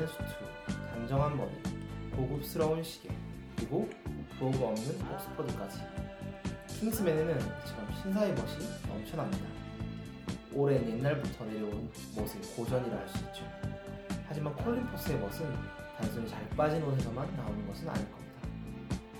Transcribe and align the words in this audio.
있는 0.00 0.06
수트, 0.06 0.24
단정한 0.94 1.36
머리, 1.36 1.50
고급스러운 2.16 2.82
시계, 2.82 3.10
그리고 3.54 3.88
brogue 4.38 4.64
없는 4.64 5.12
옥스퍼드까지. 5.12 5.80
킹스맨에는 6.68 7.36
이처럼 7.36 7.94
신사의 8.02 8.34
멋이 8.34 8.50
넘쳐납니다. 8.88 9.44
오랜 10.54 10.88
옛날부터 10.88 11.44
내려온 11.44 11.90
멋의 12.16 12.40
고전이라 12.56 12.96
할 12.96 13.08
수 13.08 13.18
있죠. 13.26 13.44
하지만 14.26 14.54
콜린 14.54 14.86
포스의 14.86 15.18
멋은 15.18 15.54
단순히 15.98 16.26
잘 16.28 16.48
빠진 16.50 16.82
옷에서만 16.82 17.36
나오는 17.36 17.66
것은 17.66 17.86
아닐 17.88 18.10
겁니다. 18.10 18.40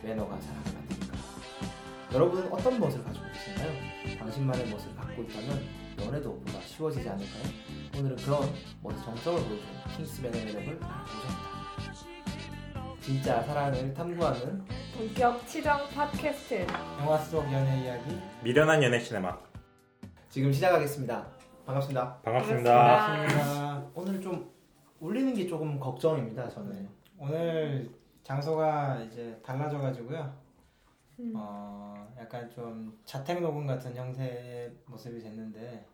매너가 0.03 0.41
사람 0.41 0.63
만드니까. 0.65 1.19
여러분은 2.15 2.51
어떤 2.51 2.81
멋을 2.81 3.05
가지고 3.05 3.27
계신가요? 3.35 4.19
당신만의 4.19 4.71
멋을 4.71 4.97
갖고 4.97 5.23
있다면 5.25 5.61
연애도 6.07 6.39
보다 6.41 6.61
쉬워지지 6.61 7.09
않을까요? 7.09 7.43
오늘은 7.99 8.17
그런 8.17 8.41
멋의 8.83 8.99
정점을 9.05 9.39
보여주는 9.41 9.73
킹스맨의 9.97 10.45
매력을 10.47 10.83
알아보셨다. 10.83 11.51
진짜 13.01 13.43
사랑을 13.43 13.93
탐구하는 13.95 14.65
본격 14.97 15.47
치정 15.47 15.89
팟캐스트 15.89 16.67
영화 17.01 17.17
속 17.19 17.43
연애 17.53 17.83
이야기 17.85 18.19
미련한 18.45 18.83
연애 18.83 19.01
시네마 19.01 19.37
지금 20.29 20.53
시작하겠습니다. 20.53 21.27
반갑습니다. 21.67 22.21
반갑습니다. 22.23 22.97
반갑습니다. 23.07 23.91
오늘 23.95 24.21
좀 24.21 24.51
울리는 25.01 25.35
게 25.35 25.47
조금 25.47 25.81
걱정입니다. 25.81 26.49
저는 26.49 26.89
오늘 27.19 27.91
장소가 28.23 29.01
이제 29.01 29.41
달라져가지고요. 29.43 30.33
음. 31.21 31.33
어 31.35 31.95
약간 32.19 32.49
좀 32.51 32.97
자택 33.05 33.41
녹음 33.41 33.67
같은 33.67 33.95
형태의 33.97 34.73
모습이 34.87 35.21
됐는데 35.21 35.85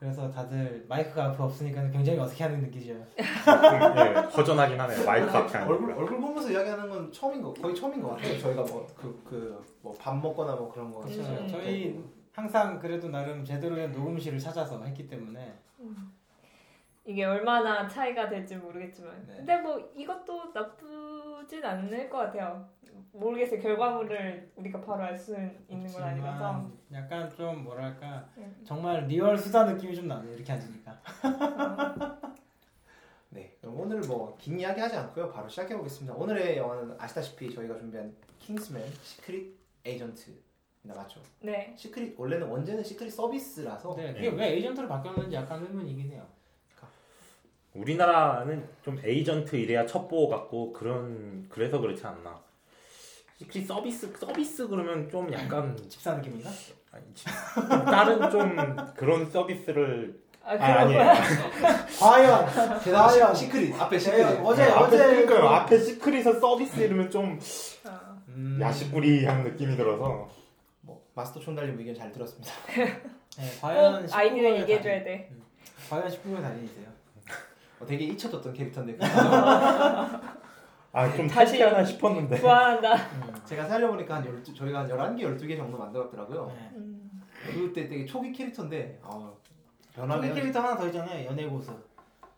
그래서 0.00 0.30
다들 0.30 0.86
마이크가 0.88 1.26
앞에 1.26 1.42
없으니까 1.42 1.82
굉장히 1.90 2.18
어떻게 2.18 2.42
하는 2.44 2.62
느끼죠. 2.62 2.94
예, 2.94 4.14
허전하긴 4.34 4.80
하네요. 4.80 5.04
마이크 5.04 5.28
앞에 5.30 5.58
안 5.58 5.68
얼굴. 5.68 5.92
얼굴 5.92 6.18
보면서 6.18 6.50
이야기하는 6.50 6.88
건 6.88 7.12
처음인 7.12 7.42
거 7.42 7.52
거의 7.52 7.74
처음인 7.74 8.00
것 8.02 8.10
같아요. 8.16 8.38
저희가 8.38 8.62
뭐 8.62 8.86
그 8.96 9.22
그 9.24 9.62
뭐 9.82 9.94
밥 9.98 10.16
먹거나 10.16 10.54
뭐 10.56 10.72
그런 10.72 10.90
거. 10.90 11.00
그렇죠. 11.00 11.20
음. 11.20 11.48
저희 11.50 12.02
항상 12.32 12.78
그래도 12.78 13.08
나름 13.08 13.44
제대로 13.44 13.76
된 13.76 13.92
녹음실을 13.92 14.38
찾아서 14.38 14.82
했기 14.82 15.06
때문에 15.06 15.52
이게 17.10 17.24
얼마나 17.24 17.88
차이가 17.88 18.28
될지 18.28 18.56
모르겠지만 18.56 19.24
네. 19.26 19.34
근데 19.38 19.56
뭐 19.60 19.78
이것도 19.96 20.52
나쁘진 20.54 21.64
않을 21.64 22.08
것 22.08 22.18
같아요 22.18 22.68
모르겠어요 23.12 23.60
결과물을 23.60 24.52
우리가 24.54 24.80
바로 24.80 25.02
알수 25.02 25.36
있는 25.68 25.92
건 25.92 26.02
아니라서 26.04 26.70
약간 26.92 27.28
좀 27.28 27.64
뭐랄까 27.64 28.28
음. 28.36 28.62
정말 28.64 29.04
리얼 29.08 29.36
수다 29.36 29.64
느낌이 29.64 29.96
좀 29.96 30.06
나네요. 30.06 30.32
이렇게 30.34 30.52
앉으니까. 30.52 30.92
어, 30.92 32.30
네. 33.30 33.56
그럼 33.60 33.80
오늘 33.80 34.00
뭐 34.00 34.36
긴 34.38 34.60
이야기 34.60 34.80
하지 34.80 34.96
않고요. 34.96 35.30
바로 35.32 35.48
시작해 35.48 35.76
보겠습니다. 35.76 36.14
오늘의 36.14 36.58
영화는 36.58 36.94
아시다시피 36.98 37.52
저희가 37.52 37.76
준비한 37.78 38.14
킹스맨 38.38 38.84
시크릿 39.02 39.56
에이전트입니다. 39.84 40.94
맞죠? 40.94 41.20
네 41.40 41.74
시크릿 41.76 42.14
원래는 42.18 42.46
원제는 42.46 42.84
시크릿 42.84 43.12
서비스라서 43.12 43.94
네, 43.96 44.12
그게 44.12 44.28
왜 44.28 44.52
에이전트로 44.52 44.86
바뀌었는지 44.86 45.34
약간 45.34 45.60
의문이긴 45.64 46.12
해요. 46.12 46.24
우리나라는 47.74 48.68
좀 48.82 49.00
에이전트 49.04 49.56
이래야 49.56 49.86
첩보 49.86 50.28
같고 50.28 50.72
그런 50.72 51.46
그래서 51.48 51.78
그렇지 51.80 52.04
않나. 52.06 52.40
시크릿 53.38 53.66
서비스 53.66 54.12
서비스 54.18 54.68
그러면 54.68 55.08
좀 55.08 55.32
약간 55.32 55.76
집사 55.88 56.14
느낌인가? 56.14 56.50
아니, 56.92 57.04
지- 57.14 57.24
다른 57.86 58.28
좀 58.30 58.56
그런 58.96 59.30
서비스를 59.30 60.20
아, 60.42 60.54
아, 60.54 60.80
아니에요. 60.80 61.00
과연 62.00 63.34
시- 63.36 63.44
시크릿 63.44 63.80
앞에 63.80 63.98
시크릿 63.98 64.26
제가 64.28 64.42
어제 64.42 64.64
네, 64.64 64.70
앞에 64.70 64.84
어제 64.84 64.96
그러니까요. 64.98 65.40
그- 65.40 65.46
앞에 65.46 65.78
시크릿에서 65.78 66.40
서비스 66.40 66.80
이러면 66.80 67.08
좀 67.10 67.38
어. 67.86 68.22
음, 68.28 68.58
야식구리한 68.60 69.44
느낌이 69.44 69.76
들어서 69.76 70.28
뭐 70.80 71.06
마스터 71.14 71.38
총달님 71.40 71.78
의견 71.78 71.94
잘 71.94 72.10
들었습니다. 72.10 72.52
네, 73.38 73.50
과연 73.60 74.08
아이디를 74.10 74.50
19금을 74.50 74.60
얘기해줘야 74.62 74.94
다니- 74.98 75.04
돼 75.04 75.30
과연 75.88 76.08
19금 76.08 76.42
달인이세요? 76.42 76.90
어, 77.80 77.86
되게 77.86 78.04
잊혀졌던 78.04 78.52
캐릭터인데 78.52 78.98
아좀 80.92 81.26
다시- 81.28 81.62
하나 81.62 81.84
싶었는데 81.84 82.38
좋아한다 82.40 82.96
제가 83.44 83.64
살려보니까 83.66 84.16
한 84.16 84.24
12, 84.24 84.54
저희가 84.54 84.80
한 84.80 84.88
11개 84.88 85.20
12개 85.22 85.56
정도 85.56 85.78
만들었더라고요. 85.78 86.46
네. 86.54 86.70
음. 86.76 87.10
그때 87.46 87.88
되게 87.88 88.04
초기 88.04 88.32
캐릭터인데 88.32 88.98
어, 89.02 89.34
초기 89.42 89.96
변하네요. 89.96 90.34
캐릭터 90.34 90.60
하나 90.60 90.76
더 90.76 90.86
있잖아요. 90.86 91.26
연애 91.26 91.46
고수. 91.46 91.72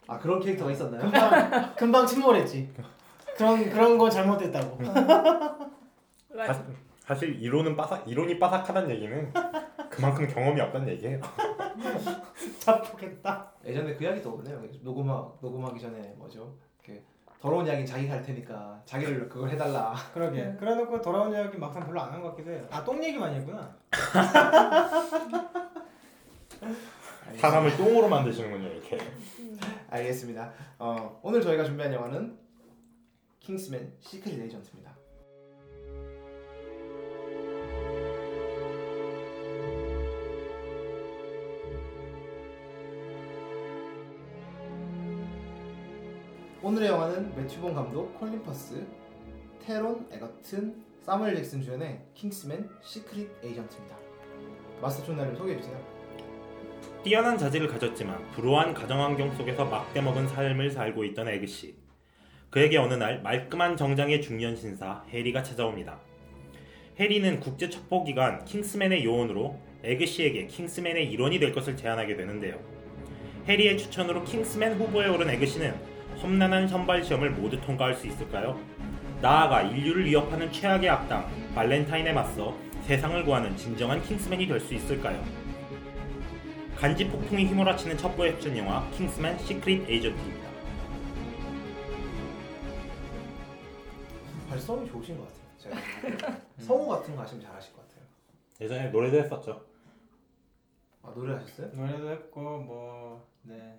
아 0.07 0.19
그런 0.19 0.39
캐릭터가 0.41 0.71
있었나요? 0.71 1.01
금방 1.03 1.75
금방 1.75 2.07
침몰했지. 2.07 2.73
그런 3.37 3.69
그런 3.71 3.99
거 3.99 4.09
잘못됐다고. 4.11 4.79
맞아. 6.35 6.53
사- 6.55 6.63
사실 7.01 7.41
이론은 7.43 7.77
빠삭 7.77 8.07
이론이 8.07 8.39
빠삭하다는 8.39 8.91
얘기는 8.91 9.33
그만큼 9.93 10.27
경험이 10.27 10.61
없다는 10.63 10.89
얘기예요. 10.89 11.21
자폭했다. 12.61 13.53
예전에 13.67 13.95
그 13.95 14.05
이야기 14.05 14.23
떠오르네요. 14.23 14.63
녹음하 14.81 15.31
녹음하기 15.41 15.79
전에 15.81 16.15
뭐죠? 16.17 16.57
이렇게 16.83 17.05
더러운 17.41 17.67
이야기 17.67 17.85
자기가 17.87 18.15
할 18.15 18.23
테니까 18.23 18.81
자기를 18.87 19.29
그걸 19.29 19.51
해달라. 19.51 19.95
그러게. 20.15 20.43
음. 20.43 20.57
그래놓고 20.59 21.01
돌아온 21.03 21.31
이야기 21.33 21.59
막상 21.59 21.85
별로 21.85 22.01
안 22.01 22.11
한 22.13 22.23
것 22.23 22.31
같기도 22.31 22.51
해요. 22.53 22.67
아똥 22.71 23.05
얘기만 23.05 23.35
했구나. 23.35 23.77
사람을 27.39 27.77
똥으로 27.77 28.09
만드시는군요 28.09 28.69
이렇게. 28.69 28.99
알겠습니다. 29.91 30.53
어, 30.79 31.21
오늘 31.23 31.43
저희가 31.43 31.65
준비한 31.65 31.93
영화는 31.93 32.39
킹스맨 33.41 33.95
시크릿 34.01 34.41
에이전트입니다. 34.41 34.92
오늘의 46.65 46.91
영화는 46.91 47.35
매튜본 47.35 47.75
감독, 47.75 48.17
콜린 48.21 48.41
퍼스, 48.45 48.87
테론 49.67 50.07
에거튼, 50.13 50.77
사무엘 51.01 51.35
잭슨 51.35 51.61
주연의 51.61 51.99
킹스맨 52.15 52.71
시크릿 52.81 53.29
에이전트입니다. 53.43 53.97
마스터 54.81 55.05
존나를 55.07 55.35
소개해 55.35 55.59
주세요. 55.59 55.77
뛰어난 57.03 57.37
자질을 57.37 57.67
가졌지만 57.67 58.31
불우한 58.31 58.75
가정환경 58.75 59.35
속에서 59.35 59.65
막돼먹은 59.65 60.29
삶을 60.29 60.71
살고 60.71 61.03
있던 61.07 61.29
에그시. 61.31 61.75
그에게 62.49 62.77
어느 62.79 62.95
날 62.95 63.21
말끔한 63.23 63.77
정장의 63.77 64.23
중년 64.23 64.55
신사 64.55 65.03
해리가 65.09 65.43
찾아옵니다. 65.43 65.99
해리는 67.01 67.41
국제 67.41 67.69
첩보기관 67.71 68.45
킹스맨의 68.45 69.05
요원으로 69.05 69.59
에그시에게 69.83 70.47
킹스맨의 70.47 71.11
일원이 71.11 71.41
될 71.41 71.53
것을 71.53 71.77
제안하게 71.77 72.15
되는데요. 72.15 72.61
해리의 73.49 73.79
추천으로 73.79 74.23
킹스맨 74.23 74.75
후보에 74.75 75.09
오른 75.09 75.29
에그시는 75.29 75.92
험난한 76.23 76.69
선발 76.69 77.03
시험을 77.05 77.31
모두 77.31 77.61
통과할 77.61 77.95
수 77.95 78.07
있을까요? 78.07 78.59
나아가 79.21 79.63
인류를 79.63 80.05
위협하는 80.05 80.51
최악의 80.53 80.89
악당 80.89 81.29
발렌타인에 81.55 82.13
맞서 82.13 82.57
세상을 82.83 83.25
구하는 83.25 83.57
진정한 83.57 84.01
킹스맨이 84.03 84.47
될 84.47 84.61
수 84.61 84.75
있을까요? 84.75 85.23
간지 86.77 87.07
폭풍이 87.09 87.45
휘몰아치는 87.47 87.97
첩보 87.99 88.27
액션 88.27 88.57
영화 88.57 88.89
킹스맨 88.91 89.39
시크릿 89.39 89.89
에이전트입니다. 89.89 90.51
발성이 94.49 94.89
좋으신 94.89 95.17
것 95.19 95.27
같아요. 95.29 95.43
제가 95.59 96.37
성우 96.59 96.89
같은 96.89 97.15
거 97.17 97.23
하시면 97.23 97.45
잘하실 97.45 97.73
것 97.75 97.83
같아요. 97.89 98.05
예전에 98.61 98.91
노래도 98.91 99.19
했었죠. 99.19 99.65
아 101.03 101.13
노래 101.15 101.35
하셨어요? 101.35 101.69
노래도 101.75 102.11
했고 102.11 102.41
뭐 102.41 103.27
네. 103.43 103.79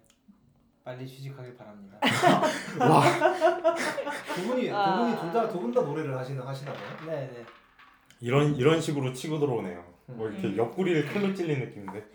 빨리 0.83 1.07
취직하길 1.07 1.55
바랍니다. 1.55 1.97
두 4.35 4.47
분이 4.47 4.69
아. 4.71 4.97
두 4.97 5.03
분이 5.03 5.19
둘다두 5.21 5.59
분 5.61 5.73
다 5.73 5.81
노래를 5.81 6.17
하시나 6.17 6.45
하시나 6.45 6.73
봐요. 6.73 6.83
네, 7.07 7.31
네. 7.33 7.45
이런 8.19 8.53
이런 8.55 8.81
식으로 8.81 9.13
치고 9.13 9.39
들어오네요. 9.39 9.83
뭐 10.07 10.27
이렇게 10.29 10.47
음. 10.47 10.57
옆구리를 10.57 11.05
칼로 11.13 11.33
찔린 11.33 11.59
느낌인데. 11.59 12.05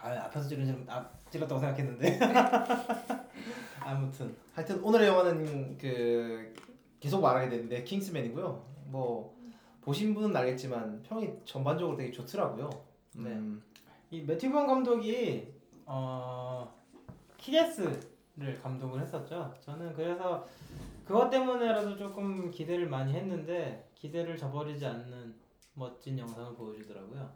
아, 0.00 0.10
앞에서 0.26 0.48
찌르는 0.48 0.86
아, 0.88 1.04
찔렀다고 1.30 1.60
생각했는데. 1.60 2.18
아무튼 3.80 4.36
하여튼 4.54 4.80
오늘의 4.82 5.08
영화는 5.08 5.78
그 5.78 6.54
계속 7.00 7.20
말하게 7.20 7.48
되는데 7.48 7.82
킹스맨이고요. 7.82 8.66
뭐 8.86 9.36
보신 9.80 10.14
분은 10.14 10.36
알겠지만 10.36 11.02
평이 11.02 11.28
전반적으로 11.44 11.96
되게 11.96 12.12
좋더라고요. 12.12 12.70
네. 13.16 13.30
음, 13.30 13.60
이 14.10 14.20
매튜 14.22 14.50
본 14.52 14.66
감독이 14.68 15.48
어 15.86 16.72
킥애스를 17.40 18.60
감독을 18.62 19.00
했었죠. 19.00 19.52
저는 19.60 19.94
그래서 19.94 20.46
그것 21.04 21.28
때문에라도 21.30 21.96
조금 21.96 22.50
기대를 22.50 22.88
많이 22.88 23.12
했는데 23.14 23.88
기대를 23.94 24.36
저버리지 24.36 24.86
않는 24.86 25.34
멋진 25.74 26.18
영상을 26.18 26.54
보여주더라고요. 26.54 27.28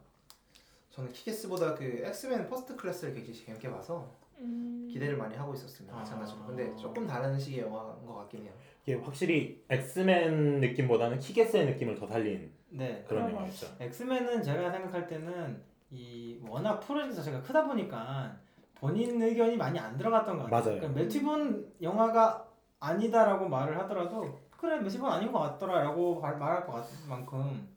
저는 0.91 1.11
킥애스보다 1.11 1.75
그 1.75 1.83
엑스맨 2.05 2.47
퍼스트 2.47 2.75
클래스를 2.75 3.13
굉장히 3.13 3.37
재밌게 3.37 3.69
봐서 3.69 4.09
음. 4.37 4.87
기대를 4.91 5.17
많이 5.17 5.35
하고 5.35 5.53
있었습니다. 5.53 5.95
아. 5.95 5.99
마찬가지로. 5.99 6.45
근데 6.45 6.75
조금 6.75 7.05
다른 7.05 7.37
식의 7.37 7.61
영화인 7.61 8.05
것 8.05 8.13
같긴 8.15 8.43
해요. 8.43 8.53
이게 8.83 8.95
확실히 8.95 9.63
엑스맨 9.69 10.59
느낌보다는 10.61 11.19
킥애스의 11.19 11.65
느낌을 11.65 11.95
더 11.95 12.07
살린 12.07 12.51
네. 12.69 13.03
그런 13.07 13.23
그런 13.23 13.31
영화였죠. 13.31 13.75
엑스맨은 13.79 14.43
제가 14.43 14.71
생각할 14.71 15.07
때는 15.07 15.61
이 15.91 16.39
워낙 16.47 16.79
프로젝트 16.79 17.15
자체가 17.15 17.41
크다 17.41 17.65
보니까 17.65 18.39
본인 18.75 19.21
의견이 19.21 19.57
많이 19.57 19.79
안 19.79 19.97
들어갔던 19.97 20.37
것 20.37 20.43
같아요. 20.45 20.61
맞아요. 20.63 20.79
그러니까 20.79 21.01
매튜본 21.01 21.73
영화가 21.81 22.45
아니다라고 22.79 23.47
말을 23.47 23.77
하더라도 23.79 24.39
그래 24.51 24.77
매튜본 24.79 25.11
아닌 25.11 25.31
것 25.31 25.39
같더라라고 25.39 26.19
말- 26.19 26.37
말할 26.37 26.65
것 26.65 26.73
같은 26.73 27.09
만큼 27.09 27.67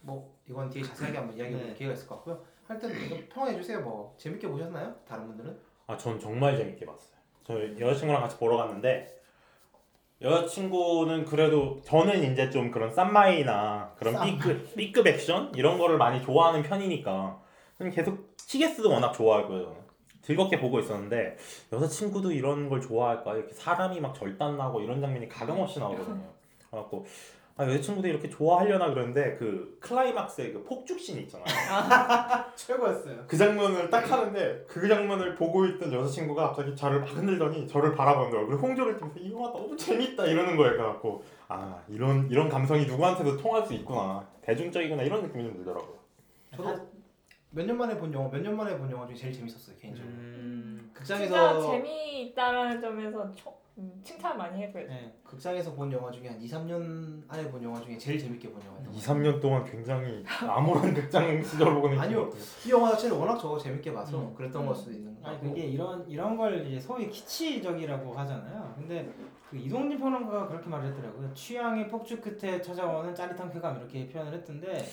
뭐 0.00 0.34
이건 0.48 0.68
뒤에 0.68 0.82
자세하게 0.82 1.18
한번 1.18 1.36
이야기해볼 1.36 1.68
네. 1.68 1.74
기회가 1.74 1.94
있을 1.94 2.06
것 2.06 2.16
같고요. 2.16 2.42
이거 2.70 3.16
평해 3.32 3.54
주세요. 3.56 3.80
뭐 3.80 4.14
재밌게 4.18 4.48
보셨나요? 4.48 4.94
다른 5.08 5.26
분들은? 5.28 5.56
아, 5.86 5.96
전 5.96 6.18
정말 6.18 6.56
재밌게 6.56 6.84
봤어요. 6.86 7.14
저 7.44 7.60
여자친구랑 7.78 8.22
같이 8.22 8.38
보러 8.38 8.56
갔는데 8.56 9.20
여자친구는 10.22 11.24
그래도 11.26 11.80
저는 11.82 12.32
이제 12.32 12.48
좀 12.50 12.70
그런 12.70 12.90
쌈마이나 12.90 13.92
그런 13.98 14.14
쌈마이. 14.14 14.38
B급, 14.38 14.74
B급 14.76 15.06
액션 15.06 15.52
이런 15.54 15.78
거를 15.78 15.98
많이 15.98 16.22
좋아하는 16.22 16.62
편이니까 16.62 17.38
저는 17.78 17.92
계속 17.92 18.34
치게스도 18.36 18.90
워낙 18.90 19.12
좋아하고요. 19.12 19.83
즐겁게 20.24 20.58
보고 20.58 20.80
있었는데 20.80 21.36
여자친구도 21.72 22.32
이런 22.32 22.68
걸 22.68 22.80
좋아할까 22.80 23.36
이렇게 23.36 23.52
사람이 23.52 24.00
막 24.00 24.14
절단 24.14 24.56
나고 24.56 24.80
이런 24.80 25.00
장면이 25.00 25.28
가감없이 25.28 25.78
나오거든요. 25.78 26.22
그래갖고 26.70 27.04
아, 27.56 27.64
여자친구도 27.66 28.08
이렇게 28.08 28.28
좋아하려나 28.28 28.88
그러는데 28.90 29.36
그 29.36 29.76
클라이막스의 29.80 30.54
그 30.54 30.64
폭죽신 30.64 31.18
있잖아요. 31.20 31.44
최고였어요. 32.56 33.24
그 33.28 33.36
장면을 33.36 33.88
딱 33.90 34.10
하는데 34.10 34.64
그 34.66 34.88
장면을 34.88 35.36
보고 35.36 35.64
있던 35.66 35.92
여자친구가 35.92 36.48
갑자기 36.48 36.74
저를 36.74 37.00
막 37.00 37.10
흔들더니 37.10 37.68
저를 37.68 37.94
바라보는 37.94 38.30
거예요. 38.30 38.46
그리고 38.48 38.66
홍조를 38.66 38.96
띄면서 38.96 39.20
이 39.20 39.32
영화 39.32 39.52
너무 39.52 39.76
재밌다 39.76 40.26
이러는 40.26 40.56
거예요. 40.56 40.72
그래갖고 40.72 41.22
아 41.46 41.78
이런 41.88 42.28
이런 42.28 42.48
감성이 42.48 42.86
누구한테도 42.86 43.36
통할 43.36 43.64
수 43.64 43.74
있구나 43.74 44.26
대중적이구나 44.42 45.02
이런 45.04 45.22
느낌이 45.22 45.44
좀 45.44 45.54
들더라고요. 45.58 45.94
저도 46.56 46.93
몇 47.54 47.64
년 47.66 47.76
만에 47.78 47.96
본 47.96 48.12
영화, 48.12 48.28
몇 48.28 48.40
년 48.42 48.56
만에 48.56 48.76
본 48.78 48.90
영화 48.90 49.06
중에 49.06 49.14
제일 49.16 49.32
재밌었어요 49.32 49.76
개인적으로. 49.78 50.12
음, 50.12 50.90
진짜 50.96 51.18
극장에서 51.18 51.70
재미있다라는 51.70 52.80
점에서 52.80 53.32
초, 53.32 53.54
음, 53.78 54.00
칭찬 54.04 54.36
많이 54.38 54.62
해줘야죠. 54.62 54.88
네. 54.88 55.12
극장에서 55.24 55.72
본 55.74 55.90
영화 55.92 56.10
중에 56.10 56.28
한 56.28 56.40
2, 56.40 56.46
3년 56.48 57.22
안에 57.28 57.48
본 57.50 57.62
영화 57.62 57.80
중에 57.80 57.96
제일 57.98 58.18
재밌게 58.18 58.50
본 58.50 58.60
영화였던 58.64 58.92
것 58.92 58.98
2, 58.98 59.00
같아요. 59.00 59.14
3년 59.32 59.40
동안 59.40 59.64
굉장히 59.64 60.24
암울한 60.40 60.94
극장 60.94 61.42
시절 61.42 61.74
보고는 61.74 61.98
아니요. 61.98 62.30
이 62.66 62.70
영화 62.70 62.90
자체를 62.92 63.16
워낙 63.16 63.36
저거 63.38 63.58
재밌게 63.58 63.92
봐서 63.92 64.18
음. 64.20 64.34
그랬던 64.34 64.66
걸 64.66 64.74
수도 64.74 64.92
있는 64.92 65.20
거 65.20 65.28
아니. 65.28 65.40
그게 65.40 65.62
이런 65.66 66.08
이런 66.08 66.36
걸 66.36 66.66
이제 66.66 66.80
소위 66.80 67.08
키치적이라고 67.08 68.12
하잖아요. 68.14 68.74
근데 68.76 69.12
그 69.50 69.56
이동진 69.56 69.98
평론가가 69.98 70.48
그렇게 70.48 70.68
말했더라고요. 70.68 71.32
취향의 71.34 71.88
폭주 71.88 72.20
끝에 72.20 72.60
찾아오는 72.60 73.14
짜릿한 73.14 73.52
쾌감 73.52 73.76
이렇게 73.78 74.08
표현을 74.08 74.32
했던데 74.34 74.84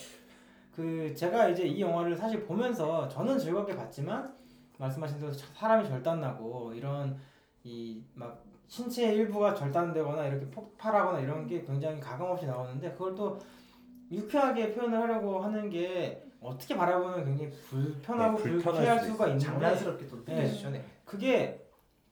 그 0.74 1.14
제가 1.14 1.48
이제 1.48 1.64
이 1.64 1.80
영화를 1.80 2.16
사실 2.16 2.44
보면서 2.44 3.08
저는 3.08 3.38
즐겁게 3.38 3.76
봤지만 3.76 4.34
말씀하신 4.78 5.18
대로 5.20 5.32
사람이 5.32 5.86
절단나고 5.88 6.72
이런 6.74 7.16
이 7.64 8.02
막 8.14 8.42
신체 8.68 9.12
일부가 9.12 9.54
절단되거나 9.54 10.26
이렇게 10.28 10.48
폭발하거나 10.48 11.20
이런 11.20 11.46
게 11.46 11.62
굉장히 11.62 12.00
가감없이 12.00 12.46
나오는데 12.46 12.90
그걸 12.92 13.14
또 13.14 13.38
유쾌하게 14.10 14.72
표현을 14.72 14.98
하려고 14.98 15.40
하는 15.40 15.68
게 15.68 16.24
어떻게 16.40 16.74
바라보면 16.74 17.22
굉장히 17.24 17.50
불편하고 17.50 18.38
네, 18.38 18.42
불쾌할 18.42 18.98
수도 19.00 19.12
수가 19.12 19.26
있는데 19.26 19.44
장난스럽게 19.44 20.06
또 20.08 20.24
네. 20.24 20.34
느껴지죠. 20.36 20.70
네. 20.70 20.84
그게 21.04 21.62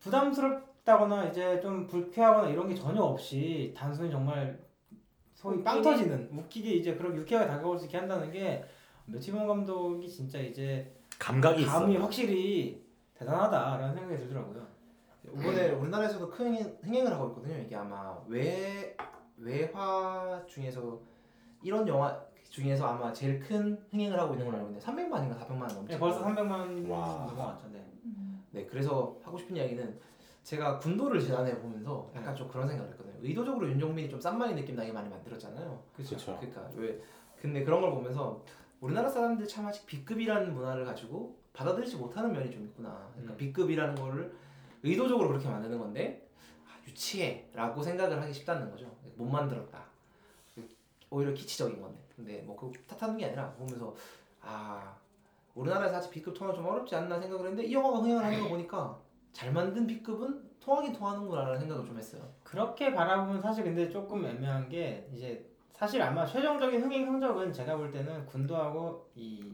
부담스럽다거나 0.01 1.25
이제 1.29 1.61
좀 1.61 1.87
불쾌하거나 1.87 2.49
이런 2.51 2.69
게 2.69 2.75
전혀 2.75 3.01
없이 3.01 3.73
단순히 3.75 4.11
정말 4.11 4.59
소위 5.41 5.65
빵 5.65 5.79
웃기네. 5.79 5.97
터지는 5.97 6.29
웃기게 6.39 6.71
이제 6.75 6.95
그런 6.95 7.17
유쾌하게 7.17 7.49
다가올 7.49 7.79
수 7.79 7.87
있게 7.87 7.97
한다는 7.97 8.31
게 8.31 8.63
매튜본 9.07 9.47
감독이 9.47 10.07
진짜 10.07 10.39
이제 10.39 10.95
감각이 11.19 11.65
감이 11.65 11.93
있어요. 11.95 12.05
확실히 12.05 12.85
대단하다라는 13.15 13.95
생각이 13.95 14.19
들더라고요. 14.19 14.67
이번에 15.25 15.71
우리나라에서도 15.71 16.29
큰 16.29 16.49
흥행, 16.49 16.79
흥행을 16.83 17.11
하고 17.13 17.29
있거든요. 17.29 17.57
이게 17.57 17.75
아마 17.75 18.19
외 18.27 18.95
외화 19.39 20.43
중에서 20.47 21.01
이런 21.63 21.89
영화 21.89 22.21
중에서 22.51 22.87
아마 22.87 23.11
제일 23.11 23.41
큰 23.41 23.83
흥행을 23.93 24.19
하고 24.21 24.35
있는 24.35 24.45
걸로 24.45 24.59
알고 24.59 24.69
있는데 24.71 24.85
300만인가 24.87 25.39
400만 25.39 25.73
넘죠. 25.73 25.87
네, 25.87 25.99
벌써 25.99 26.23
300만 26.23 26.87
와. 26.91 27.25
넘어갔죠. 27.31 27.67
네. 27.73 27.83
네, 28.51 28.67
그래서 28.67 29.17
하고 29.23 29.39
싶은 29.39 29.57
이야기는 29.57 29.99
제가 30.43 30.79
군도를 30.79 31.19
지난해 31.19 31.57
보면서 31.59 32.11
약간 32.15 32.35
좀 32.35 32.47
그런 32.49 32.69
생각을 32.69 32.91
했거든요. 32.93 33.10
의도적으로 33.23 33.69
윤종민이 33.69 34.09
좀 34.09 34.21
쌈마이 34.21 34.55
느낌 34.55 34.77
나게 34.77 34.93
많이 34.93 35.09
만들었잖아요. 35.09 35.83
그렇죠. 35.97 36.17
그러니까 36.39 36.71
왜 36.75 37.01
근데 37.41 37.65
그런 37.65 37.81
걸 37.81 37.91
보면서 37.93 38.43
우리나라 38.81 39.09
사람들 39.09 39.47
참 39.47 39.67
아직 39.67 39.87
B급이라는 39.87 40.55
문화를 40.55 40.85
가지고 40.85 41.37
받아들이지 41.53 41.97
못하는 41.97 42.33
면이 42.33 42.51
좀 42.51 42.65
있구나. 42.65 43.09
그러니까 43.13 43.35
음. 43.35 43.37
B급이라는 43.37 43.95
거를 43.95 44.35
의도적으로 44.83 45.29
그렇게 45.29 45.49
만드는 45.49 45.79
건데 45.79 46.27
아, 46.67 46.79
유치해라고 46.87 47.83
생각을 47.83 48.21
하기 48.23 48.33
쉽다는 48.33 48.71
거죠. 48.71 48.91
못 49.17 49.27
만들었다. 49.27 49.85
오히려 51.11 51.35
키치적인 51.35 51.81
건데. 51.81 52.01
근데 52.15 52.43
뭐 52.43 52.57
그 52.57 52.73
탓하는 52.87 53.17
게 53.19 53.27
아니라 53.27 53.51
보면서 53.53 53.95
아 54.41 54.95
우리나라에서 55.55 55.97
아직 55.97 56.11
B급 56.11 56.35
통하기 56.35 56.57
좀 56.57 56.67
어렵지 56.67 56.95
않나 56.95 57.19
생각을 57.19 57.47
했는데 57.47 57.69
이 57.69 57.75
영화가 57.75 57.99
흥행을 57.99 58.25
하는 58.25 58.41
거 58.43 58.49
보니까 58.49 58.99
잘 59.33 59.53
만든 59.53 59.87
B급은 59.87 60.50
통하긴 60.61 60.93
통하는구나라는 60.93 61.59
생각을 61.61 61.87
좀 61.87 61.97
했어요. 61.99 62.23
그렇게 62.45 62.93
바라보면 62.93 63.41
사실 63.41 63.65
근데 63.65 63.89
조금 63.89 64.25
애매한 64.25 64.69
게 64.69 65.09
이제 65.15 65.45
사실 65.73 66.01
아마 66.03 66.27
최종적인 66.27 66.83
흥행 66.83 67.07
성적은 67.07 67.53
제가 67.53 67.77
볼 67.77 67.91
때는 67.91 68.27
군도하고 68.27 69.09
이 69.15 69.53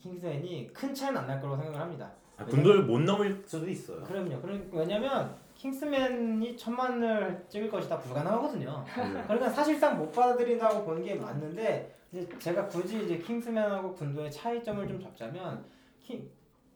킹스맨이 0.00 0.72
큰 0.72 0.94
차이는 0.94 1.20
안 1.20 1.26
날 1.26 1.40
거라고 1.40 1.56
생각을 1.56 1.80
합니다. 1.80 2.10
아, 2.36 2.44
군도를 2.44 2.84
못 2.84 3.00
넘을 3.00 3.42
수도 3.46 3.68
있어요. 3.68 4.02
그럼요. 4.04 4.40
그러- 4.40 4.58
왜냐면 4.72 5.34
킹스맨이 5.56 6.56
천만을 6.56 7.44
찍을 7.48 7.70
것이 7.70 7.88
다 7.88 7.98
불가능하거든요. 7.98 8.84
음. 8.98 9.22
그러니까 9.26 9.48
사실상 9.50 9.96
못 9.98 10.12
받아들인다고 10.12 10.84
보는 10.84 11.02
게 11.04 11.14
맞는데 11.14 11.94
이제 12.12 12.28
제가 12.38 12.66
굳이 12.68 13.04
이제 13.04 13.18
킹스맨하고 13.18 13.94
군도의 13.94 14.30
차이점을 14.30 14.86
좀 14.86 15.00
잡자면 15.00 15.64
킹, 16.02 16.28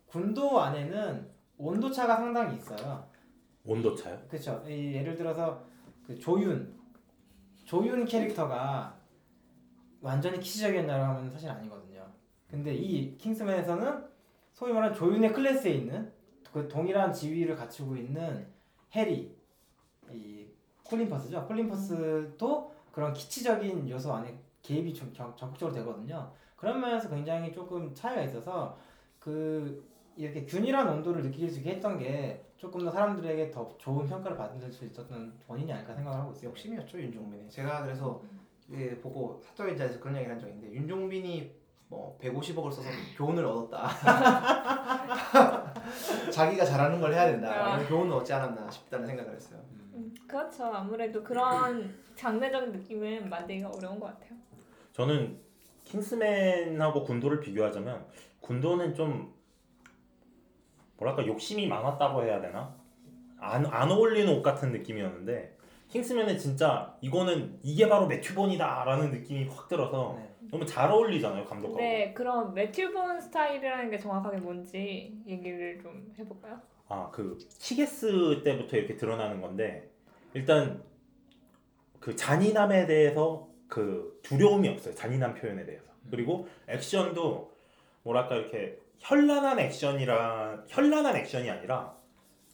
군도 0.06 0.60
안에는 0.60 1.28
온도 1.58 1.90
차가 1.90 2.16
상당히 2.16 2.56
있어요. 2.56 3.04
온도 3.68 3.94
차요? 3.94 4.18
그렇죠. 4.28 4.64
이 4.66 4.94
예를 4.94 5.14
들어서 5.14 5.62
그 6.06 6.18
조윤 6.18 6.74
조윤 7.66 8.06
캐릭터가 8.06 8.98
완전히 10.00 10.40
키치적이었냐고 10.40 11.04
하면 11.04 11.30
사실 11.30 11.50
아니거든요. 11.50 12.06
근데 12.48 12.74
이 12.74 13.14
킹스맨에서는 13.18 14.04
소위 14.54 14.72
말하는 14.72 14.96
조윤의 14.96 15.34
클래스에 15.34 15.72
있는 15.72 16.10
그 16.50 16.66
동일한 16.66 17.12
지위를 17.12 17.54
갖추고 17.56 17.94
있는 17.94 18.46
해리 18.94 19.36
이 20.10 20.46
콜린 20.82 21.10
퍼스죠. 21.10 21.44
콜린 21.46 21.68
퍼스도 21.68 22.72
그런 22.90 23.12
키치적인 23.12 23.86
요소 23.90 24.14
안에 24.14 24.40
개입이 24.62 24.94
좀 24.94 25.12
적- 25.12 25.36
적극적으로 25.36 25.74
되거든요. 25.76 26.32
그런 26.56 26.80
면에서 26.80 27.10
굉장히 27.10 27.52
조금 27.52 27.94
차이가 27.94 28.22
있어서 28.22 28.78
그 29.18 29.86
이렇게 30.18 30.44
균일한 30.44 30.88
온도를 30.88 31.22
느낄 31.22 31.48
수 31.48 31.58
있게 31.58 31.74
했던 31.74 31.96
게 31.96 32.44
조금 32.56 32.84
더 32.84 32.90
사람들에게 32.90 33.52
더 33.52 33.72
좋은 33.78 34.04
평가를 34.04 34.36
받을 34.36 34.72
수 34.72 34.84
있었던 34.84 35.32
원인이 35.46 35.72
아닐까 35.72 35.94
생각을 35.94 36.18
하고 36.18 36.32
있어요. 36.32 36.50
욕심이었죠 36.50 37.00
윤종빈이. 37.00 37.48
제가 37.48 37.84
그래서 37.84 38.20
예, 38.72 38.96
보고 38.96 39.40
사적 39.40 39.68
인자에서 39.68 40.00
그런 40.00 40.16
얘기를 40.16 40.34
한 40.34 40.40
적이 40.40 40.54
있는데 40.54 40.74
윤종민이 40.74 41.52
뭐 41.86 42.18
150억을 42.20 42.72
써서 42.72 42.88
교훈을 43.16 43.44
얻었다. 43.44 43.88
자기가 46.32 46.64
잘하는 46.64 47.00
걸 47.00 47.14
해야 47.14 47.26
된다. 47.26 47.74
아. 47.74 47.86
교훈을 47.86 48.16
얻지 48.16 48.32
않았나 48.32 48.68
싶다는 48.68 49.06
생각을 49.06 49.36
했어요. 49.36 49.60
음, 49.94 50.12
그렇죠. 50.26 50.64
아무래도 50.64 51.22
그런 51.22 51.94
장르적인 52.16 52.72
느낌은 52.72 53.30
만들기가 53.30 53.70
어려운 53.70 54.00
것 54.00 54.06
같아요. 54.06 54.36
저는 54.92 55.38
킹스맨하고 55.84 57.04
군도를 57.04 57.38
비교하자면 57.38 58.04
군도는 58.40 58.96
좀 58.96 59.37
뭐랄까 60.98 61.26
욕심이 61.26 61.66
많았다고 61.66 62.24
해야 62.24 62.40
되나? 62.40 62.74
안, 63.38 63.64
안 63.66 63.90
어울리는 63.90 64.32
옷 64.32 64.42
같은 64.42 64.72
느낌이었는데 64.72 65.56
킹스맨은 65.88 66.36
진짜 66.38 66.94
이거는 67.00 67.58
이게 67.62 67.88
바로 67.88 68.06
매튜본이다 68.06 68.84
라는 68.84 69.10
느낌이 69.10 69.44
확 69.44 69.68
들어서 69.68 70.16
네. 70.18 70.48
너무 70.50 70.66
잘 70.66 70.90
어울리잖아요 70.90 71.44
감독하고. 71.44 71.76
근데 71.78 72.12
그런 72.14 72.52
매튜본 72.52 73.20
스타일이라는 73.20 73.90
게 73.90 73.98
정확하게 73.98 74.38
뭔지 74.38 75.16
얘기를 75.26 75.80
좀 75.80 76.12
해볼까요? 76.18 76.60
아그 76.88 77.38
키게스 77.58 78.42
때부터 78.44 78.76
이렇게 78.76 78.96
드러나는 78.96 79.40
건데 79.40 79.90
일단 80.34 80.82
그 82.00 82.14
잔인함에 82.14 82.86
대해서 82.86 83.48
그 83.68 84.18
두려움이 84.22 84.68
없어요 84.68 84.94
잔인한 84.94 85.34
표현에 85.34 85.64
대해서 85.64 85.84
그리고 86.10 86.48
액션도 86.66 87.52
뭐랄까 88.02 88.36
이렇게 88.36 88.78
현란한 88.98 89.58
액션이라 89.58 90.64
현란한 90.68 91.16
액션이 91.16 91.50
아니라 91.50 91.96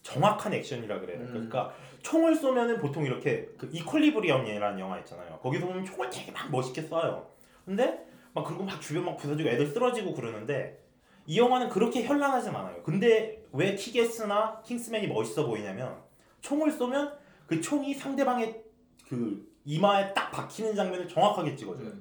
정확한 0.02 0.52
액션이라 0.52 1.00
될까? 1.00 1.22
음. 1.24 1.28
그러니까 1.32 1.74
총을 2.02 2.34
쏘면은 2.34 2.78
보통 2.78 3.04
이렇게 3.04 3.48
그 3.56 3.68
이퀄리브리엄이라는 3.72 4.78
영화 4.78 4.98
있잖아요. 5.00 5.38
거기서 5.38 5.66
보면 5.66 5.84
총을 5.84 6.10
되게 6.10 6.30
막 6.30 6.50
멋있게 6.50 6.82
쏴요. 6.82 7.26
근데 7.64 8.06
막 8.34 8.44
그리고 8.44 8.64
막 8.64 8.80
주변 8.80 9.06
막 9.06 9.16
부서지고 9.16 9.48
애들 9.48 9.66
쓰러지고 9.68 10.12
그러는데 10.12 10.78
이 11.26 11.38
영화는 11.38 11.70
그렇게 11.70 12.02
현란하진 12.04 12.54
않아요. 12.54 12.82
근데 12.82 13.42
왜 13.52 13.74
키게스나 13.74 14.60
킹스맨이 14.62 15.06
멋있어 15.06 15.46
보이냐면 15.46 15.96
총을 16.42 16.70
쏘면 16.70 17.16
그 17.46 17.60
총이 17.60 17.94
상대방의 17.94 18.62
그 19.08 19.50
이마에 19.64 20.12
딱 20.12 20.30
박히는 20.30 20.74
장면을 20.74 21.08
정확하게 21.08 21.56
찍어줘요. 21.56 21.92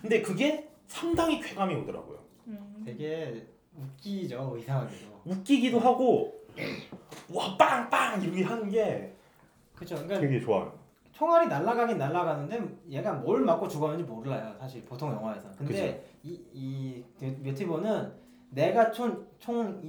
근데 0.00 0.20
그게 0.20 0.68
상당히 0.88 1.40
쾌감이 1.40 1.74
오더라고요. 1.76 2.24
음. 2.48 2.82
되게 2.84 3.46
웃기죠 3.76 4.56
이상하게도. 4.58 5.20
웃기기도 5.24 5.78
하고 5.78 6.32
와 7.32 7.56
빵빵 7.56 8.22
이렇게 8.22 8.44
하는 8.44 8.68
게 8.68 9.14
그렇죠. 9.74 9.96
그러니까 9.96 10.20
되게 10.20 10.40
좋아요. 10.40 10.72
총알이 11.12 11.46
날아가긴 11.48 11.96
날아가는데 11.96 12.76
얘가 12.90 13.12
뭘 13.12 13.42
맞고 13.42 13.68
죽었는지 13.68 14.02
몰라요 14.04 14.54
사실 14.58 14.84
보통 14.84 15.12
영화에서 15.12 15.48
근데 15.56 16.04
이이 16.24 17.04
뮤티버는 17.20 18.12
내가 18.50 18.90
총총 18.90 19.80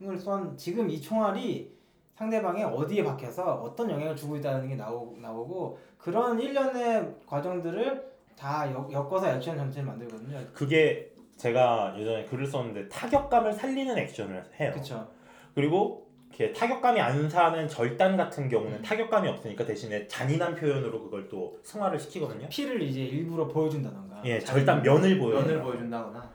이을 0.00 0.18
쏜 0.18 0.56
지금 0.56 0.90
이 0.90 1.00
총알이 1.00 1.72
상대방의 2.14 2.64
어디에 2.64 3.04
박혀서 3.04 3.54
어떤 3.54 3.88
영향을 3.88 4.16
주고 4.16 4.36
있다는 4.36 4.68
게 4.68 4.74
나오, 4.74 5.14
나오고 5.18 5.78
그런 5.96 6.40
일련의 6.40 7.14
과정들을 7.26 8.08
다 8.36 8.68
엮, 8.72 8.92
엮어서 8.92 9.28
액션 9.30 9.56
전체를 9.56 9.86
만들거든요 9.86 10.44
그게 10.52 11.12
제가 11.38 11.94
예전에 11.96 12.24
글을 12.24 12.46
썼는데 12.46 12.88
타격감을 12.88 13.52
살리는 13.52 13.96
액션을 13.96 14.44
해요. 14.60 14.72
그쵸 14.74 15.08
그리고 15.54 16.06
이렇게 16.28 16.52
타격감이 16.52 17.00
안 17.00 17.28
사는 17.30 17.66
절단 17.66 18.16
같은 18.16 18.48
경우는 18.48 18.78
음. 18.78 18.82
타격감이 18.82 19.26
없으니까 19.28 19.64
대신에 19.64 20.06
잔인한 20.06 20.54
표현으로 20.54 21.02
그걸 21.02 21.28
또 21.28 21.58
승화를 21.64 21.98
시키거든요. 21.98 22.48
피를 22.48 22.82
이제 22.82 23.00
일부러 23.02 23.48
보여준다던가 23.48 24.20
예, 24.24 24.38
절단 24.38 24.82
면을 24.82 25.18
보여. 25.18 25.40
면을 25.40 25.62
보여준다거나 25.62 26.30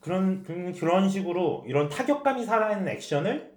그런 0.00 0.42
그- 0.42 0.72
그런 0.78 1.08
식으로 1.08 1.64
이런 1.66 1.88
타격감이 1.88 2.44
살아있는 2.44 2.88
액션을 2.92 3.50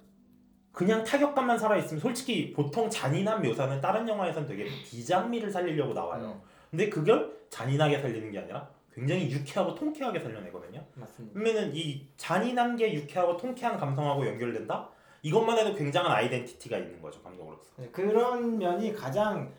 그냥 0.72 1.04
타격감만 1.04 1.60
살아있으면 1.60 2.00
솔직히 2.00 2.52
보통 2.54 2.90
잔인한 2.90 3.42
묘사는 3.44 3.80
다른 3.82 4.08
영화에선 4.08 4.48
되게 4.48 4.66
비장미를 4.66 5.52
살리려고 5.52 5.94
나와요. 5.94 6.42
근데 6.72 6.90
그걸 6.90 7.32
잔인하게 7.50 8.00
살리는 8.00 8.32
게 8.32 8.40
아니라 8.40 8.68
굉장히 8.94 9.32
유쾌하고 9.32 9.74
통쾌하게 9.76 10.20
살려내거든요. 10.20 10.84
맞습니다 10.96 11.40
그러면은 11.40 11.72
이 11.76 12.08
잔인한 12.18 12.76
게 12.76 12.94
유쾌하고 12.94 13.38
통쾌한 13.38 13.78
감성하고 13.78 14.28
연결된다? 14.28 14.90
이것만 15.24 15.58
해도 15.58 15.74
굉장한 15.74 16.12
아이덴티티가 16.12 16.78
있는 16.78 17.02
거죠 17.02 17.22
감독으로서. 17.24 17.72
네, 17.78 17.90
그런 17.92 18.58
면이 18.58 18.94
가장 18.94 19.52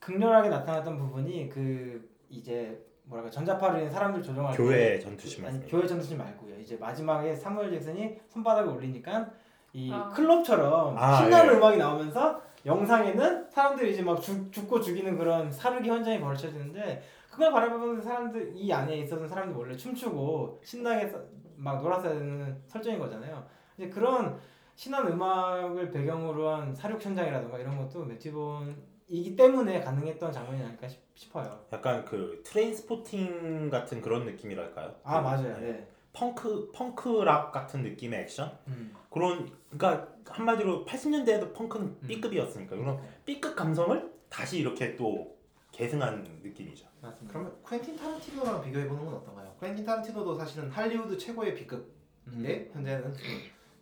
극렬하게 0.00 0.48
나타났던 0.48 0.96
부분이 0.96 1.48
그 1.48 2.08
이제 2.30 2.80
뭐랄까 3.04 3.30
전자파를 3.30 3.90
사람들 3.90 4.22
조종할 4.22 4.52
때 4.52 4.62
교회 4.62 4.98
전투신 4.98 5.44
아니. 5.44 5.66
교회 5.66 5.86
전투신 5.86 6.16
말고요. 6.16 6.58
이제 6.60 6.76
마지막에 6.76 7.34
사무엘 7.34 7.70
잭슨이 7.70 8.16
손바닥을 8.28 8.72
올리니까 8.72 9.30
이 9.72 9.90
아. 9.92 10.08
클럽처럼 10.08 10.96
아, 10.96 11.16
신나는 11.16 11.54
예. 11.54 11.58
음악이 11.58 11.76
나오면서 11.78 12.42
영상에는 12.64 13.50
사람들이 13.50 13.92
이제 13.92 14.02
막 14.02 14.20
죽, 14.20 14.52
죽고 14.52 14.80
죽이는 14.80 15.16
그런 15.16 15.50
사르기 15.50 15.88
현장이 15.88 16.20
벌어져지는데 16.20 17.02
그걸 17.38 17.52
바라보는 17.52 18.02
사람들 18.02 18.52
이 18.56 18.72
안에 18.72 18.96
있었던 18.98 19.28
사람들 19.28 19.56
원래 19.56 19.76
춤추고 19.76 20.60
신나게 20.64 21.06
서- 21.06 21.22
막 21.54 21.80
놀았어야 21.80 22.14
되는 22.14 22.60
설정인 22.66 22.98
거잖아요. 22.98 23.46
이제 23.76 23.88
그런 23.88 24.36
신난 24.74 25.06
음악을 25.06 25.92
배경으로 25.92 26.48
한 26.50 26.74
살육 26.74 27.00
현장이라든가 27.04 27.58
이런 27.60 27.78
것도 27.78 28.04
매튜본이기 28.06 29.36
때문에 29.36 29.80
가능했던 29.80 30.32
장면이 30.32 30.64
아닐까 30.64 30.88
싶- 30.88 31.00
싶어요. 31.14 31.64
약간 31.72 32.04
그 32.04 32.42
트레인 32.44 32.74
스포팅 32.74 33.70
같은 33.70 34.00
그런 34.02 34.24
느낌이랄까요? 34.24 34.96
아 35.04 35.20
그, 35.20 35.24
맞아요. 35.24 35.60
네. 35.60 35.72
네. 35.72 35.88
펑크 36.12 36.72
펑크락 36.74 37.52
같은 37.52 37.82
느낌의 37.84 38.22
액션? 38.22 38.50
음. 38.66 38.92
그런 39.10 39.48
그러니까 39.70 40.08
한마디로 40.28 40.84
80년대에도 40.86 41.54
펑크는 41.54 41.86
음. 41.86 42.00
B급이었으니까 42.08 42.74
그런 42.74 42.98
B급 43.24 43.54
감성을 43.54 44.12
다시 44.28 44.58
이렇게 44.58 44.96
또 44.96 45.36
계승한 45.70 46.40
느낌이죠. 46.42 46.87
맞습니다. 47.00 47.32
그러면 47.32 47.52
퀸틴 47.68 47.96
타란티노랑 47.96 48.62
비교해 48.62 48.88
보는 48.88 49.04
건 49.04 49.14
어떤가요? 49.14 49.54
퀸틴 49.60 49.84
타란티노도 49.84 50.34
사실은 50.34 50.70
할리우드 50.70 51.16
최고의 51.16 51.54
B급인데 51.54 51.90
음. 52.26 52.70
현재는 52.72 53.14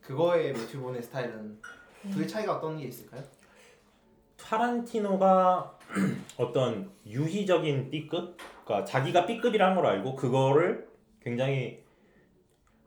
그거의 0.01 0.53
매튜 0.53 0.81
본의 0.81 1.03
스타일은 1.03 1.61
두개 2.11 2.23
음. 2.23 2.29
차이가 2.29 2.57
어떤 2.57 2.77
게 2.79 2.85
있을까요? 2.85 3.23
타란티노가 4.37 5.79
어떤 6.39 6.91
유희적인 7.07 7.91
B급, 7.91 8.37
그러니까 8.65 8.85
자기가 8.85 9.27
B급이라는 9.27 9.77
걸 9.77 9.87
알고 9.87 10.15
그거를 10.15 10.89
굉장히 11.21 11.85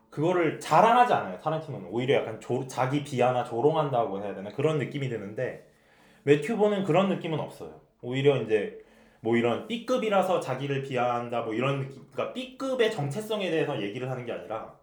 그거를 0.09 0.59
자랑하지 0.59 1.13
않아요. 1.13 1.39
타란티노는 1.39 1.87
오히려 1.89 2.15
약간 2.15 2.39
조, 2.39 2.65
자기 2.67 3.03
비하나 3.03 3.43
조롱한다고 3.43 4.21
해야 4.21 4.33
되나 4.33 4.51
그런 4.51 4.79
느낌이 4.79 5.09
드는데 5.09 5.69
매튜보는 6.23 6.83
그런 6.83 7.09
느낌은 7.09 7.39
없어요. 7.39 7.81
오히려 8.01 8.41
이제 8.41 8.78
뭐 9.21 9.35
이런 9.35 9.67
B급이라서 9.67 10.39
자기를 10.39 10.83
비하한다 10.83 11.41
뭐 11.41 11.53
이런 11.53 11.79
느낌, 11.79 12.05
그러니까 12.11 12.33
B급의 12.33 12.91
정체성에 12.91 13.49
대해서 13.49 13.81
얘기를 13.81 14.09
하는 14.09 14.25
게 14.25 14.31
아니라 14.31 14.73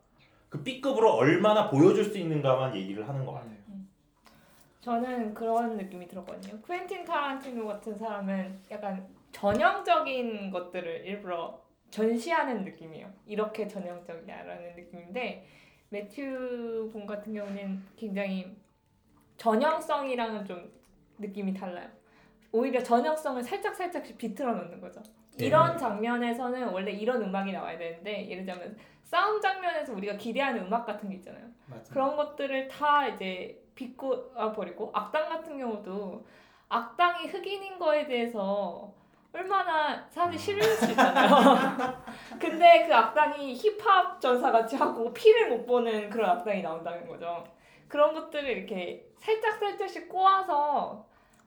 그 0.49 0.62
B급으로 0.62 1.12
얼마나 1.12 1.69
보여줄 1.69 2.05
수 2.05 2.19
있는가만 2.19 2.76
얘기를 2.76 3.09
하는 3.09 3.25
것 3.25 3.33
같아요. 3.33 3.57
저는 4.81 5.35
그런 5.35 5.76
느낌이 5.76 6.07
들었거든요. 6.07 6.61
쿠엔틴 6.61 7.05
타란티노 7.05 7.66
같은 7.66 7.99
사람은 7.99 8.61
약간 8.71 9.05
전형적인 9.33 10.52
것들을 10.52 11.05
일부러 11.05 11.61
전시하는 11.90 12.64
느낌이에요. 12.64 13.11
이렇게 13.26 13.66
전형적이야라는 13.66 14.76
느낌인데 14.76 15.49
매튜 15.88 16.88
본 16.93 17.05
같은 17.05 17.35
경우는 17.35 17.83
굉장히 17.97 18.57
전형성이랑은 19.38 20.45
좀 20.45 20.73
느낌이 21.19 21.52
달라요. 21.52 21.88
오히려 22.56 22.82
전형성을 22.82 23.42
살짝 23.42 23.75
살짝씩 23.75 24.16
비틀어 24.16 24.52
놓는 24.52 24.80
거죠. 24.80 25.02
예. 25.40 25.46
이런 25.46 25.76
장면에서는 25.76 26.68
원래 26.68 26.90
이런 26.90 27.22
음악이 27.22 27.52
나와야 27.52 27.76
되는데 27.76 28.28
예를 28.30 28.46
들자면 28.46 28.76
싸움 29.02 29.40
장면에서 29.40 29.92
우리가 29.92 30.16
기대하는 30.16 30.66
음악 30.66 30.86
같은 30.86 31.08
게 31.08 31.16
있잖아요. 31.16 31.44
맞습니다. 31.66 31.92
그런 31.92 32.16
것들을 32.16 32.68
다 32.68 33.06
이제 33.06 33.62
비꼬아 33.75 34.52
버리고 34.52 34.90
악당 34.94 35.28
같은 35.28 35.58
경우도 35.58 36.25
악당이 36.68 37.26
흑인인 37.26 37.78
거에 37.78 38.06
대해서 38.06 38.92
얼마나 39.32 40.08
사람들이 40.08 40.38
싫을 40.38 40.62
수 40.62 40.90
있잖아요. 40.90 41.28
근데 42.40 42.86
그 42.86 42.94
악당이 42.94 43.54
힙합 43.54 44.18
전사 44.18 44.50
같이 44.50 44.76
하고 44.76 45.12
피를 45.12 45.50
못 45.50 45.66
보는 45.66 46.08
그런 46.08 46.30
악당이 46.30 46.62
나온다는 46.62 47.06
거죠. 47.06 47.44
그런 47.86 48.14
것들을 48.14 48.48
이렇게 48.48 49.06
살짝 49.18 49.58
살짝씩 49.58 50.08
꼬아서 50.08 51.06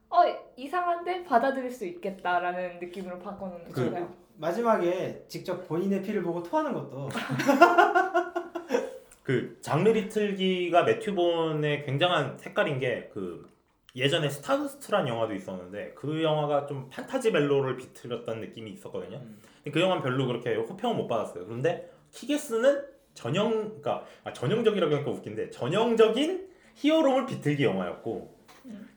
어 0.09 0.23
이상한데 0.55 1.23
받아들일 1.23 1.69
수 1.71 1.85
있겠다라는 1.85 2.79
느낌으로 2.79 3.19
바꿔놓는 3.19 3.71
그- 3.71 3.89
거예요. 3.91 4.13
마지막에 4.37 5.23
직접 5.27 5.67
본인의 5.67 6.01
피를 6.01 6.23
보고 6.23 6.41
토하는 6.41 6.73
것도 6.73 7.09
그 9.23 9.57
장르 9.61 9.91
비틀기가 9.93 10.83
매튜본의 10.83 11.85
굉장한 11.85 12.37
색깔인 12.37 12.79
게 12.79 13.09
그 13.13 13.47
예전에 13.95 14.29
스타드스트란 14.29 15.07
영화도 15.07 15.33
있었는데 15.33 15.93
그 15.95 16.21
영화가 16.23 16.67
좀 16.67 16.89
판타지 16.89 17.31
멜로를 17.31 17.75
비틀었던 17.75 18.39
느낌이 18.39 18.71
있었거든요. 18.71 19.17
음. 19.17 19.39
근데 19.63 19.71
그 19.71 19.81
영화는 19.81 20.03
별로 20.03 20.27
그렇게 20.27 20.55
호평을 20.55 20.95
못 20.95 21.07
받았어요. 21.07 21.45
그런데 21.45 21.91
키게스는 22.11 22.85
전형, 23.15 23.49
그러니까 23.51 24.05
아, 24.23 24.31
전형적이라고 24.31 24.93
하니까 24.93 25.09
웃긴데 25.11 25.49
전형적인 25.49 26.49
히어로물 26.75 27.25
비틀기 27.25 27.63
영화였고 27.63 28.29
음. 28.31 28.38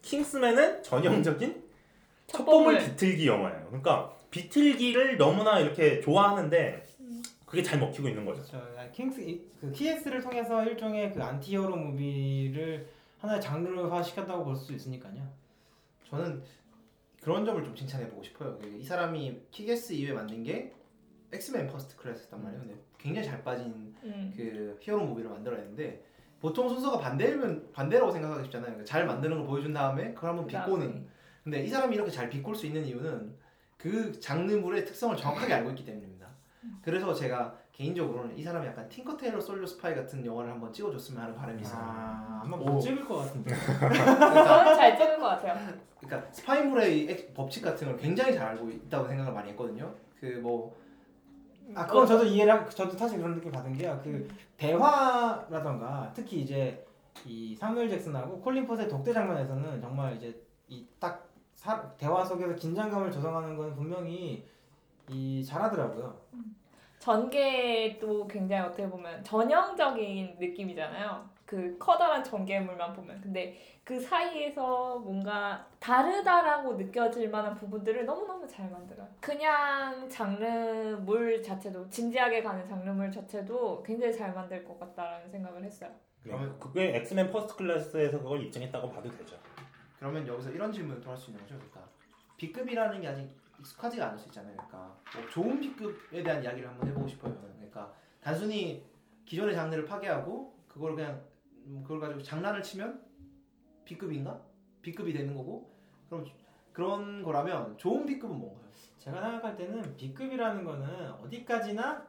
킹스맨은 0.03 0.83
전형적인 0.83 1.63
첩보물 2.27 2.79
비틀기 2.79 3.27
영화예요. 3.27 3.67
그러니까 3.67 4.17
비틀기를 4.31 5.17
너무나 5.19 5.59
이렇게 5.61 6.01
좋아하는데 6.01 6.87
음. 7.01 7.23
그게 7.45 7.63
잘 7.63 7.79
먹히고 7.79 8.09
있는 8.09 8.25
거죠. 8.25 8.43
그렇죠. 8.43 8.93
킹스 8.93 9.21
이- 9.21 9.43
그 9.61 9.71
킥애스를 9.73 10.23
통해서 10.23 10.65
일종의 10.65 11.13
그 11.13 11.23
anti-hero 11.23 11.77
movie를 11.77 12.89
하나의 13.19 13.41
장르화 13.41 14.03
시켰다고 14.03 14.45
볼 14.45 14.57
수 14.57 14.73
있으니까요. 14.73 15.23
저는 16.09 16.43
그런 17.21 17.45
점을 17.45 17.63
좀 17.63 17.75
칭찬해 17.75 18.09
보고 18.09 18.23
싶어요. 18.23 18.59
그이 18.59 18.83
사람이 18.83 19.43
킥애스 19.51 19.93
이후에 19.93 20.13
만든 20.15 20.43
게 20.43 20.73
엑스맨 21.33 21.69
퍼스트 21.69 21.97
클래스였단 21.97 22.43
말이에요. 22.43 22.63
근데 22.63 22.77
굉장히 22.99 23.29
잘 23.29 23.43
빠진 23.45 23.95
음. 24.03 24.33
그 24.37 24.77
hero 24.81 25.05
movie를 25.07 25.31
만들어냈는데 25.31 26.03
보통 26.43 26.69
순서가 26.69 26.99
반대면 26.99 27.71
반대라고 27.73 28.11
생각하기 28.11 28.43
쉽잖아요. 28.47 28.67
그러니까 28.73 28.85
잘 28.85 29.07
만드는 29.07 29.39
걸 29.39 29.47
보여준 29.47 29.73
다음에 29.73 30.13
그걸 30.13 30.31
한번 30.31 30.45
비꼬는. 30.49 31.07
근데 31.45 31.63
이 31.63 31.69
사람이 31.69 31.95
이렇게 31.95 32.11
잘 32.11 32.29
비꼴 32.29 32.57
수 32.57 32.67
있는 32.67 32.85
이유는 32.85 33.33
그 33.77 34.19
장르물의 34.19 34.85
특성을 34.85 35.17
정확하게 35.17 35.55
알고 35.55 35.71
있기 35.71 35.85
때문입니다. 35.85 36.27
그래서 36.83 37.15
제가 37.15 37.57
개인적으로는 37.71 38.37
이 38.37 38.43
사람이 38.43 38.67
약간 38.67 38.89
팅커 38.89 39.17
테일러 39.17 39.41
솔저 39.41 39.65
스파이 39.65 39.95
같은 39.95 40.27
영화를 40.27 40.51
한번 40.51 40.73
찍어줬으면 40.73 41.23
하는 41.23 41.35
바람이 41.37 41.63
있어요. 41.63 41.81
아, 41.81 42.41
아마 42.45 42.57
오. 42.57 42.65
못 42.65 42.81
찍을 42.81 43.05
것 43.05 43.19
같은데. 43.19 43.55
그러니까, 43.79 44.45
저는 44.45 44.75
잘 44.75 44.99
찍은 44.99 45.21
것 45.21 45.27
같아요. 45.27 45.75
그러니까 46.01 46.33
스파이물의 46.33 46.99
이 46.99 47.09
액- 47.11 47.35
법칙 47.35 47.63
같은 47.63 47.87
걸 47.87 47.97
굉장히 47.97 48.35
잘 48.35 48.49
알고 48.49 48.69
있다고 48.69 49.07
생각을 49.07 49.33
많이 49.33 49.51
했거든요. 49.51 49.95
그 50.21 50.41
뭐 50.43 50.77
아 51.75 51.87
그건 51.87 52.07
저도 52.07 52.25
이해를 52.25 52.53
하- 52.55 52.69
저도 52.69 52.97
사실 52.97 53.19
그런 53.19 53.35
느낌 53.35 53.51
받은 53.53 53.73
게요. 53.75 54.01
그 54.03 54.29
대화라던가 54.57 56.11
특히 56.15 56.41
이제 56.41 56.85
이 57.27 57.55
사무엘 57.55 57.89
잭슨하고 57.89 58.41
콜린 58.41 58.67
포스의 58.67 58.89
독대 58.89 59.13
장면에서는 59.13 59.81
정말 59.81 60.17
이제 60.17 60.41
이 60.69 60.87
딱 60.99 61.29
대화 61.97 62.25
속에서 62.25 62.55
긴장감을 62.57 63.13
조성하는 63.13 63.57
건 63.57 63.75
분명히 63.77 64.45
이 65.09 65.45
잘하더라고요. 65.45 66.17
전개도 66.99 68.27
굉장히 68.29 68.63
어떻게 68.67 68.89
보면 68.89 69.23
전형적인 69.25 70.37
느낌이잖아요. 70.41 71.29
그 71.53 71.77
커다란 71.79 72.25
전개물만 72.25 72.95
보면. 72.95 73.21
근데 73.21 73.59
그 73.85 74.01
사이에서 74.01 74.99
뭔가 75.01 75.69
다르다라고 75.81 76.77
느껴질 76.77 77.29
만한 77.29 77.55
부분들을 77.55 78.07
너무너무 78.07 78.49
잘 78.49 78.71
만들어요. 78.71 79.07
그냥 79.21 80.09
장르물 80.09 81.43
자체도, 81.43 81.91
진지하게 81.91 82.43
가는 82.43 82.65
장르물 82.65 83.11
자체도 83.11 83.83
굉장히 83.83 84.15
잘 84.15 84.33
만들 84.33 84.65
것 84.65 84.81
같다라는 84.81 85.31
생각을 85.31 85.63
했어요. 85.63 85.91
네, 86.25 86.33
그게 86.59 86.97
엑스맨 86.97 87.31
퍼스트 87.31 87.57
클래스에서 87.57 88.19
그걸 88.23 88.43
입증했다고 88.45 88.91
봐도 88.91 89.11
되죠. 89.11 89.37
그러면 89.99 90.27
여기서 90.27 90.53
이런 90.53 90.73
질문을 90.73 91.03
또할수 91.03 91.33
있는 91.33 91.43
거죠. 91.43 91.57
그러니까 91.57 91.87
B급이라는 92.39 93.03
게 93.03 93.09
아직 93.09 93.29
익숙하지가 93.61 94.07
않을 94.07 94.19
수 94.19 94.29
있잖아요. 94.29 94.57
그러니까 94.57 94.97
뭐 95.15 95.29
좋은 95.29 95.61
B급에 95.61 96.23
대한 96.23 96.43
이야기를 96.43 96.67
한번 96.67 96.89
해보고 96.89 97.07
싶어요. 97.09 97.37
그러니까 97.59 97.93
단순히 98.23 98.83
기존의 99.27 99.55
장르를 99.55 99.85
파괴하고 99.85 100.57
그걸 100.67 100.95
그냥 100.95 101.11
음, 101.13 101.32
그걸 101.83 102.01
가지고 102.01 102.23
장난을 102.23 102.63
치면 102.63 103.03
B급인가? 103.85 104.41
B급이 104.83 105.13
되는 105.13 105.35
거고 105.35 105.71
그럼 106.09 106.25
그런 106.73 107.23
거라면 107.23 107.77
좋은 107.79 108.07
B급은 108.07 108.39
뭔가요? 108.39 108.63
제가 108.99 109.21
생각할 109.21 109.57
때는 109.57 109.97
B급이라는 109.97 110.65
거는 110.65 111.11
어디까지나 111.13 112.07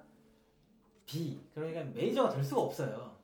B 1.06 1.42
그러니까 1.54 1.84
메이저가 1.86 2.30
될 2.30 2.44
수가 2.44 2.62
없어요. 2.62 3.18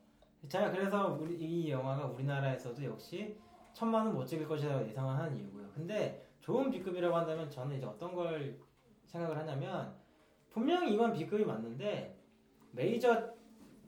제가 0.48 0.70
그래서 0.70 1.18
우리 1.20 1.34
이 1.36 1.70
영화가 1.70 2.06
우리나라에서도 2.06 2.82
역시 2.84 3.36
천만 3.72 4.06
원 4.06 4.14
못 4.14 4.26
찍을 4.26 4.48
것이라고 4.48 4.86
예상을 4.86 5.16
하는 5.16 5.36
이유고요. 5.36 5.70
근데 5.74 6.26
좋은 6.40 6.70
B급이라고 6.70 7.14
한다면 7.14 7.48
저는 7.50 7.76
이제 7.76 7.86
어떤 7.86 8.14
걸 8.14 8.58
생각을 9.06 9.36
하냐면 9.36 9.94
분명히 10.50 10.94
이건 10.94 11.12
B급이 11.12 11.44
맞는데 11.44 12.18
메이저 12.72 13.32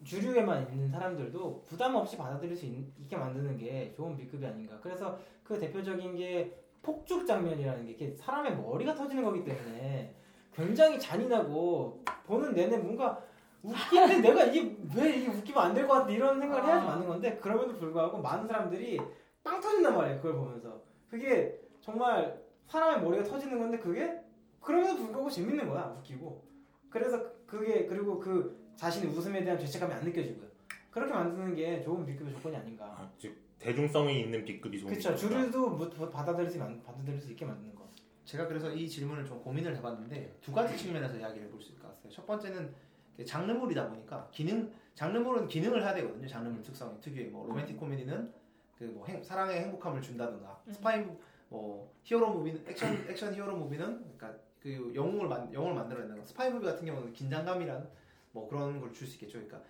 주류에만 0.04 0.70
있는 0.72 0.88
사람들도 0.88 1.64
부담 1.66 1.94
없이 1.94 2.16
받아들일 2.16 2.56
수 2.56 2.66
있, 2.66 2.84
있게 3.00 3.16
만드는 3.16 3.56
게 3.56 3.92
좋은 3.96 4.16
B급이 4.16 4.44
아닌가. 4.46 4.78
그래서 4.82 5.18
그 5.44 5.58
대표적인 5.58 6.16
게 6.16 6.56
폭죽 6.82 7.26
장면이라는 7.26 7.84
게 7.84 7.90
이렇게 7.90 8.14
사람의 8.16 8.56
머리가 8.56 8.94
터지는 8.94 9.22
거기 9.22 9.44
때문에 9.44 10.14
굉장히 10.54 10.98
잔인하고 10.98 12.02
보는 12.26 12.54
내내 12.54 12.76
뭔가 12.78 13.22
웃긴데 13.62 14.18
내가 14.20 14.44
이게 14.44 14.76
왜 14.96 15.10
이게 15.16 15.28
웃기면 15.28 15.62
안 15.62 15.72
될 15.74 15.86
것 15.86 15.94
같아 15.94 16.10
이런 16.10 16.40
생각을 16.40 16.64
해야지 16.64 16.84
아. 16.84 16.88
맞는 16.90 17.06
건데 17.06 17.38
그럼에도 17.40 17.76
불구하고 17.76 18.18
많은 18.18 18.48
사람들이 18.48 18.98
빵 19.44 19.60
터진단 19.60 19.94
말이에요 19.94 20.16
그걸 20.20 20.34
보면서 20.34 20.80
그게 21.08 21.60
정말 21.80 22.42
사람의 22.66 23.02
머리가 23.04 23.22
터지는 23.24 23.58
건데 23.60 23.78
그게 23.78 24.20
그럼에도 24.60 24.96
불구하고 24.96 25.30
재밌는 25.30 25.68
거야 25.68 25.94
웃기고 25.98 26.42
그래서 26.90 27.22
그게 27.46 27.86
그리고 27.86 28.18
그 28.18 28.60
자신의 28.76 29.10
웃음에 29.10 29.42
대한 29.44 29.58
죄책감이 29.58 29.92
안 29.92 30.04
느껴지고요 30.04 30.48
그렇게 30.90 31.12
만드는 31.12 31.54
게 31.54 31.80
좋은 31.82 32.04
B급의 32.04 32.32
조건이 32.34 32.56
아닌가 32.56 32.84
아, 32.98 33.10
즉 33.18 33.34
대중성이 33.58 34.20
있는 34.22 34.44
B급이 34.44 34.78
좋은 34.80 34.90
그렇죠. 34.92 35.16
주류도 35.16 35.70
뭐- 35.70 35.90
뭐 35.96 36.08
받아들일 36.10 36.50
수, 36.50 36.56
있- 36.58 36.84
받아들일 36.84 37.20
수 37.20 37.30
있게 37.30 37.44
만드는 37.44 37.74
거 37.74 37.88
제가 38.24 38.46
그래서 38.46 38.70
이 38.72 38.88
질문을 38.88 39.24
좀 39.24 39.40
고민을 39.42 39.76
해봤는데 39.76 40.36
두 40.40 40.52
가지 40.52 40.76
측면에서 40.76 41.16
이야기를 41.16 41.46
해볼 41.46 41.60
수 41.60 41.70
있을 41.70 41.80
것 41.82 41.88
같아요. 41.88 42.10
첫 42.12 42.26
번째는 42.26 42.74
장르물이다 43.24 43.88
보니까 43.88 44.28
기능 44.32 44.70
장르물은 44.94 45.48
기능을 45.48 45.82
해야 45.82 45.94
되거든요. 45.94 46.26
장르물 46.26 46.62
특성이 46.62 47.00
특유의 47.00 47.28
뭐 47.28 47.46
로맨틱 47.46 47.76
코미디는 47.78 48.32
그 48.78 48.84
뭐 48.84 49.06
사랑의 49.22 49.60
행복함을 49.60 50.02
준다든가 50.02 50.60
음. 50.66 50.72
스파이 50.72 51.04
뭐 51.48 51.92
hero 52.02 52.30
movie는 52.34 52.64
액션 52.66 53.06
액션 53.08 53.34
hero 53.34 53.56
movie는 53.56 54.02
그러니까 54.18 54.34
그 54.60 54.92
영웅을 54.94 55.28
만 55.28 55.52
영웅을 55.52 55.74
만들어내는 55.74 56.18
거. 56.18 56.24
스파이 56.24 56.50
movie 56.50 56.64
같은 56.66 56.84
경우는 56.86 57.12
긴장감이란 57.12 57.88
뭐 58.32 58.48
그런 58.48 58.80
걸 58.80 58.92
줄 58.92 59.06
수 59.06 59.14
있겠죠. 59.14 59.38
그러니까 59.38 59.62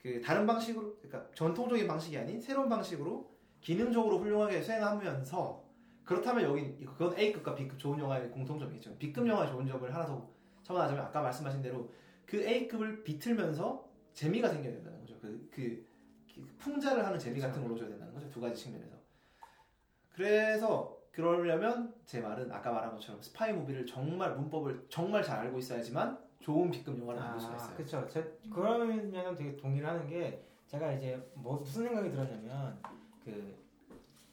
그 0.00 0.20
다른 0.20 0.46
방식으로 0.46 0.96
그러니까 0.98 1.30
전통적인 1.34 1.86
방식이 1.86 2.16
아닌 2.18 2.40
새로운 2.40 2.68
방식으로 2.68 3.30
기능적으로 3.60 4.18
훌륭하게 4.18 4.62
수행하면서 4.62 5.64
그렇다면 6.04 6.44
여기 6.44 6.84
그건 6.84 7.18
A급과 7.18 7.54
B급 7.54 7.78
좋은 7.78 7.98
영화의 7.98 8.30
공통점이 8.30 8.76
있죠. 8.76 8.96
B급 8.98 9.26
영화의 9.26 9.50
좋은 9.50 9.66
점을 9.66 9.92
하나 9.92 10.06
더 10.06 10.28
첨언하자면 10.62 11.04
아까 11.04 11.20
말씀하신 11.22 11.62
대로 11.62 11.90
그 12.24 12.36
A급을 12.42 13.02
비틀면서 13.02 13.88
재미가 14.12 14.48
생겨야 14.48 14.72
된다는 14.72 15.00
거죠. 15.00 15.18
그, 15.20 15.48
그, 15.52 15.86
그 16.34 16.46
풍자를 16.58 17.04
하는 17.04 17.18
재미 17.18 17.40
같은 17.40 17.60
걸 17.60 17.70
넣어줘야 17.70 17.88
된다는 17.88 18.14
거죠. 18.14 18.30
두 18.30 18.40
가지 18.40 18.54
측면에서. 18.62 18.96
그래서 20.10 20.96
그러려면 21.12 21.94
제 22.04 22.20
말은 22.20 22.52
아까 22.52 22.72
말한 22.72 22.92
것처럼 22.92 23.20
스파이 23.20 23.52
무비를 23.52 23.86
정말 23.86 24.34
문법을 24.36 24.86
정말 24.88 25.22
잘 25.22 25.38
알고 25.40 25.58
있어야지만 25.58 26.18
좋은 26.46 26.70
B급 26.70 26.96
영화를 27.00 27.20
만들 27.20 27.40
수가 27.40 27.56
있어요. 27.56 27.74
그렇죠. 27.74 28.08
제 28.08 28.38
그러면 28.54 29.10
되게 29.36 29.56
동의를 29.56 29.88
하는 29.88 30.06
게 30.06 30.40
제가 30.68 30.92
이제 30.92 31.20
뭐 31.34 31.58
무슨 31.58 31.86
생각이 31.86 32.08
들었냐면 32.08 32.80
그 33.24 33.56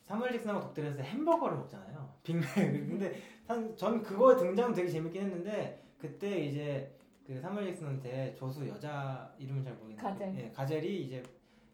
사무엘 0.03 0.31
잭슨하고 0.33 0.59
독대에서 0.61 1.01
햄버거를 1.01 1.57
먹잖아요. 1.57 2.13
빅맥. 2.21 2.45
근데 2.87 3.19
한, 3.47 3.75
전 3.75 4.03
그거 4.03 4.35
등장 4.35 4.71
되게 4.71 4.87
재밌긴 4.87 5.23
했는데 5.23 5.81
그때 5.97 6.37
이제 6.41 6.95
그 7.25 7.41
사무엘 7.41 7.65
잭슨한테 7.65 8.35
조수 8.35 8.67
여자 8.67 9.33
이름을 9.39 9.63
잘 9.63 9.73
모르겠는데 9.73 10.03
가젤. 10.03 10.35
예, 10.37 10.51
가젤이 10.51 11.01
이제 11.05 11.23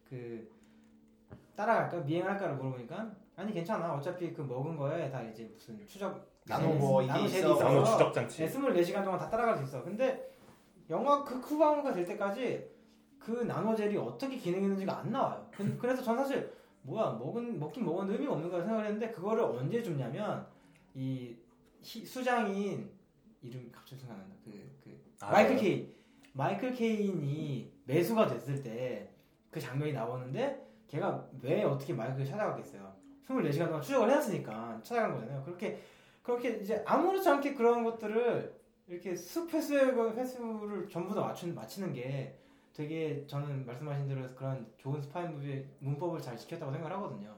그 0.06 0.50
따라갈까 1.58 1.98
미행할까를 2.06 2.56
물어보니까 2.56 3.12
아니 3.36 3.52
괜찮아 3.52 3.94
어차피 3.94 4.32
그 4.32 4.42
먹은 4.44 4.78
거에 4.78 5.10
다 5.12 5.22
이제 5.22 5.52
무슨 5.54 5.86
추적 5.86 6.30
나노 6.46 6.76
뭐 6.76 7.02
이게 7.02 7.12
나노 7.12 7.26
있어. 7.26 7.60
나노 7.62 7.84
추적 7.84 8.14
장치. 8.14 8.46
네, 8.46 8.50
24시간 8.50 9.04
동안 9.04 9.20
다 9.20 9.30
따라갈 9.30 9.58
수 9.58 9.64
있어. 9.64 9.84
근데 9.84 10.29
영화 10.90 11.24
그 11.24 11.36
후반부가 11.36 11.94
될 11.94 12.06
때까지 12.06 12.70
그 13.20 13.32
나노젤이 13.32 13.96
어떻게 13.98 14.38
기능했는지가 14.38 15.00
안 15.00 15.12
나와요. 15.12 15.48
그- 15.52 15.78
그래서 15.78 16.02
전 16.02 16.18
사실 16.18 16.52
뭐야 16.82 17.12
먹은 17.14 17.60
먹긴 17.60 17.86
먹었는데 17.86 18.14
의미가 18.16 18.34
없는 18.34 18.50
거라 18.50 18.64
생각을 18.64 18.86
했는데 18.88 19.12
그거를 19.12 19.44
언제 19.44 19.84
줬냐면 19.84 20.46
이 20.96 21.36
히- 21.82 22.06
수장인 22.06 22.90
이름 23.42 23.70
갑자기 23.72 24.02
생각난다. 24.02 24.36
그, 24.44 24.52
그 24.84 25.00
아, 25.22 25.32
마이클 25.32 25.56
네. 25.56 25.62
케인 25.62 25.94
마이클 26.34 26.74
케인이 26.74 27.72
매수가 27.86 28.28
됐을 28.28 28.62
때 28.64 29.10
그 29.52 29.60
장면이 29.60 29.94
나오는데 29.94 30.64
걔가 30.88 31.28
왜 31.42 31.64
어떻게 31.64 31.92
마이클을 31.92 32.24
찾아갔겠어요. 32.26 32.94
24시간 33.28 33.66
동안 33.66 33.82
추적을 33.82 34.10
해놨으니까 34.12 34.80
찾아간 34.84 35.14
거잖아요. 35.16 35.44
그렇게 35.44 35.82
그렇게 36.22 36.50
이제 36.58 36.84
아무렇지 36.86 37.28
않게 37.28 37.56
그런 37.56 37.84
것들을 37.84 38.59
이렇게 38.90 39.16
숲 39.16 39.54
회수 39.54 39.76
회수를 39.76 40.90
전부 40.90 41.14
다 41.14 41.22
맞춘 41.22 41.54
맞히는 41.54 41.94
게 41.94 42.36
되게 42.74 43.24
저는 43.28 43.64
말씀하신 43.66 44.08
대로 44.08 44.28
그런 44.36 44.66
좋은 44.78 45.00
스파이 45.00 45.28
무비의 45.28 45.68
문법을 45.80 46.20
잘 46.20 46.36
지켰다고 46.36 46.72
생각을 46.72 46.96
하거든요. 46.98 47.36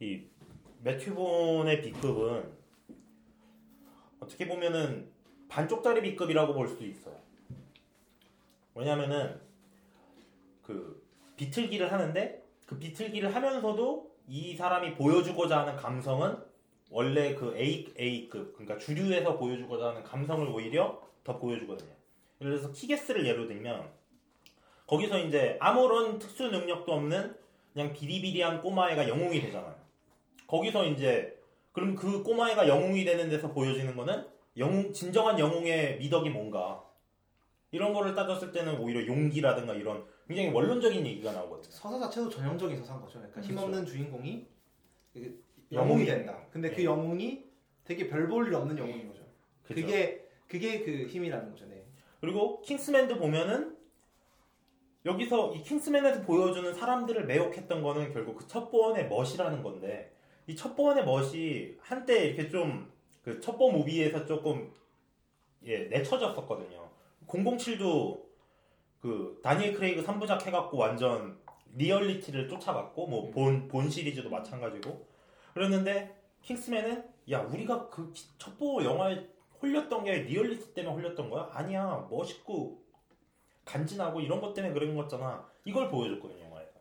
이 0.00 0.22
매튜본의 0.82 1.82
B급은 1.82 2.50
어떻게 4.20 4.48
보면은 4.48 5.10
반쪽짜리 5.50 6.00
B급이라고 6.00 6.54
볼 6.54 6.66
수도 6.66 6.86
있어요. 6.86 7.16
왜냐면은 8.74 9.38
그 10.62 11.06
비틀기를 11.36 11.92
하는데 11.92 12.42
그 12.64 12.78
비틀기를 12.78 13.34
하면서도 13.34 14.10
이 14.28 14.56
사람이 14.56 14.94
보여주고자 14.94 15.60
하는 15.60 15.76
감성은 15.76 16.49
원래 16.90 17.34
그 17.34 17.56
A 17.56 17.86
A급 17.98 18.54
그러니까 18.54 18.76
주류에서 18.76 19.38
보여주고자 19.38 19.90
하는 19.90 20.02
감성을 20.02 20.46
오히려 20.48 21.00
더 21.24 21.38
보여주거든요. 21.38 21.90
예를 22.40 22.56
들어서 22.56 22.72
키게스를 22.72 23.26
예로 23.26 23.46
들면 23.46 23.88
거기서 24.86 25.18
이제 25.20 25.56
아무런 25.60 26.18
특수 26.18 26.48
능력도 26.48 26.92
없는 26.92 27.36
그냥 27.72 27.92
비리비리한 27.92 28.60
꼬마애가 28.60 29.08
영웅이 29.08 29.40
되잖아요. 29.40 29.76
거기서 30.48 30.86
이제 30.86 31.38
그럼 31.72 31.94
그 31.94 32.24
꼬마애가 32.24 32.66
영웅이 32.66 33.04
되는 33.04 33.28
데서 33.30 33.52
보여지는 33.52 33.94
거는 33.94 34.26
영웅 34.56 34.92
진정한 34.92 35.38
영웅의 35.38 35.98
미덕이 35.98 36.30
뭔가 36.30 36.84
이런 37.70 37.92
거를 37.92 38.16
따졌을 38.16 38.50
때는 38.50 38.80
오히려 38.80 39.06
용기라든가 39.06 39.74
이런 39.74 40.04
굉장히 40.26 40.50
원론적인 40.50 41.06
얘기가 41.06 41.32
나오거든요. 41.32 41.70
서사 41.72 42.00
자체도 42.00 42.28
전형적인 42.28 42.76
서사인 42.78 43.00
거죠. 43.00 43.12
그러니까 43.18 43.34
그렇죠. 43.34 43.52
힘없는 43.52 43.86
주인공이 43.86 44.46
그 45.12 45.42
영웅이 45.72 46.04
된다. 46.04 46.46
근데 46.50 46.68
네. 46.70 46.76
그 46.76 46.84
영웅이 46.84 47.44
되게 47.84 48.08
별 48.08 48.28
볼 48.28 48.46
일 48.48 48.54
없는 48.54 48.76
영웅인 48.78 49.08
거죠. 49.08 49.22
그죠? 49.62 49.80
그게 49.80 50.26
그게 50.48 50.80
그 50.82 51.06
힘이라는 51.06 51.50
거죠. 51.50 51.66
네. 51.66 51.84
그리고 52.20 52.60
킹스맨도 52.62 53.18
보면은 53.18 53.76
여기서 55.06 55.54
이 55.54 55.62
킹스맨에서 55.62 56.22
보여주는 56.22 56.74
사람들을 56.74 57.24
매혹했던 57.26 57.82
거는 57.82 58.12
결국 58.12 58.36
그 58.36 58.46
첩보원의 58.46 59.08
멋이라는 59.08 59.62
건데 59.62 60.12
이 60.46 60.54
첩보원의 60.56 61.04
멋이 61.04 61.76
한때 61.80 62.26
이렇게 62.26 62.48
좀 62.48 62.90
그 63.22 63.38
첩보 63.38 63.70
무비에서 63.70 64.24
조금 64.24 64.72
예 65.62 65.80
내쳐졌었거든요. 65.84 66.88
007도 67.26 68.18
그 68.98 69.38
다니엘 69.42 69.74
크레이그 69.74 70.02
3부작 70.02 70.46
해갖고 70.46 70.78
완전 70.78 71.38
리얼리티를 71.76 72.48
쫓아갔고 72.48 73.06
뭐 73.08 73.30
본 73.30 73.68
본 73.68 73.90
시리즈도 73.90 74.30
마찬가지고 74.30 75.06
그랬는데 75.54 76.16
킹스맨은 76.42 77.08
야 77.30 77.40
우리가 77.42 77.88
그 77.88 78.12
첩보 78.38 78.84
영화에 78.84 79.28
홀렸던 79.62 80.04
게 80.04 80.12
리얼리티 80.20 80.74
때문에 80.74 80.94
홀렸던 80.94 81.30
거야? 81.30 81.48
아니야 81.52 82.06
멋있고 82.10 82.82
간지나고 83.64 84.20
이런 84.20 84.40
것 84.40 84.54
때문에 84.54 84.72
그런 84.72 84.96
거잖아. 84.96 85.48
이걸 85.64 85.90
보여줬거든요 85.90 86.44
영화에서. 86.46 86.72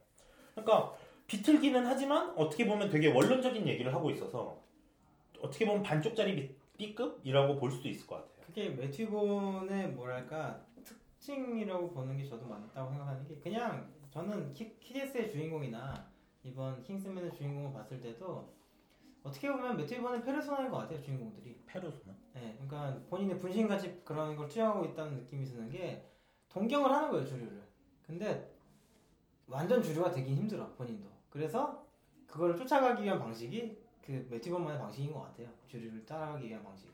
그러니까 0.55 0.95
비틀기는 1.27 1.85
하지만 1.85 2.33
어떻게 2.35 2.65
보면 2.65 2.89
되게 2.89 3.11
원론적인 3.11 3.67
얘기를 3.67 3.93
하고 3.93 4.09
있어서 4.09 4.59
어떻게 5.41 5.65
보면 5.65 5.83
반쪽짜리 5.83 6.55
B급이라고 6.77 7.57
볼 7.57 7.71
수도 7.71 7.87
있을 7.89 8.07
것 8.07 8.15
같아요. 8.15 8.45
그게 8.47 8.69
매튜본의 8.69 9.89
뭐랄까 9.89 10.65
특징이라고 10.83 11.91
보는 11.91 12.17
게 12.17 12.25
저도 12.25 12.47
맞다고 12.47 12.89
생각하는 12.89 13.27
게 13.27 13.35
그냥 13.35 13.93
저는 14.09 14.53
키, 14.53 14.79
킥애스의 14.79 15.29
주인공이나 15.29 16.09
이번 16.43 16.81
킹스맨의 16.81 17.35
주인공을 17.35 17.73
봤을 17.73 18.01
때도 18.01 18.51
어떻게 19.23 19.51
보면 19.51 19.77
매튜본의 19.77 20.23
페르소나인 20.23 20.69
것 20.69 20.77
같아요 20.77 21.01
주인공들이. 21.01 21.61
페르소나? 21.65 22.15
네, 22.33 22.57
그러니까 22.59 22.99
본인의 23.09 23.39
분신같이 23.39 24.01
그런 24.03 24.35
걸 24.35 24.47
투영하고 24.47 24.85
있다는 24.85 25.17
느낌이 25.17 25.45
드는 25.45 25.69
게 25.69 26.05
동경을 26.49 26.89
하는 26.91 27.09
거예요 27.11 27.25
주류를. 27.25 27.61
근데 28.05 28.51
완전 29.47 29.83
주류가 29.83 30.11
되긴 30.11 30.35
힘들어 30.35 30.67
본인도. 30.75 31.09
그래서 31.29 31.85
그거를 32.27 32.55
쫓아가기 32.55 33.03
위한 33.03 33.19
방식이 33.19 33.77
그 34.05 34.27
매튜본만의 34.29 34.79
방식인 34.79 35.13
것 35.13 35.21
같아요 35.21 35.49
주류를 35.67 36.05
따라가기 36.05 36.47
위한 36.47 36.63
방식. 36.63 36.89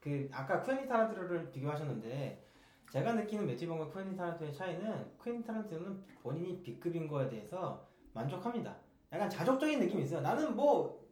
그 0.00 0.28
아까 0.32 0.60
쿠엔틴 0.60 0.88
타란티노를 0.88 1.50
비교하셨는데 1.50 2.44
제가 2.90 3.14
느끼는 3.14 3.46
매튜본과 3.46 3.88
쿠엔틴 3.88 4.16
타란티노의 4.16 4.52
차이는 4.52 5.16
쿠엔틴 5.18 5.44
타란티노는 5.44 6.04
본인이 6.22 6.62
B급인 6.62 7.08
거에 7.08 7.28
대해서 7.28 7.86
만족합니다. 8.12 8.76
약간 9.12 9.30
자족적인 9.30 9.80
느낌이 9.80 10.02
있어요. 10.02 10.20
나는 10.20 10.54
뭐 10.54 11.03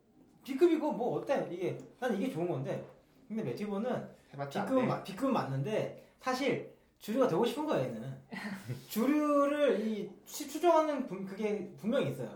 B급이고 0.44 0.92
뭐 0.92 1.18
어때? 1.18 1.46
이게 1.50 1.78
난 2.00 2.14
이게 2.16 2.30
좋은 2.30 2.48
건데. 2.48 2.84
근데 3.28 3.42
안 4.60 4.66
B급은, 4.66 5.04
B급은 5.04 5.32
맞는데 5.32 6.04
사실 6.20 6.72
주류가 6.98 7.26
되고 7.28 7.44
싶은 7.44 7.66
거예요 7.66 7.84
얘는. 7.94 8.16
주류를 8.88 9.80
이 9.80 10.10
시- 10.24 10.48
추종하는 10.48 11.06
분- 11.06 11.24
그게 11.24 11.72
분명히 11.76 12.10
있어요. 12.10 12.30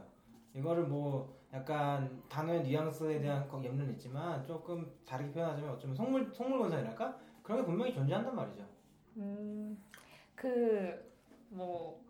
이거를 0.55 0.85
뭐 0.85 1.35
약간 1.53 2.23
단어의 2.29 2.63
뉘앙스에 2.63 3.21
대한 3.21 3.47
거- 3.49 3.59
염려는 3.65 3.93
있지만 3.93 4.45
조금 4.45 4.91
다르게 5.07 5.31
표현하자면 5.33 5.71
어쩌면 5.71 5.97
속물 5.97 6.31
속물 6.35 6.59
건설이랄까? 6.59 7.17
그런 7.43 7.61
게 7.61 7.67
분명히 7.67 7.93
존재한단 7.95 8.35
말이죠. 8.35 8.65
음, 9.19 9.79
그, 10.35 11.13
뭐, 11.49 12.05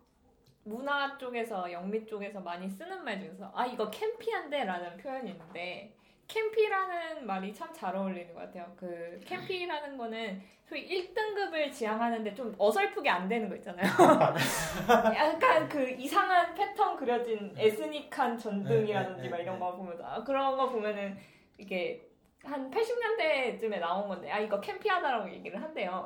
문화 0.71 1.17
쪽에서, 1.17 1.71
영미 1.71 2.05
쪽에서 2.05 2.39
많이 2.41 2.69
쓰는 2.69 3.03
말 3.03 3.19
중에서, 3.19 3.51
아, 3.55 3.65
이거 3.65 3.89
캠피한데? 3.89 4.65
라는 4.65 4.97
표현이 4.97 5.31
있는데, 5.31 5.93
캠피라는 6.27 7.25
말이 7.25 7.53
참 7.53 7.73
잘 7.73 7.95
어울리는 7.95 8.33
것 8.33 8.41
같아요. 8.41 8.73
그, 8.75 9.19
캠피라는 9.25 9.97
거는 9.97 10.41
소위 10.65 10.85
1등급을 10.85 11.71
지향하는데 11.71 12.33
좀 12.35 12.53
어설프게 12.57 13.09
안 13.09 13.29
되는 13.29 13.47
거 13.47 13.55
있잖아요. 13.55 13.87
약간 15.15 15.69
그 15.69 15.89
이상한 15.91 16.53
패턴 16.53 16.97
그려진 16.97 17.53
에스닉한 17.57 18.37
전등이라든지 18.37 19.21
네, 19.21 19.23
네, 19.23 19.29
막 19.29 19.37
네, 19.37 19.43
이런 19.43 19.55
네. 19.55 19.59
거 19.61 19.75
보면, 19.77 20.01
아, 20.03 20.21
그런 20.23 20.57
거 20.57 20.69
보면은 20.69 21.17
이게 21.57 22.09
한 22.43 22.69
80년대쯤에 22.69 23.79
나온 23.79 24.09
건데, 24.09 24.29
아, 24.29 24.39
이거 24.39 24.59
캠피하다라고 24.59 25.31
얘기를 25.31 25.61
한대요. 25.61 26.05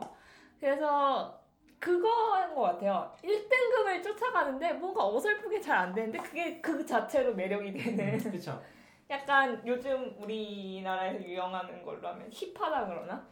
그래서 0.59 1.40
그거인 1.81 2.53
것 2.53 2.61
같아요. 2.61 3.11
1등급을 3.23 4.03
쫓아가는데 4.03 4.73
뭔가 4.73 5.05
어설프게 5.07 5.59
잘 5.59 5.77
안 5.81 5.93
되는데 5.93 6.19
그게 6.19 6.61
그 6.61 6.85
자체로 6.85 7.33
매력이 7.33 7.73
되는 7.73 8.17
그렇죠 8.19 8.61
약간 9.09 9.61
요즘 9.65 10.15
우리나라에서 10.19 11.23
유행하는 11.25 11.83
걸로 11.83 12.07
하면 12.07 12.29
힙하다 12.31 12.85
그러나? 12.87 13.27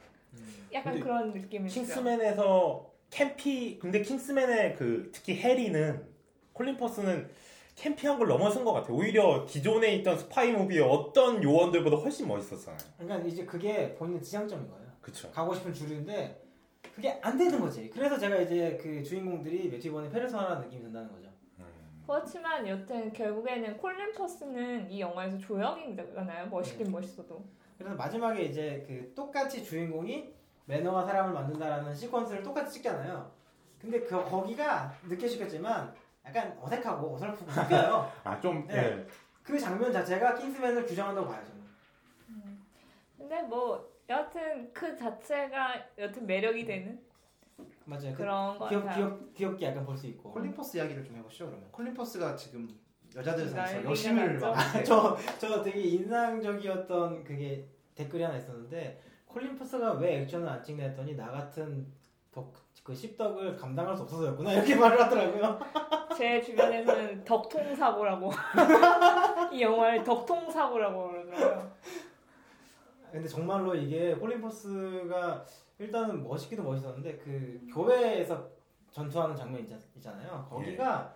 약간 0.74 0.94
근데 0.94 1.04
그런 1.06 1.32
느낌이 1.32 1.70
들어요. 1.70 1.86
킹스맨에서 1.86 2.92
캠피 3.12 3.80
근데 3.80 4.02
킹스맨의 4.02 4.76
그 4.76 5.12
특히 5.14 5.36
해리는 5.36 6.06
콜린 6.54 6.76
퍼스는 6.76 7.30
캠피한 7.76 8.18
걸 8.18 8.28
넘어선 8.28 8.66
것 8.66 8.74
같아요. 8.74 8.96
오히려 8.98 9.46
기존에 9.46 9.94
있던 9.96 10.18
스파이 10.18 10.52
무비의 10.52 10.82
어떤 10.82 11.42
요원들보다 11.42 11.98
훨씬 11.98 12.28
멋있었잖아요. 12.28 12.80
그러니까 12.98 13.28
이제 13.30 13.46
그게 13.46 13.94
본인의 13.96 14.22
지향점인 14.24 14.68
거예요 14.70 14.90
그쵸. 15.02 15.32
가고 15.32 15.54
싶은 15.54 15.72
주류인데 15.74 16.49
그게 16.96 17.20
안 17.22 17.38
되는 17.38 17.60
거지 17.60 17.90
그래서 17.90 18.18
제가 18.18 18.38
이제 18.38 18.78
그 18.82 19.04
주인공들이 19.04 19.70
매튜본의 19.70 20.10
페르소나라는 20.12 20.64
느낌이 20.64 20.84
든다는 20.84 21.12
거죠 21.12 21.30
그렇지만 22.10 22.68
여튼 22.68 23.14
결국에는 23.14 23.78
콜린 23.78 24.12
퍼스는 24.14 24.90
이 24.90 25.00
영화에서 25.00 25.38
조역이잖아요. 25.38 26.48
멋있긴 26.48 26.92
멋있어도. 26.92 27.46
그래서 27.78 27.96
마지막에 27.96 28.46
이제 28.46 28.84
그 28.88 29.14
똑같이 29.14 29.64
주인공이 29.64 30.34
매너가 30.66 31.06
사람을 31.06 31.34
만든다라는 31.34 31.94
시퀀스를 31.94 32.44
똑같이 32.44 32.74
찍잖아요. 32.74 33.32
근데 33.80 34.02
그 34.02 34.24
거기가 34.24 34.92
느껴지겠지만 35.08 35.94
약간 36.26 36.58
어색하고 36.60 37.14
어설프고 37.14 37.52
웃겨요. 37.52 38.12
아, 38.24 38.40
좀, 38.40 38.66
네. 38.66 38.76
예. 38.76 39.08
그 39.44 39.60
장면 39.60 39.94
자체가 39.94 40.34
킹스맨을 40.34 40.88
규정한다고 40.88 41.28
봐요 41.28 41.44
저는. 41.46 42.60
근데 43.20 43.42
뭐 43.44 43.88
여튼 44.10 44.72
그 44.74 44.96
자체가 44.96 45.76
여튼 45.98 46.26
매력이 46.26 46.66
되는 46.66 47.00
맞아요. 47.86 48.12
그 48.12 48.18
그런 48.18 48.58
거 48.58 48.68
귀엽, 48.70 48.86
같아요. 48.86 49.06
귀엽, 49.18 49.34
귀엽게 49.36 49.66
약간 49.68 49.86
볼 49.86 49.98
수 49.98 50.08
있고. 50.08 50.32
콜린 50.32 50.54
퍼스 50.54 50.78
이야기를 50.78 51.04
좀 51.04 51.18
해보시죠 51.18 51.48
그러면. 51.48 51.68
콜린 51.72 51.94
퍼스가 51.94 52.36
지금 52.36 52.68
여자들 53.16 53.48
사이에서 53.48 53.74
난리가 53.74 53.92
여심을 53.92 54.40
났죠. 54.40 54.52
막 54.52 54.56
저, 54.86 55.18
저 55.40 55.64
되게 55.64 55.80
인상적이었던 55.82 57.24
그게 57.24 57.68
댓글이 57.96 58.24
하나 58.24 58.38
있었는데 58.38 59.02
콜린 59.26 59.56
퍼스가 59.56 59.94
왜 59.94 60.22
액션을 60.22 60.48
안 60.48 60.64
찍나 60.64 60.84
했더니 60.86 61.16
나 61.16 61.30
같은 61.30 61.86
덕, 62.32 62.54
그 62.84 62.96
씹덕을 62.96 63.56
감당할 63.56 63.96
수 63.96 64.04
없어서였구나 64.04 64.54
이렇게 64.54 64.76
말을 64.76 65.02
하더라고요. 65.04 65.60
제 66.18 66.42
주변에서는 66.42 67.24
덕통사고라고 67.26 68.32
이 69.52 69.62
영화를 69.62 70.04
덕통사고라고 70.04 71.10
그러더라고요. 71.10 71.72
근데 73.12 73.28
정말로 73.28 73.76
이게 73.76 74.16
콜린 74.16 74.42
퍼스가 74.42 75.46
일단은 75.80 76.24
멋있기도 76.24 76.64
멋있었는데 76.64 77.18
그 77.18 77.62
교회에서 77.74 78.50
전투하는 78.92 79.36
장면 79.36 79.62
있잖, 79.62 79.80
있잖아요. 79.96 80.46
거기가 80.50 81.14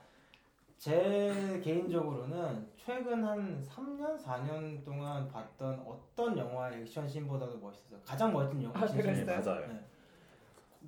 제 0.78 1.60
개인적으로는 1.64 2.68
최근 2.76 3.24
한 3.24 3.64
3년, 3.64 4.20
4년 4.20 4.84
동안 4.84 5.28
봤던 5.30 5.80
어떤 5.86 6.38
영화의 6.38 6.82
액션 6.82 7.08
씬보다도 7.08 7.58
멋있었어요. 7.58 8.00
가장 8.06 8.34
멋진 8.34 8.62
영화 8.64 8.82
아, 8.82 8.88
씬? 8.88 9.02
중에. 9.02 9.24
맞아요. 9.24 9.68
네. 9.68 9.80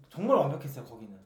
정말 0.10 0.38
완벽했어요 0.38 0.84
거기는. 0.86 1.18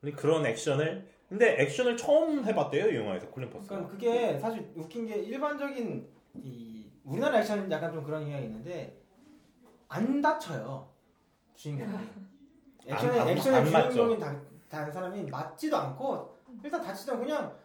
근데 0.00 0.16
그런 0.16 0.44
액션을 0.44 1.08
근데 1.28 1.62
액션을 1.62 1.96
처음 1.96 2.44
해봤대요 2.44 2.90
이 2.90 2.96
영화에서 2.96 3.28
콜린 3.28 3.48
퍼스가. 3.50 3.76
그러니까 3.76 3.92
그게 3.92 4.38
사실 4.38 4.70
웃긴 4.74 5.06
게 5.06 5.16
일반적인 5.16 6.08
이 6.34 6.73
우리나라 7.04 7.38
액션은 7.40 7.70
약간 7.70 7.92
좀 7.92 8.02
그런 8.02 8.24
경향이 8.24 8.46
있는데 8.46 8.98
안 9.88 10.20
다쳐요 10.20 10.88
주인공이. 11.54 11.92
액션의 12.86 13.20
안- 13.20 13.26
안- 13.28 13.32
액션의 13.36 13.60
안 13.60 13.72
맞죠. 13.72 13.90
주인공인 13.90 14.18
다, 14.18 14.40
다른 14.68 14.92
사람이 14.92 15.22
맞지도 15.30 15.76
않고 15.76 16.38
일단 16.62 16.82
다치도 16.82 17.12
않고 17.12 17.24
그냥 17.24 17.56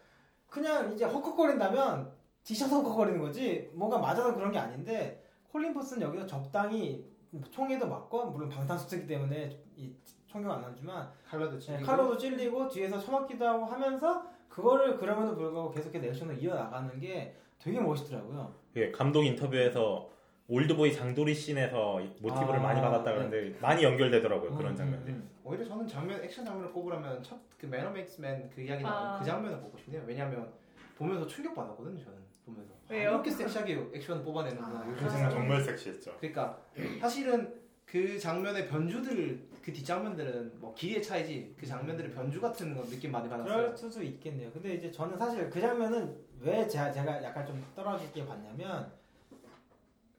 그냥 0.48 0.92
이제 0.92 1.04
헉헉거린다면 1.04 2.12
뒤셔서 2.44 2.76
헉헉거리는 2.82 3.20
거지 3.20 3.70
뭔가 3.74 3.98
맞아서 3.98 4.34
그런 4.34 4.50
게 4.52 4.58
아닌데 4.58 5.24
콜린 5.52 5.72
퍼스는 5.74 6.06
여기서 6.06 6.26
적당히 6.26 7.04
총에도 7.50 7.86
맞고 7.88 8.30
물론 8.30 8.48
방탄수트기 8.48 9.06
때문에 9.06 9.58
이 9.76 9.92
총격 10.26 10.50
안 10.52 10.60
나지만 10.60 11.10
칼로도 11.28 11.58
네, 11.58 11.58
찔리고. 11.58 11.86
칼로도 11.86 12.16
찔리고 12.18 12.68
뒤에서 12.68 12.98
처맞기도 12.98 13.46
하고 13.46 13.64
하면서 13.64 14.24
그거를 14.48 14.96
그럼에도 14.96 15.34
불구하고 15.34 15.70
계속해서 15.70 16.06
액션을 16.06 16.40
이어나가는 16.42 16.98
게 17.00 17.36
되게 17.62 17.78
멋있더라고요. 17.78 18.54
예, 18.76 18.90
감독 18.90 19.24
인터뷰에서 19.24 20.08
올드보이 20.48 20.92
장도리 20.92 21.34
scene에서 21.34 22.00
모티브를 22.20 22.58
아, 22.58 22.62
많이 22.62 22.80
받았다 22.80 23.12
그러는데 23.12 23.56
많이 23.60 23.84
연결되더라고요 23.84 24.56
그런 24.56 24.72
음, 24.72 24.76
장면들. 24.76 25.12
음, 25.12 25.30
오히려 25.44 25.64
저는 25.64 25.86
장면 25.86 26.22
액션 26.24 26.44
장면을 26.44 26.72
꼽으라면 26.72 27.22
첫 27.22 27.47
그 27.47 27.66
manners 27.66 27.90
maketh 27.90 28.30
man 28.30 28.50
그 28.52 28.62
이야기 28.62 28.82
나온 28.82 29.06
아. 29.06 29.18
그 29.20 29.24
장면을 29.24 29.60
보고 29.60 29.78
싶네요. 29.78 30.02
왜냐하면 30.06 30.50
보면서 30.96 31.26
충격 31.26 31.54
받았거든요. 31.54 32.02
저는 32.02 32.18
보면서 32.44 32.72
왜요? 32.88 33.10
아, 33.10 33.12
이렇게 33.12 33.30
섹시하게 33.30 33.90
액션 33.94 34.24
뽑아내는구나. 34.24 34.80
아. 34.80 34.88
요즘 34.90 35.06
아. 35.06 35.08
생각 35.10 35.30
정말 35.30 35.60
섹시했죠. 35.60 36.16
그러니까 36.18 36.58
사실은 37.00 37.54
그 37.84 38.18
장면의 38.18 38.66
변주들 38.68 39.49
그 39.62 39.72
뒷장면들은 39.72 40.60
뭐 40.60 40.74
길이의 40.74 41.02
차이지 41.02 41.54
그 41.58 41.66
장면들은 41.66 42.12
변주 42.12 42.40
같은 42.40 42.74
거 42.74 42.82
느낌 42.84 43.12
많이 43.12 43.28
받았어요. 43.28 43.54
그럴 43.54 43.76
수도 43.76 44.02
있겠네요. 44.02 44.50
근데 44.52 44.74
이제 44.74 44.90
저는 44.90 45.18
사실 45.18 45.50
그 45.50 45.60
장면은 45.60 46.16
왜 46.40 46.66
제가, 46.66 46.90
제가 46.90 47.22
약간 47.22 47.46
좀 47.46 47.62
떨어지게 47.76 48.26
봤냐면 48.26 48.90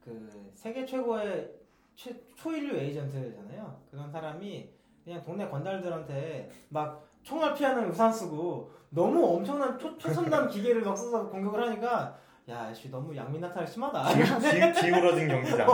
그 0.04 0.52
세계 0.54 0.86
최고의 0.86 1.52
최, 1.96 2.16
초인류 2.36 2.76
에이전트잖아요. 2.76 3.82
그런 3.90 4.12
사람이 4.12 4.70
그냥 5.04 5.24
동네 5.24 5.48
건달들한테 5.50 6.50
막 6.70 7.08
총알 7.24 7.56
피하는 7.56 7.90
우산 7.90 8.12
쓰고 8.12 8.72
너무 8.90 9.26
엄청난 9.26 9.78
초, 9.80 9.98
초첨단 9.98 10.48
기계를 10.48 10.82
막 10.82 10.96
써서 10.96 11.30
공격을 11.30 11.62
하니까 11.68 12.18
야, 12.52 12.74
씨 12.74 12.90
너무 12.92 13.16
양민나타가 13.16 13.66
심하다. 13.66 14.04
기, 14.14 14.20
기울어진 14.82 15.28
경기장. 15.30 15.68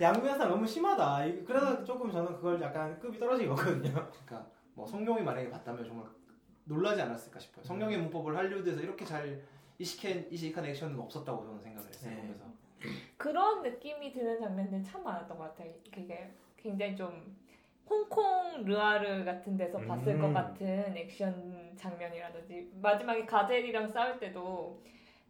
양민나타 0.00 0.46
너무 0.46 0.64
심하다. 0.64 1.26
이- 1.26 1.44
그래서 1.44 1.82
조금 1.82 2.10
저는 2.12 2.32
그걸 2.36 2.60
약간 2.62 2.96
급이 3.00 3.18
떨어지게 3.18 3.48
봤거든요. 3.48 3.92
그러니까 3.92 4.46
뭐 4.74 4.86
성룡이 4.86 5.22
만약에 5.22 5.50
봤다면 5.50 5.84
정말 5.84 6.06
놀라지 6.64 7.02
않았을까 7.02 7.40
싶어요. 7.40 7.64
성룡의 7.64 7.98
문법을 7.98 8.36
할리우드에서 8.36 8.80
이렇게 8.82 9.04
잘 9.04 9.42
이식한 9.78 10.28
이식한 10.30 10.64
액션은 10.64 10.96
없었다고 11.00 11.44
저는 11.44 11.60
생각을 11.60 11.88
했어요. 11.88 12.10
네. 12.14 12.20
보면서. 12.20 12.44
그런 13.16 13.62
느낌이 13.62 14.12
드는 14.12 14.38
장면들이 14.38 14.84
참 14.84 15.02
많았던 15.02 15.36
것 15.36 15.44
같아요. 15.44 15.72
그게 15.92 16.30
굉장히 16.56 16.94
좀 16.94 17.36
홍콩 17.90 18.62
르아르 18.64 19.24
같은 19.24 19.56
데서 19.56 19.78
봤을 19.78 20.14
음. 20.14 20.20
것 20.22 20.32
같은 20.32 20.96
액션 20.96 21.72
장면이라든지 21.76 22.70
마지막에 22.80 23.26
가젤이랑 23.26 23.88
싸울 23.88 24.20
때도 24.20 24.80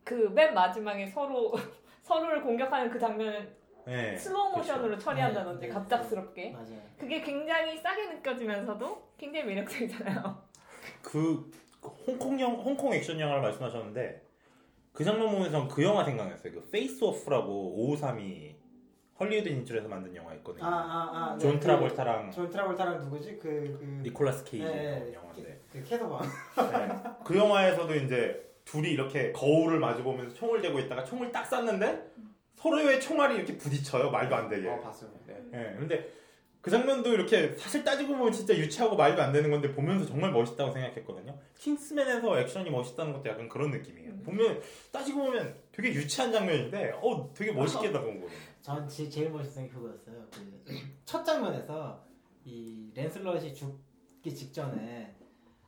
그 0.05 0.31
맨 0.31 0.53
마지막에 0.55 1.07
서로 1.07 1.53
서로를 2.03 2.43
공격하는 2.43 2.91
그 2.91 2.99
장면을 2.99 3.57
네. 3.87 4.17
슬로우 4.17 4.57
모션으로 4.57 4.99
처리한다든지 4.99 5.61
네, 5.61 5.67
네, 5.69 5.73
갑작스럽게 5.73 6.51
맞아요. 6.53 6.81
그게 6.99 7.21
굉장히 7.21 7.77
싸게 7.79 8.15
느껴지면서도 8.15 9.09
굉장히 9.19 9.47
매력적이잖아요. 9.47 10.43
그 11.03 11.51
홍콩 12.07 12.41
영 12.41 12.55
홍콩 12.55 12.93
액션 12.95 13.19
영화를 13.21 13.43
말씀하셨는데 13.43 14.23
그 14.93 15.05
장면 15.05 15.31
보면서 15.31 15.67
그 15.69 15.83
영화 15.83 16.05
생각났어요. 16.05 16.53
그 16.53 16.71
페이스 16.71 17.03
오프라고 17.05 17.77
553이 17.99 18.55
헐리우드 19.21 19.49
진출해서 19.51 19.87
만든 19.89 20.15
영화 20.17 20.33
있거든요. 20.35 20.65
아, 20.65 20.69
아, 20.69 21.11
아. 21.13 21.33
네, 21.35 21.39
존 21.43 21.55
그- 21.55 21.61
트라볼타랑 21.61 22.31
존 22.31 22.49
트라볼타랑 22.49 22.99
누구지? 23.01 23.39
그, 23.39 23.77
그. 23.79 24.01
니콜라스 24.03 24.45
케이지 24.45 24.67
네, 24.67 24.73
네. 25.01 25.15
영화인데 25.15 25.61
그 25.73 25.83
캐서방. 25.85 26.21
네. 26.23 27.15
그 27.25 27.37
영화에서도 27.37 27.95
이제 27.97 28.54
둘이 28.65 28.91
이렇게 28.91 29.33
거울을 29.33 29.79
마주 29.79 30.03
보면서 30.03 30.35
총을 30.35 30.61
대고 30.63 30.79
있다가 30.81 31.05
총을 31.05 31.31
딱 31.33 31.45
쐈는데 31.45 32.11
서로의 32.55 33.01
총알이 33.01 33.37
이렇게 33.37 33.57
부딪혀요. 33.59 34.11
말도 34.11 34.35
안 34.35 34.49
되게. 34.49 34.69
어 34.69 34.81
봤어요. 34.81 35.11
네. 35.27 35.37
예, 35.53 35.77
근데 35.79 36.11
그 36.65 36.71
장면도 36.71 37.13
이렇게 37.13 37.55
사실 37.57 37.85
따지고 37.85 38.17
보면 38.17 38.33
진짜 38.33 38.57
유치하고 38.57 38.97
말도 38.97 39.21
안 39.23 39.33
되는 39.33 39.51
건데 39.51 39.71
보면서 39.71 40.07
정말 40.07 40.33
멋있다고 40.33 40.73
생각했거든요. 40.73 41.39
킹스맨에서 41.59 42.41
액션이 42.41 42.71
멋있다는 42.71 43.13
것도 43.13 43.29
약간 43.29 43.51
그런 43.51 43.71
느낌이에요. 43.71 44.13
음. 44.13 44.23
보면 44.25 44.63
따지고 44.91 45.25
보면 45.25 45.55
되게 45.73 45.93
유치한 45.93 46.33
장면인데 46.33 46.95
어 47.03 47.31
되게 47.35 47.53
멋있게 47.53 47.91
나온 47.93 48.19
거거든요. 48.19 48.41
전 48.63 48.89
지, 48.89 49.11
제일 49.11 49.29
멋있는 49.31 49.69
게 49.69 49.75
그거였어요. 49.75 50.27
그 50.31 50.65
첫 51.05 51.23
장면에서 51.23 52.03
이 52.47 52.91
랜슬럿이 52.95 53.55
죽기 53.55 54.35
직전에 54.35 55.15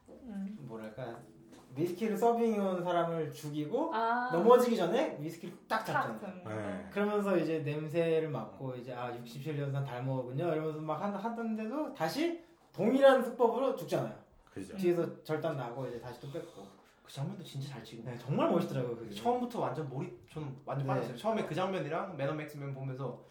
음. 0.08 0.56
뭐랄까 0.60 1.22
위스키를 1.76 2.16
서빙해온 2.16 2.82
사람을 2.82 3.30
죽이고 3.32 3.94
아 3.94 4.30
넘어지기 4.32 4.76
전에 4.76 5.16
위스키를 5.20 5.54
딱 5.68 5.84
잡잖아요. 5.84 6.18
탁. 6.42 6.56
네. 6.56 6.88
그러면서 6.90 7.36
이제 7.36 7.58
냄새를 7.60 8.28
맡고 8.28 8.74
이제 8.76 8.92
아 8.94 9.12
67년산 9.12 9.84
닮아오군요 9.84 10.52
이러면서 10.52 10.80
막 10.80 11.00
한- 11.02 11.14
하던데도 11.14 11.92
다시 11.94 12.42
동일한 12.72 13.22
수법으로 13.22 13.76
죽잖아요. 13.76 14.14
그죠. 14.52 14.76
뒤에서 14.76 15.22
절단 15.22 15.56
나고 15.56 15.86
이제 15.86 16.00
다시 16.00 16.20
또 16.20 16.30
뺏고. 16.32 16.66
그 17.04 17.12
장면도 17.12 17.44
진짜 17.44 17.68
잘 17.68 17.84
찍은 17.84 18.04
네, 18.04 18.18
정말 18.18 18.50
멋있더라고요. 18.50 18.96
그게. 18.96 19.14
처음부터 19.14 19.60
완전 19.60 19.88
몰입 19.88 20.28
저는 20.28 20.48
완전 20.64 20.86
네. 20.88 20.92
빠졌어요. 20.94 21.16
처음에 21.16 21.44
그 21.46 21.54
장면이랑 21.54 22.16
매너 22.16 22.32
맥스맨 22.32 22.74
보면서 22.74 23.22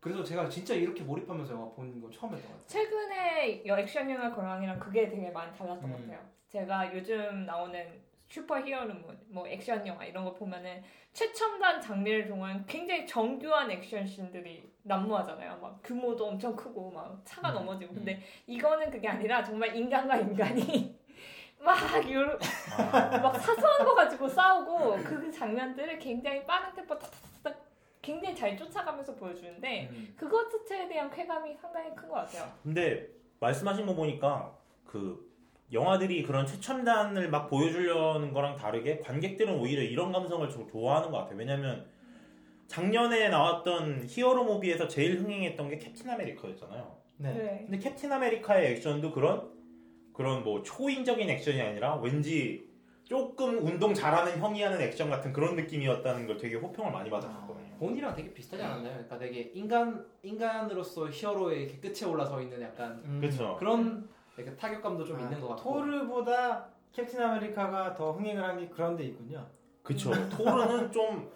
그래서 0.00 0.22
제가 0.22 0.46
진짜 0.48 0.74
이렇게 0.74 1.02
몰입하면서 1.02 1.54
영화 1.54 1.68
본거 1.70 2.10
처음 2.10 2.34
했던 2.34 2.50
것 2.52 2.58
같아요. 2.58 2.66
최근에 2.66 3.66
여- 3.66 3.78
액션 3.78 4.10
영화 4.10 4.30
거랑이랑 4.34 4.78
그게 4.78 5.08
되게 5.08 5.30
많이 5.30 5.50
달랐던 5.56 5.90
것 5.90 5.98
음. 5.98 6.06
같아요. 6.06 6.20
제가 6.48 6.94
요즘 6.94 7.44
나오는 7.44 8.00
슈퍼 8.26 8.60
히어로물, 8.60 9.18
뭐 9.28 9.46
액션 9.46 9.86
영화 9.86 10.04
이런 10.04 10.24
거 10.24 10.34
보면은 10.34 10.82
최첨단 11.12 11.80
장비를 11.80 12.28
동한 12.28 12.64
굉장히 12.66 13.06
정교한 13.06 13.70
액션 13.70 14.06
씬들이 14.06 14.70
난무하잖아요. 14.82 15.58
막 15.58 15.80
규모도 15.82 16.26
엄청 16.26 16.54
크고 16.54 16.90
막 16.90 17.20
차가 17.24 17.50
음. 17.50 17.54
넘어지고. 17.54 17.94
근데 17.94 18.20
이거는 18.46 18.90
그게 18.90 19.08
아니라 19.08 19.42
정말 19.42 19.74
인간과 19.74 20.16
인간이 20.16 20.96
막, 21.60 21.76
요, 22.12 22.38
아, 22.78 23.18
막 23.18 23.32
사소한 23.40 23.84
거 23.84 23.94
가지고 23.94 24.28
싸우고 24.28 24.96
그 25.02 25.30
장면들을 25.30 25.98
굉장히 25.98 26.44
빠른 26.46 26.72
템포 26.74 26.98
탁탁탁 26.98 27.66
굉장히 28.00 28.34
잘 28.36 28.56
쫓아가면서 28.56 29.14
보여주는데 29.16 29.88
음. 29.90 30.14
그것 30.16 30.48
자체에 30.50 30.86
대한 30.88 31.10
쾌감이 31.10 31.54
상당히 31.56 31.94
큰 31.94 32.08
것 32.08 32.14
같아요. 32.14 32.52
근데 32.62 33.08
말씀하신 33.40 33.86
거 33.86 33.94
보니까 33.94 34.54
그 34.86 35.27
영화들이 35.72 36.22
그런 36.22 36.46
최첨단을 36.46 37.28
막 37.30 37.48
보여주려는 37.48 38.32
거랑 38.32 38.56
다르게 38.56 38.98
관객들은 39.00 39.54
오히려 39.58 39.82
이런 39.82 40.12
감성을 40.12 40.48
좀 40.48 40.66
좋아하는 40.66 41.10
것 41.10 41.18
같아요. 41.18 41.36
왜냐면 41.38 41.86
작년에 42.68 43.28
나왔던 43.28 44.04
hero 44.06 44.44
movie에서 44.44 44.88
제일 44.88 45.18
흥행했던 45.20 45.68
게 45.68 45.78
캡틴 45.78 46.10
아메리카였잖아요. 46.10 46.96
네. 47.18 47.32
네. 47.32 47.66
근데 47.68 47.78
캡틴 47.78 48.12
아메리카의 48.12 48.72
액션도 48.72 49.12
그런 49.12 49.50
그런 50.12 50.42
뭐 50.42 50.62
초인적인 50.62 51.28
액션이 51.28 51.60
아니라 51.60 51.96
왠지 51.96 52.68
조금 53.04 53.64
운동 53.64 53.94
잘하는 53.94 54.38
형이 54.38 54.60
하는 54.62 54.80
액션 54.80 55.08
같은 55.08 55.32
그런 55.32 55.56
느낌이었다는 55.56 56.26
걸 56.26 56.36
되게 56.36 56.56
호평을 56.56 56.92
많이 56.92 57.08
받았었거든요. 57.08 57.76
본이랑 57.78 58.14
되게 58.14 58.34
비슷하지 58.34 58.62
않았나요? 58.62 58.92
그러니까 58.92 59.18
되게 59.18 59.50
인간 59.54 60.04
인간으로서 60.22 61.08
히어로의 61.08 61.64
이렇게 61.64 61.78
끝에 61.78 62.10
올라서 62.10 62.42
있는 62.42 62.60
약간 62.60 63.00
음. 63.04 63.18
그렇죠. 63.20 63.56
그런 63.58 64.08
이렇게 64.38 64.56
타격감도 64.56 65.04
좀 65.04 65.18
아, 65.18 65.22
있는 65.22 65.40
것 65.40 65.48
같고. 65.48 65.62
토르보다 65.80 66.66
캡틴 66.92 67.20
아메리카가 67.20 67.94
더 67.94 68.12
흥행을 68.12 68.42
한 68.42 68.58
게 68.58 68.68
그런 68.68 68.96
데 68.96 69.04
있군요. 69.04 69.44
그쵸. 69.82 70.10
토르는 70.30 70.90
좀 70.92 71.30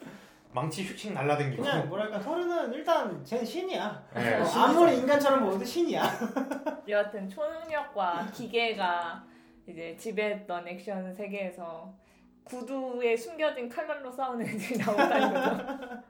망치 0.52 0.82
휙휙 0.84 1.12
날라댕기고. 1.12 1.62
그냥 1.62 1.88
뭐랄까 1.88 2.20
토르는 2.20 2.72
일단 2.72 3.24
쟤는 3.24 3.44
신이야. 3.44 4.08
네, 4.14 4.40
어. 4.40 4.44
아무리 4.44 4.98
인간처럼 4.98 5.44
보여도 5.44 5.64
신이야. 5.64 6.02
여하튼 6.88 7.28
초능력과 7.28 8.28
기계가 8.32 9.24
이제 9.66 9.96
지배했던 9.96 10.68
액션 10.68 11.12
세계에서 11.12 11.94
구두에 12.44 13.16
숨겨진 13.16 13.68
칼날로 13.68 14.10
싸우는 14.10 14.44
애들이 14.46 14.78
나온다는 14.78 15.32
거죠. 15.32 16.02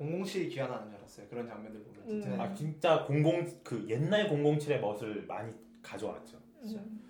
007이 0.00 0.50
귀환하는 0.52 0.88
줄 0.88 0.98
알았어요. 0.98 1.26
그런 1.28 1.46
장면들 1.48 1.82
보면 1.84 2.06
진짜. 2.06 2.28
음. 2.30 2.40
아 2.40 2.52
진짜 2.54 3.04
00, 3.06 3.62
그 3.64 3.86
옛날 3.88 4.28
007의 4.28 4.80
멋을 4.80 5.24
많이 5.26 5.52
가져왔죠. 5.94 6.38
음. 6.62 7.00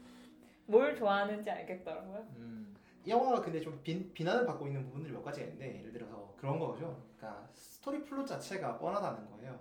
뭘 0.66 0.96
좋아하는지 0.96 1.50
알겠더라고요. 1.50 2.26
음. 2.36 2.74
이 3.04 3.10
영화가 3.10 3.40
근데 3.40 3.60
좀 3.60 3.80
비, 3.82 4.10
비난을 4.12 4.46
받고 4.46 4.66
있는 4.66 4.84
부분들이 4.84 5.12
몇 5.12 5.22
가지가 5.22 5.46
있는데 5.46 5.78
예를 5.80 5.92
들어서 5.92 6.32
그런 6.36 6.58
거죠. 6.58 7.02
그러니까 7.18 7.48
스토리 7.54 8.02
플롯 8.04 8.26
자체가 8.26 8.78
뻔하다는 8.78 9.30
거예요. 9.30 9.58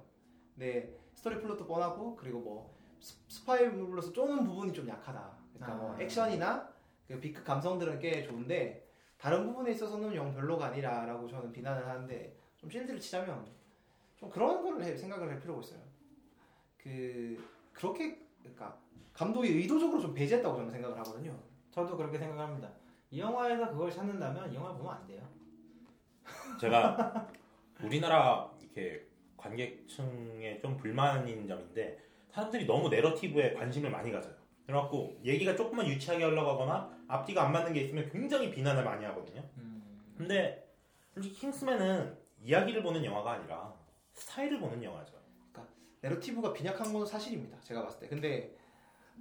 근데 0.55 0.95
스토리 1.15 1.39
플롯도 1.39 1.65
뻔하고 1.65 2.15
그리고 2.15 2.39
뭐 2.39 2.75
스- 2.99 3.17
스파이물로서 3.27 4.11
쪼는 4.13 4.43
부분이 4.45 4.73
좀 4.73 4.87
약하다. 4.87 5.37
그러니까 5.53 5.77
뭐 5.81 5.95
아. 5.95 6.01
액션이나 6.01 6.69
그 7.07 7.19
B급 7.19 7.43
감성들은 7.43 7.99
꽤 7.99 8.21
좋은데 8.21 8.85
다른 9.17 9.47
부분에 9.47 9.71
있어서는 9.71 10.13
영 10.15 10.33
별로가 10.33 10.67
아니라라고 10.67 11.27
저는 11.27 11.51
비난을 11.51 11.85
하는데 11.87 12.35
좀 12.57 12.69
shield를 12.69 12.99
치자면 12.99 13.45
좀 14.17 14.29
그런 14.29 14.61
거를 14.61 14.83
해- 14.83 14.95
생각을 14.95 15.29
할 15.29 15.39
필요가 15.39 15.61
있어요. 15.61 15.79
그 16.77 17.41
그렇게 17.73 18.19
그러니까 18.41 18.77
감독이 19.19 19.49
의도적으로 19.49 19.99
좀 19.99 20.13
배제했다고 20.13 20.55
저는 20.55 20.71
생각을 20.71 20.97
하거든요. 20.99 21.37
저도 21.71 21.97
그렇게 21.97 22.17
생각합니다. 22.17 22.71
이 23.11 23.19
영화에서 23.19 23.69
그걸 23.69 23.91
찾는다면 23.91 24.49
이 24.49 24.55
영화 24.55 24.71
보면 24.71 24.93
안 24.93 25.05
돼요. 25.05 25.21
제가 26.57 27.27
우리나라 27.83 28.49
이렇게 28.61 29.05
관객층에 29.35 30.61
좀 30.61 30.77
불만인 30.77 31.45
점인데 31.45 31.99
사람들이 32.31 32.65
너무 32.65 32.87
내러티브에 32.87 33.55
관심을 33.55 33.91
많이 33.91 34.09
가져요. 34.09 34.33
그래갖고 34.65 35.19
얘기가 35.25 35.53
조금만 35.53 35.85
유치하게 35.87 36.23
하려고 36.23 36.51
하거나 36.51 36.89
앞뒤가 37.09 37.45
안 37.45 37.51
맞는 37.51 37.73
게 37.73 37.81
있으면 37.81 38.09
굉장히 38.09 38.49
비난을 38.49 38.85
많이 38.85 39.03
하거든요. 39.03 39.43
음. 39.57 39.83
근데 40.17 40.65
솔직히 41.13 41.35
킹스맨은 41.35 42.17
이야기를 42.41 42.81
보는 42.83 43.03
영화가 43.03 43.31
아니라 43.31 43.73
스타일을 44.13 44.61
보는 44.61 44.81
영화죠. 44.81 45.19
내러티브가 46.01 46.53
빈약한 46.53 46.93
건 46.93 47.05
사실입니다. 47.05 47.59
제가 47.59 47.83
봤을 47.83 47.99
때. 47.99 48.07
근데 48.07 48.55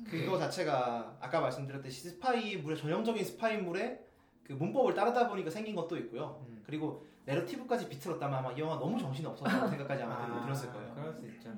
그거 0.05 0.39
자체가 0.39 1.17
아까 1.21 1.41
말씀드렸듯이 1.41 2.11
스파이물의 2.11 2.77
전형적인 2.79 3.25
스파이물의 3.25 4.05
그 4.45 4.53
문법을 4.55 4.95
따르다 4.95 5.29
보니까 5.29 5.51
생긴 5.51 5.75
것도 5.75 5.97
있고요. 5.99 6.43
음. 6.49 6.63
그리고 6.65 7.05
내러티브까지 7.27 7.89
비틀었다면 7.89 8.39
아마 8.39 8.53
이 8.53 8.59
영화 8.61 8.79
너무 8.79 8.99
정신이 8.99 9.27
없었다고 9.27 9.69
생각까지 9.69 10.03
아마 10.03 10.15
아, 10.15 10.43
들었을 10.43 10.73
거예요. 10.73 10.95
그럴 10.95 11.13
수 11.13 11.27
있죠. 11.27 11.51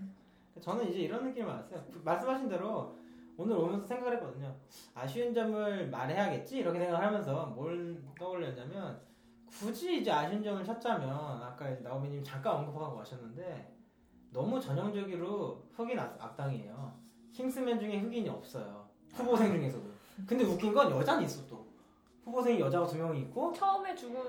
저는 0.61 0.89
이제 0.91 1.01
이런 1.01 1.25
느낌을 1.25 1.47
받았어요. 1.49 1.85
그 1.93 2.01
말씀하신 2.05 2.49
대로 2.49 2.97
오늘 3.37 3.57
오면서 3.57 3.87
생각을 3.87 4.15
했거든요. 4.17 4.55
아쉬운 4.95 5.33
점을 5.33 5.89
말해야겠지 5.89 6.59
이렇게 6.59 6.79
생각을 6.81 7.07
하면서 7.07 7.47
뭘 7.47 8.03
떠올렸냐면 8.19 9.01
굳이 9.49 10.01
이제 10.01 10.11
아쉬운 10.11 10.43
점을 10.43 10.63
찾자면 10.65 11.09
아까 11.09 11.71
나오미님 11.81 12.23
잠깐 12.23 12.57
언급하고 12.57 12.97
가셨는데 12.97 13.73
너무 14.33 14.61
전형적으로 14.61 15.65
흑인 15.73 15.99
악- 15.99 16.17
악당이에요. 16.21 16.93
킹스맨 17.41 17.81
중에 17.81 17.99
흑인이 18.01 18.29
없어요. 18.29 18.85
후보생 19.15 19.53
중에서도. 19.53 19.83
근데 20.27 20.45
웃긴 20.45 20.75
건 20.75 20.91
여자는 20.91 21.23
있어 21.25 21.47
또. 21.47 21.65
후보생이 22.25 22.61
여자가 22.61 22.87
두 22.87 22.99
명이 22.99 23.21
있고 23.23 23.51
처음에 23.53 23.95
죽은 23.95 24.23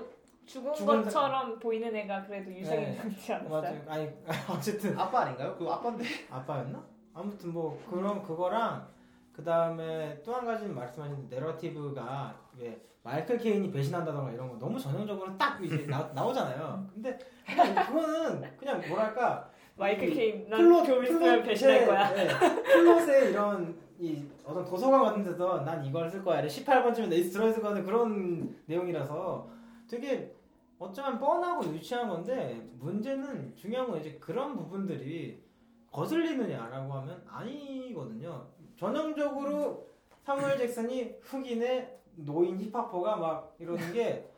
죽은 0.46 0.74
죽은 0.74 1.04
것처럼 1.04 1.58
보이는 1.58 1.94
애가 1.94 2.24
그래도 2.24 2.50
네. 2.50 2.96
남지 2.96 3.32
않았어요? 3.34 3.60
맞아요. 3.60 3.82
아니 3.86 4.10
어쨌든 4.50 4.98
아빠 4.98 5.20
아닌가요? 5.20 5.54
그 5.56 5.68
아빠인데. 5.68 6.04
아빠였나? 6.30 6.82
아무튼 7.14 7.52
뭐 7.52 7.80
그런 7.88 8.22
그거랑 8.22 8.88
그 9.34 9.44
다음에 9.44 10.20
또 10.24 10.32
한 10.32 10.46
가지는 10.46 10.74
말씀하신 10.74 11.28
narrative가 11.28 12.34
왜 12.58 12.82
마이클 13.02 13.36
케인이 13.36 13.70
배신한다던가 13.70 14.32
이런 14.32 14.48
거 14.48 14.56
너무 14.58 14.78
전형적으로 14.80 15.36
딱 15.36 15.62
이제 15.62 15.86
나, 15.86 16.10
나오잖아요. 16.14 16.88
근데 16.94 17.18
그냥 17.44 17.74
그거는 17.86 18.56
그냥 18.56 18.82
뭐랄까 18.88 19.50
마이클 19.82 20.10
이 20.10 20.14
케인 20.14 20.48
난 20.48 20.60
플롯 20.60 20.86
좀 20.86 21.02
있으면 21.02 21.42
배신할 21.42 21.86
거야. 21.86 22.14
네, 22.14 22.28
플롯의 22.28 23.30
이런 23.30 23.76
이 23.98 24.24
어떤 24.44 24.64
도서관 24.64 25.02
같은 25.02 25.24
데서 25.24 25.64
난 25.64 25.84
이걸 25.84 26.08
쓸 26.08 26.22
거야. 26.22 26.40
18번쯤에 26.46 27.08
내이 27.08 27.24
들어있을 27.24 27.60
거는 27.60 27.84
그런 27.84 28.56
내용이라서 28.66 29.48
되게 29.88 30.32
어쩌면 30.78 31.18
뻔하고 31.18 31.64
유치한 31.74 32.08
건데 32.08 32.64
문제는 32.78 33.56
중요한 33.56 33.88
건 33.88 34.00
이제 34.00 34.16
그런 34.20 34.56
부분들이 34.56 35.42
거슬리느냐라고 35.90 36.92
하면 36.92 37.22
아니거든요. 37.28 38.46
전형적으로 38.76 39.88
사무엘 40.24 40.58
잭슨이 40.58 41.16
흑인의 41.22 41.98
노인 42.16 42.56
힙합퍼가 42.56 43.16
막 43.16 43.56
이러는 43.58 43.92
게 43.92 44.28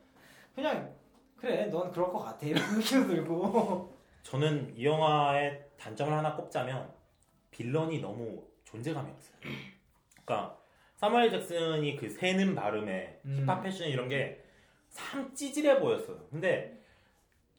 그냥 0.54 0.90
그래 1.36 1.66
넌 1.66 1.92
그럴 1.92 2.10
것 2.10 2.20
같아 2.20 2.46
이런 2.46 2.62
느낌 2.74 3.06
들고 3.06 3.93
저는 4.24 4.74
이 4.76 4.84
영화의 4.84 5.64
단점을 5.78 6.12
하나 6.12 6.34
꼽자면 6.34 6.92
빌런이 7.52 8.00
너무 8.00 8.44
존재감이 8.64 9.08
없어요. 9.10 9.36
그러니까 10.24 10.58
사무엘 10.96 11.30
잭슨이 11.30 11.96
그 11.96 12.10
새는 12.10 12.54
발음에 12.56 13.20
음. 13.24 13.38
힙합 13.46 13.62
패션 13.62 13.88
이런 13.88 14.08
게 14.08 14.44
참 14.94 15.34
찌질해 15.34 15.80
보였어요. 15.80 16.24
근데 16.30 16.80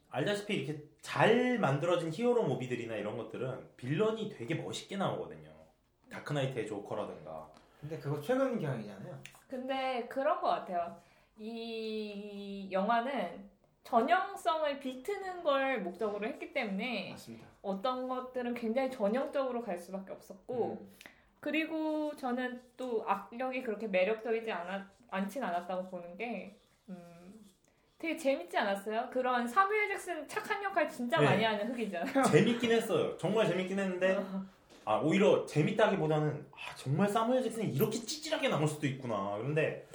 알다시피 0.10 0.56
이렇게 0.56 0.82
잘 1.02 1.60
만들어진 1.60 2.12
히어로 2.12 2.44
무비들이나 2.44 2.96
이런 2.96 3.18
것들은 3.18 3.76
빌런이 3.76 4.30
되게 4.30 4.56
멋있게 4.56 4.96
나오거든요. 4.96 5.52
다크나이트의 6.10 6.66
조커라든가. 6.66 7.52
근데 7.82 8.00
그거 8.00 8.22
최근 8.22 8.58
경향이잖아요. 8.58 9.20
근데 9.50 10.08
그런 10.08 10.40
것 10.40 10.48
같아요. 10.48 10.98
이 11.38 12.70
영화는 12.72 13.50
전형성을 13.86 14.80
비트는 14.80 15.44
걸 15.44 15.82
목적으로 15.82 16.28
했기 16.28 16.52
때문에 16.52 17.12
맞습니다. 17.12 17.48
어떤 17.62 18.10
것들은 18.10 18.56
굉장히 18.56 18.92
전형적으로 18.92 19.62
갈 19.62 19.78
수밖에 19.78 20.12
없었고 20.12 20.80
음. 20.82 20.96
그리고 21.40 22.12
저는 22.16 22.62
또 22.76 23.04
악력이 23.08 23.62
그렇게 23.62 23.88
매력적이지 23.88 24.52
않았, 24.52 24.82
않진 25.12 25.44
않았다고 25.44 25.90
보는 25.90 26.18
게 26.18 26.58
음, 26.90 27.46
되게 28.00 28.18
재밌지 28.18 28.58
않았어요? 28.58 29.10
그런 29.12 29.48
사무엘 29.48 29.88
잭슨 29.90 30.28
착한 30.28 30.64
역할 30.64 30.90
진짜 30.90 31.20
네. 31.20 31.26
많이 31.26 31.44
하는 31.44 31.72
흑이잖아요. 31.72 32.24
재밌긴 32.26 32.72
했어요. 32.72 33.16
정말 33.20 33.48
재밌긴 33.48 33.78
했는데 33.78 34.20
아 34.84 34.98
오히려 34.98 35.46
재밌다기보다는 35.46 36.48
아 36.54 36.76
정말 36.76 37.08
사무엘 37.08 37.44
잭슨이 37.44 37.72
이렇게 37.74 38.00
찌질하게 38.00 38.50
나올 38.50 38.68
수도 38.68 38.88
있구나. 38.88 39.36
그런데 39.38 39.88
좀 39.92 39.95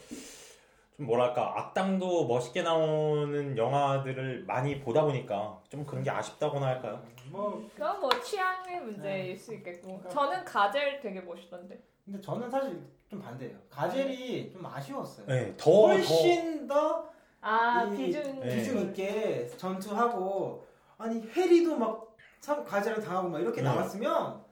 뭐랄까 1.04 1.52
악당도 1.58 2.26
멋있게 2.26 2.62
나오는 2.62 3.56
영화들을 3.56 4.44
많이 4.46 4.78
보다 4.80 5.02
보니까 5.02 5.58
좀 5.68 5.84
그런 5.84 6.02
게 6.02 6.10
아쉽다고나 6.10 6.66
할까요? 6.66 7.02
뭐 7.30 7.66
그건 7.74 8.00
뭐 8.00 8.10
취향의 8.20 8.80
문제일 8.80 9.38
수 9.38 9.54
있겠고 9.54 9.86
그러니까- 9.98 10.10
저는 10.10 10.44
가젤 10.44 11.00
되게 11.00 11.20
멋있던데. 11.20 11.80
근데 12.04 12.20
저는 12.20 12.50
사실 12.50 12.80
좀 13.08 13.20
반대예요. 13.20 13.56
가젤이 13.70 14.50
좀 14.52 14.66
아쉬웠어요. 14.66 15.26
네, 15.26 15.54
더 15.56 15.64
더. 15.70 15.86
훨씬 15.88 16.66
더아 16.66 17.84
이- 17.92 17.96
비중 17.96 18.40
네. 18.40 18.56
비중 18.56 18.78
있게 18.80 19.46
전투하고 19.56 20.66
아니 20.98 21.22
해리도 21.30 21.76
막참 21.76 22.64
가젤을 22.64 23.00
당하고 23.00 23.28
막 23.28 23.40
이렇게 23.40 23.62
네. 23.62 23.68
나왔으면 23.68 24.44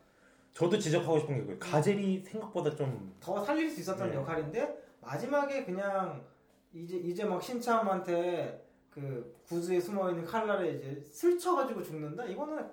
저도 0.55 0.79
지적하고 0.79 1.19
싶은 1.19 1.35
게 1.35 1.41
그거예요. 1.43 1.59
가젤이 1.59 2.21
생각보다 2.25 2.75
좀 2.75 3.15
더 3.21 3.45
살릴 3.45 3.69
수 3.71 3.81
있었던 3.81 4.11
네. 4.11 4.17
역할인데 4.17 4.79
마지막에 5.01 5.65
그냥 5.65 6.23
이제 6.73 6.97
이제 6.97 7.25
막 7.25 7.43
신참한테 7.43 8.65
그 8.91 9.37
구두에 9.47 9.81
숨어 9.81 10.11
있는 10.11 10.25
칼날에 10.25 10.73
이제 10.73 11.01
스쳐가지고 11.11 11.83
죽는다. 11.83 12.25
이거는 12.25 12.69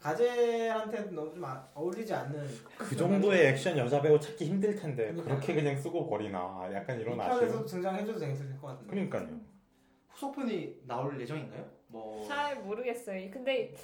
가젤한테 0.00 1.10
너무 1.12 1.32
좀 1.32 1.44
아- 1.44 1.66
어울리지 1.74 2.12
않는 2.12 2.46
그 2.78 2.94
정도의 2.94 3.46
액션 3.48 3.76
여자 3.78 4.00
배우 4.02 4.20
찾기 4.20 4.44
힘들 4.44 4.74
텐데 4.76 5.04
그러니까. 5.06 5.24
그렇게 5.24 5.54
그냥 5.54 5.76
쓰고 5.76 6.06
버리나 6.08 6.68
약간 6.72 6.98
이 6.98 7.02
이런 7.02 7.16
편에서 7.16 7.44
아쉬움. 7.44 7.64
등장해줘도 7.66 8.18
재밌을 8.18 8.60
것 8.60 8.66
같은데. 8.68 8.90
그러니까요. 8.90 9.40
후속편이 10.10 10.82
나올 10.86 11.18
예정인가요? 11.20 11.64
뭐 11.88 12.26
잘 12.28 12.56
모르겠어요. 12.62 13.30
근데 13.30 13.74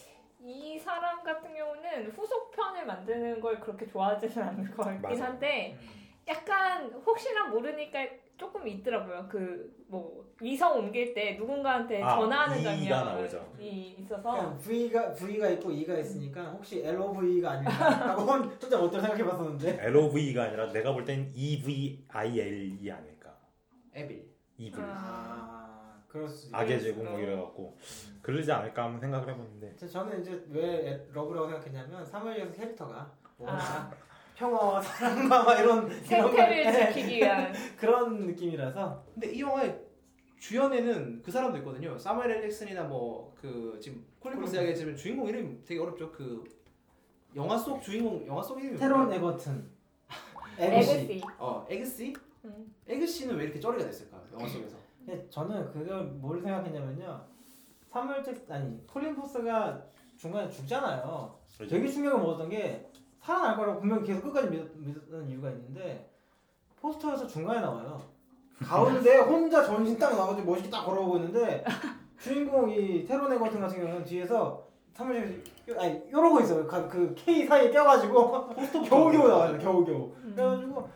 이 0.40 0.78
사람 0.78 1.22
같은 1.22 1.54
경우는 1.54 2.10
후속편을 2.10 2.86
만드는 2.86 3.40
걸 3.40 3.58
그렇게 3.60 3.86
좋아하지는 3.86 4.38
않을 4.48 4.70
것 4.72 4.84
같긴 4.84 5.02
맞아요. 5.02 5.22
한데 5.24 5.78
음. 5.80 5.88
약간 6.28 6.92
혹시나 6.92 7.46
모르니까 7.48 8.06
조금 8.40 8.66
있더라고요. 8.66 9.28
그 9.28 9.78
뭐 9.90 10.24
위성 10.40 10.78
옮길 10.78 11.12
때 11.12 11.32
누군가한테 11.36 12.00
아, 12.00 12.14
전화하는 12.14 12.62
장면이 12.62 12.88
나오죠. 12.88 13.44
있어서 13.58 14.22
그냥 14.30 14.56
V가 14.56 15.12
V가 15.12 15.48
있고 15.50 15.72
E가 15.72 15.98
있으니까 15.98 16.44
혹시 16.44 16.80
LOV가 16.86 17.50
아닐까라고 17.50 18.22
혼자 18.22 18.78
어떤 18.80 19.00
생각해봤었는데 19.02 19.78
LOV가 19.88 20.44
아니라 20.44 20.72
내가 20.72 20.92
볼 20.92 21.04
땐 21.04 21.28
E 21.34 21.54
EVIL이 21.54 22.90
아닐까. 22.92 23.36
에빌. 23.92 24.30
EV. 24.58 24.80
아. 24.80 24.86
아 24.86 26.02
그럴 26.06 26.28
수 26.28 26.48
있. 26.48 26.54
악의 26.54 26.80
제국 26.80 27.04
뭐 27.04 27.18
이래갖고 27.18 27.76
그러지 28.22 28.52
않을까 28.52 28.84
한번 28.84 29.00
생각을 29.00 29.28
해봤는데 29.28 29.74
저- 29.76 29.88
저는 29.88 30.20
이제 30.20 30.40
왜 30.50 31.04
러브라고 31.12 31.48
생각했냐면 31.48 32.04
사무엘에서 32.06 32.52
캐릭터가 32.52 33.12
뭐 33.36 33.48
아. 33.50 33.90
평화와 34.44 34.80
사랑과 34.80 35.42
막 35.44 35.58
이런 35.60 35.86
이런 35.86 36.02
생태를 36.02 36.64
거- 36.64 36.70
네, 36.70 36.92
지키기 36.92 37.16
위한 37.18 37.52
그런 37.76 38.26
느낌이라서 38.26 39.04
근데 39.12 39.32
이 39.32 39.40
영화의 39.42 39.78
주연에는 40.38 41.20
그 41.22 41.30
사람도 41.30 41.58
있거든요. 41.58 41.98
사무엘 41.98 42.30
엘 42.30 42.40
잭슨이나 42.42 42.84
뭐 42.84 43.30
그 43.40 43.78
지금 43.80 44.04
콜린 44.18 44.35
퍼스 44.35 44.52
콜린- 44.52 44.56
이야기했지만 44.56 44.96
주인공 44.96 45.28
이름 45.28 45.62
되게 45.66 45.80
어렵죠. 45.80 46.10
그 46.12 46.44
영화 47.36 47.56
속 47.58 47.80
주인공 47.82 48.26
영화 48.26 48.42
속 48.42 48.58
이름이 48.62 48.78
태런? 48.78 49.12
에저튼 49.12 49.70
에그시 50.58 50.90
에그시. 50.92 51.22
어 51.38 51.66
에그씨? 51.68 52.14
음. 52.44 52.74
에그씨는 52.88 53.36
왜 53.36 53.44
이렇게 53.44 53.60
쩌리가 53.60 53.84
됐을까? 53.84 54.18
영화 54.32 54.46
속에서. 54.48 54.76
근데 55.04 55.26
저는 55.30 55.70
그걸 55.70 56.02
뭘 56.04 56.40
생각했냐면요 56.40 57.20
사무엘 57.90 58.22
잭 58.24 58.46
아니 58.50 58.86
콜린 58.86 59.14
퍼스가 59.14 59.82
중간에 60.16 60.48
죽잖아요 60.50 61.38
되게 61.58 61.88
충격을 61.88 62.18
먹었던 62.18 62.48
게 62.50 62.86
살아날 63.20 63.56
거라고 63.56 63.80
분명히 63.80 64.04
계속 64.06 64.22
끝까지 64.22 64.48
믿었, 64.50 64.66
믿었던 64.76 65.28
이유가 65.28 65.50
있는데 65.50 66.08
포스터에서 66.80 67.26
중간에 67.26 67.60
나와요. 67.60 68.00
가운데 68.62 69.18
혼자 69.18 69.62
전신 69.64 69.98
딱 69.98 70.10
나가지고 70.16 70.50
멋있게 70.50 70.70
딱 70.70 70.84
걸어오고 70.84 71.16
있는데 71.16 71.64
주인공 72.18 72.70
이 72.70 73.04
테론 73.04 73.32
에거튼 73.32 73.60
같은 73.60 73.78
경우는 73.80 74.04
뒤에서 74.04 74.66
사무실 74.92 75.42
아니 75.78 76.02
이러고 76.08 76.40
있어요. 76.40 76.66
가- 76.66 76.88
그 76.88 77.14
K 77.16 77.46
사이에 77.46 77.70
껴가지고 77.70 78.48
겨우겨우 78.88 79.28
나와요. 79.28 79.58
겨우겨우. 79.58 80.12
음. 80.24 80.32
그래가지고 80.34 80.88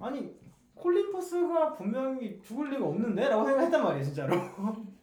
아니 0.00 0.34
콜린 0.74 1.12
포스가 1.12 1.74
분명히 1.74 2.40
죽을 2.42 2.70
리가 2.70 2.86
없는데라고 2.86 3.44
생각했단 3.44 3.82
말이에요, 3.82 4.04
진짜로. 4.04 4.34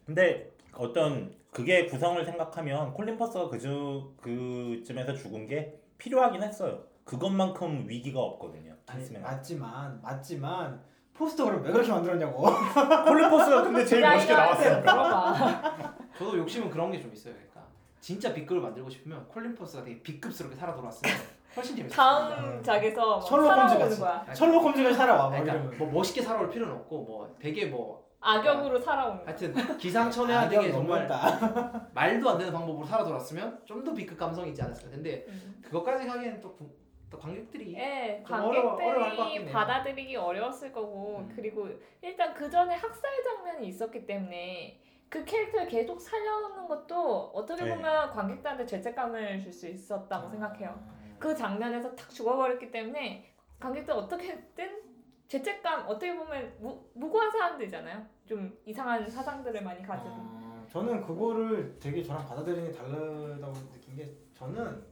근데 0.04 0.50
어떤 0.74 1.32
그게 1.52 1.86
구성을 1.86 2.24
생각하면 2.24 2.92
콜린 2.92 3.16
퍼스가 3.16 3.48
그주 3.48 4.10
그쯤에서 4.20 5.14
죽은 5.14 5.46
게 5.46 5.78
필요하긴 5.98 6.42
했어요. 6.42 6.80
그것만큼 7.04 7.84
위기가 7.88 8.20
없거든요. 8.20 8.74
아니, 8.86 8.98
킹스맨. 9.00 9.22
맞지만 9.22 10.00
맞지만 10.02 10.80
포스터를 11.14 11.62
왜 11.62 11.72
그렇게 11.72 11.90
만들었냐고. 11.90 12.42
콜린 13.06 13.28
퍼스가 13.30 13.62
근데 13.62 13.84
제일 13.84 14.02
야, 14.02 14.14
멋있게 14.14 14.32
이거 14.32 14.42
나왔으니까. 14.42 15.96
저도 16.18 16.38
욕심은 16.38 16.70
그런 16.70 16.90
게 16.92 17.00
좀 17.00 17.12
있어요. 17.12 17.34
그러니까 17.34 17.62
진짜 18.00 18.32
B급을 18.32 18.60
만들고 18.62 18.88
싶으면 18.88 19.26
콜린 19.28 19.54
퍼스가 19.54 19.84
되게 19.84 20.00
B급스럽게 20.02 20.54
살아 20.56 20.74
돌아왔으면 20.74 21.14
훨씬 21.56 21.76
겁니다. 21.76 21.96
다음 21.96 22.62
작에서 22.62 23.16
막 23.18 23.22
셜록 23.22 23.46
홈즈 23.50 23.58
살아오는 23.74 23.78
같이. 23.88 24.00
거야. 24.00 24.34
셜록 24.34 24.62
홈즈가 24.62 24.92
살아와. 24.94 25.22
뭐 25.22 25.30
그러니까 25.30 25.54
이러면. 25.54 25.78
뭐 25.78 25.90
멋있게 25.90 26.22
살아올 26.22 26.50
필요는 26.50 26.74
없고 26.74 27.02
뭐 27.04 27.36
되게 27.40 27.66
뭐 27.66 28.07
악역으로 28.28 28.78
살아온 28.80 29.18
거. 29.18 29.24
하여튼 29.26 29.54
기상천외하게 29.78 30.70
정말 30.72 31.06
넘었다. 31.06 31.88
말도 31.94 32.30
안 32.30 32.38
되는 32.38 32.52
방법으로 32.52 32.84
살아 32.86 33.04
돌았으면 33.04 33.62
좀 33.64 33.84
더 33.84 33.92
B급 33.94 34.18
감성이 34.18 34.50
있지 34.50 34.62
않았을까. 34.62 34.90
근데 34.90 35.24
음. 35.28 35.60
그것까지 35.64 36.06
하기엔 36.08 36.40
또, 36.40 36.54
구- 36.54 36.70
또 37.10 37.18
관객들이 37.18 37.74
예, 37.74 38.22
좀 38.26 38.36
어려워- 38.36 38.74
어려워할 38.74 38.76
것 38.76 38.76
관객들이 38.76 39.16
같긴 39.16 39.42
해요. 39.44 39.52
받아들이기 39.52 40.16
어려웠을 40.16 40.72
거고 40.72 41.18
음. 41.20 41.32
그리고 41.34 41.68
일단 42.02 42.34
그 42.34 42.50
전에 42.50 42.74
학살 42.74 43.10
장면이 43.24 43.66
있었기 43.68 44.04
때문에 44.06 44.80
그 45.08 45.24
캐릭터를 45.24 45.68
계속 45.68 45.98
살려놓는 46.00 46.66
것도 46.68 47.30
어떻게 47.34 47.64
네. 47.64 47.74
보면 47.74 48.10
관객들한테 48.10 48.66
죄책감을 48.66 49.40
줄 49.40 49.52
수 49.52 49.66
있었다고 49.68 50.28
생각해요. 50.28 50.78
그 51.18 51.34
장면에서 51.34 51.94
탁 51.96 52.10
죽어버렸기 52.10 52.70
때문에 52.70 53.32
관객들 53.58 53.94
어떻게든 53.94 54.82
죄책감 55.28 55.84
어떻게 55.88 56.14
보면 56.14 56.54
무, 56.60 56.84
무고한 56.94 57.30
사람들이잖아요. 57.30 58.06
좀 58.28 58.56
이상한 58.66 59.08
사상들을 59.08 59.62
많이 59.62 59.82
가지고. 59.82 60.10
어, 60.10 60.66
저는 60.70 61.00
그거를 61.02 61.78
되게 61.80 62.02
저랑 62.02 62.26
받아들이는 62.26 62.70
게 62.70 62.76
다르다고 62.78 63.52
느낀 63.72 63.96
게 63.96 64.14
저는 64.34 64.82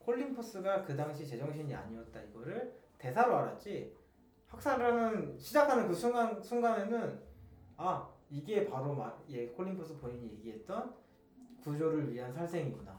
콜린 0.00 0.34
퍼스가 0.34 0.82
그 0.82 0.96
당시 0.96 1.24
제정신이 1.26 1.72
아니었다 1.72 2.20
이거를 2.20 2.74
대사로 2.98 3.36
알았지 3.36 3.94
학살을 4.48 4.84
하는 4.84 5.38
시작하는 5.38 5.86
그 5.88 5.94
순간 5.94 6.42
순간에는 6.42 7.20
아 7.76 8.08
이게 8.28 8.66
바로 8.68 8.92
막 8.94 9.24
예, 9.30 9.46
콜린 9.46 9.76
퍼스 9.76 9.96
본인이 9.98 10.32
얘기했던 10.38 10.92
구조를 11.62 12.12
위한 12.12 12.32
살생이구나 12.32 12.92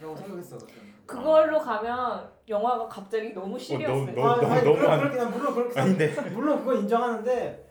라고 0.00 0.16
생각했어. 0.16 0.58
그걸로 1.06 1.60
가면 1.60 2.32
영화가 2.48 2.88
갑자기 2.88 3.32
너무 3.32 3.56
시리어스. 3.58 4.10
너무- 4.10 4.26
아, 4.26 4.54
아니, 4.54 4.68
물론 4.68 4.90
안- 4.90 4.98
그렇게 5.00 5.16
난 5.18 5.30
물론 5.30 5.54
그렇게 5.54 5.80
아닌데. 5.80 6.30
물론 6.30 6.58
그건 6.58 6.78
인정하는데 6.78 7.63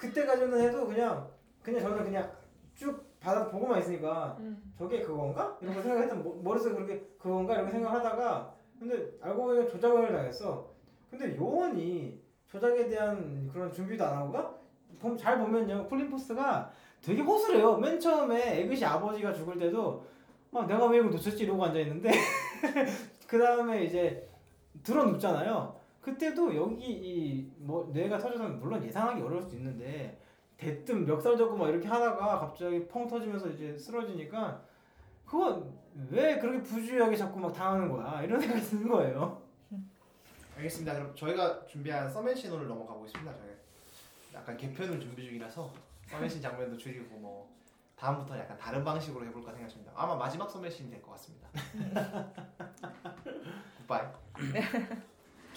그때까지는 0.00 0.60
해도 0.60 0.86
그냥 0.86 1.28
그냥 1.62 1.80
저는 1.82 2.04
그냥 2.04 2.30
쭉 2.74 3.04
바닥 3.20 3.50
보고만 3.50 3.80
있으니까 3.80 4.36
음. 4.40 4.72
저게 4.78 5.02
그건가? 5.02 5.56
이런 5.60 5.74
거 5.74 5.82
생각했던 5.82 6.24
머- 6.24 6.34
머릿속에 6.42 6.74
그렇게 6.74 7.06
그건가 7.18 7.54
이렇게 7.56 7.72
생각하다가 7.72 8.54
근데 8.78 9.10
알고 9.20 9.42
보니까 9.44 9.70
조작을 9.70 10.10
당했어. 10.10 10.70
근데 11.10 11.36
요원이 11.36 12.18
조작에 12.46 12.88
대한 12.88 13.48
그런 13.52 13.70
준비도 13.70 14.02
안 14.02 14.16
하고 14.16 14.32
가? 14.32 14.54
봄- 14.98 15.16
잘 15.18 15.38
보면요 15.38 15.86
콜린 15.86 16.08
포스가 16.10 16.70
되게 17.02 17.20
허술해요. 17.20 17.76
맨 17.76 18.00
처음에 18.00 18.60
에그시 18.60 18.84
아버지가 18.84 19.32
죽을 19.34 19.58
때도 19.58 20.02
아, 20.52 20.66
내가 20.66 20.86
왜 20.86 20.98
이거 20.98 21.08
놓쳤지 21.10 21.44
이러고 21.44 21.62
앉아 21.64 21.78
있는데 21.80 22.10
그 23.28 23.38
다음에 23.38 23.84
이제 23.84 24.26
들어 24.82 25.04
눕잖아요. 25.04 25.78
그때도 26.00 26.54
여기 26.56 26.84
이 26.86 27.50
뭐 27.58 27.88
뇌가 27.92 28.18
터져서 28.18 28.48
물론 28.48 28.82
예상하기 28.82 29.20
어려울 29.22 29.42
수도 29.42 29.56
있는데 29.56 30.18
대뜸 30.56 31.04
멱살 31.06 31.36
잡고 31.36 31.56
막 31.56 31.68
이렇게 31.68 31.86
하다가 31.88 32.38
갑자기 32.38 32.86
펑 32.88 33.06
터지면서 33.06 33.48
이제 33.50 33.76
쓰러지니까 33.76 34.62
그건 35.26 35.72
왜 36.10 36.38
그렇게 36.38 36.62
부주의하게 36.62 37.16
자꾸 37.16 37.38
막 37.40 37.52
당하는 37.52 37.88
거야 37.88 38.22
이런 38.22 38.38
생각이 38.40 38.62
드는 38.62 38.88
거예요. 38.88 39.40
알겠습니다. 40.56 40.92
그럼 40.94 41.14
저희가 41.14 41.66
준비한 41.66 42.08
서맨 42.10 42.34
신호를 42.34 42.66
넘어가 42.68 42.94
보겠습니다. 42.94 43.32
저희 43.34 43.50
약간 44.34 44.56
개편을 44.56 45.00
준비 45.00 45.24
중이라서 45.24 45.70
서맨신 46.06 46.42
장면도 46.42 46.76
줄이고 46.76 47.16
뭐 47.18 47.50
다음부터 47.96 48.38
약간 48.38 48.56
다른 48.58 48.82
방식으로 48.84 49.24
해볼까 49.26 49.52
생각 49.52 49.68
중입니다. 49.68 49.92
아마 49.96 50.16
마지막 50.16 50.50
서맨신이 50.50 50.90
될 50.90 51.00
것 51.02 51.12
같습니다. 51.12 51.48
굿바이. 53.86 54.06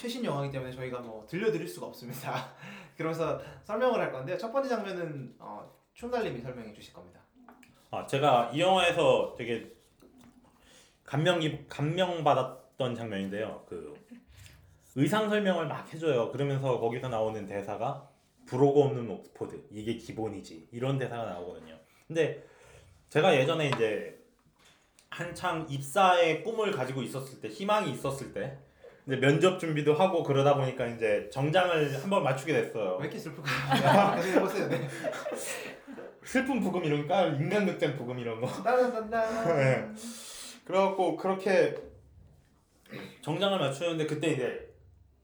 최신 0.04 0.26
영화이기 0.26 0.52
때문에 0.52 0.70
저희가 0.74 1.00
뭐 1.00 1.26
들려드릴 1.28 1.66
수가 1.66 1.86
없습니다. 1.86 2.54
그러면서 2.98 3.42
설명을 3.64 4.02
할 4.02 4.12
건데요. 4.12 4.38
첫 4.38 4.52
번째 4.52 4.68
장면은 4.68 5.34
어, 5.40 5.74
춘달님이 5.94 6.42
설명해 6.42 6.74
주실 6.74 6.94
겁니다. 6.94 7.22
아 7.90 8.06
제가 8.06 8.52
이 8.54 8.60
영화에서 8.60 9.34
되게 9.38 9.72
감명 11.06 11.40
깊 11.40 11.70
감명 11.70 12.22
받았던 12.22 12.96
장면인데요. 12.96 13.64
그 13.66 13.96
의상 14.96 15.30
설명을 15.30 15.68
막 15.70 15.94
해줘요. 15.94 16.34
그러면서 16.34 16.82
거기서 16.82 17.08
나오는 17.08 17.48
대사가 17.48 18.10
부로고 18.46 18.84
없는 18.84 19.10
옥스퍼드 19.10 19.68
이게 19.72 19.96
기본이지 19.96 20.68
이런 20.74 21.00
대사가 21.00 21.24
나오거든요. 21.24 21.80
근데 22.08 22.46
제가 23.08 23.38
예전에 23.38 23.70
이제 23.70 24.22
한창 25.10 25.66
입사의 25.70 26.44
꿈을 26.44 26.72
가지고 26.72 27.02
있었을 27.02 27.40
때 27.40 27.48
희망이 27.48 27.94
있었을 27.94 28.34
때 28.34 28.60
이제 29.06 29.18
면접 29.18 29.60
준비도 29.60 29.94
하고 29.94 30.24
그러다 30.24 30.56
보니까 30.56 30.86
이제 30.88 31.30
정장을 31.32 32.02
한번 32.02 32.24
맞추게 32.24 32.54
됐어요. 32.54 32.96
왜 33.00 33.06
이렇게 33.06 33.20
슬프가요? 33.20 34.16
계속 34.16 34.36
해보세요. 34.38 34.70
네. 34.70 34.88
슬픈 36.24 36.62
부금 36.62 36.86
이런 36.86 37.06
거 37.06 37.28
인간 37.28 37.66
극장 37.66 37.98
부금 37.98 38.18
이런 38.18 38.40
거. 38.40 38.48
따라단다. 38.48 39.54
네. 39.56 39.90
그래갖고 40.64 41.18
그렇게 41.18 41.76
정장을 43.22 43.60
맞추는데 43.60 44.06
그때 44.06 44.28
이제 44.32 44.74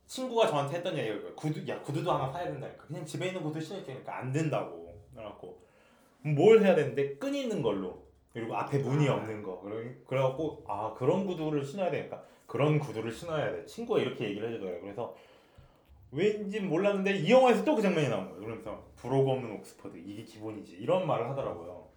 친구가 0.07 0.47
저한테 0.47 0.77
했던 0.77 0.97
얘기가. 0.97 1.33
구두 1.35 1.65
야 1.69 1.79
구두도 1.81 2.11
하나 2.11 2.29
사야 2.31 2.45
된다니까 2.45 2.83
그냥 2.85 3.05
집에 3.05 3.27
있는 3.27 3.41
구두 3.41 3.61
신을게니까 3.61 4.17
안 4.17 4.33
된다고 4.33 5.01
그래갖고 5.13 5.63
뭘 6.35 6.61
해야 6.61 6.75
되는데 6.75 7.15
끈 7.15 7.33
있는 7.33 7.61
걸로 7.61 8.05
그리고 8.33 8.55
앞에 8.57 8.79
문이 8.79 9.07
아. 9.07 9.13
없는 9.13 9.41
거 9.43 9.61
그래- 9.61 9.95
그래갖고 10.05 10.65
아 10.67 10.93
그런 10.97 11.25
구두를 11.25 11.63
신어야 11.63 11.89
되니까 11.91 12.21
그런 12.49 12.79
구두를 12.79 13.11
신어야 13.11 13.51
돼. 13.51 13.65
친구가 13.67 13.99
이렇게 13.99 14.25
얘기를 14.27 14.49
해주더라고요. 14.49 14.81
그래서 14.81 15.15
왠지 16.11 16.59
몰랐는데 16.59 17.17
이 17.17 17.31
영화에서 17.31 17.63
또 17.63 17.75
그 17.75 17.81
장면이 17.83 18.09
나온 18.09 18.25
거예요. 18.25 18.39
그러면서 18.39 18.83
부로고 18.95 19.33
없는 19.33 19.51
옥스퍼드 19.57 19.95
이게 19.97 20.23
기본이지. 20.23 20.77
이런 20.77 21.05
말을 21.05 21.29
하더라고요. 21.29 21.87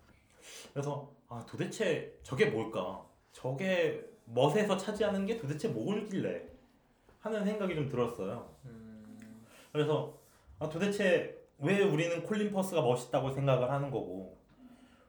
그래서 0.75 1.11
아 1.31 1.43
도대체 1.49 2.19
저게 2.23 2.47
뭘까? 2.51 3.03
저게 3.33 4.05
멋에서 4.27 4.77
차지하는 4.77 5.25
게 5.25 5.39
도대체 5.39 5.69
뭘길래? 5.69 6.43
하는 7.21 7.45
생각이 7.47 7.75
좀 7.75 7.89
들었어요. 7.89 8.55
음, 8.67 9.47
그래서 9.73 10.19
아, 10.59 10.69
도대체 10.69 11.39
왜 11.59 11.83
우리는 11.83 12.23
콜린 12.25 12.53
퍼스가 12.53 12.83
멋있다고 12.83 13.31
생각을 13.31 13.71
하는 13.71 13.91
거고 13.91 14.37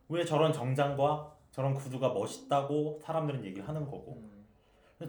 왜 0.07 0.23
저런 0.23 0.53
정장과 0.53 1.35
저런 1.51 1.73
구두가 1.73 2.13
멋있다고 2.13 2.99
사람들은 3.01 3.43
얘기를 3.43 3.67
하는 3.67 3.83
거고. 3.83 4.21
음. 4.23 4.32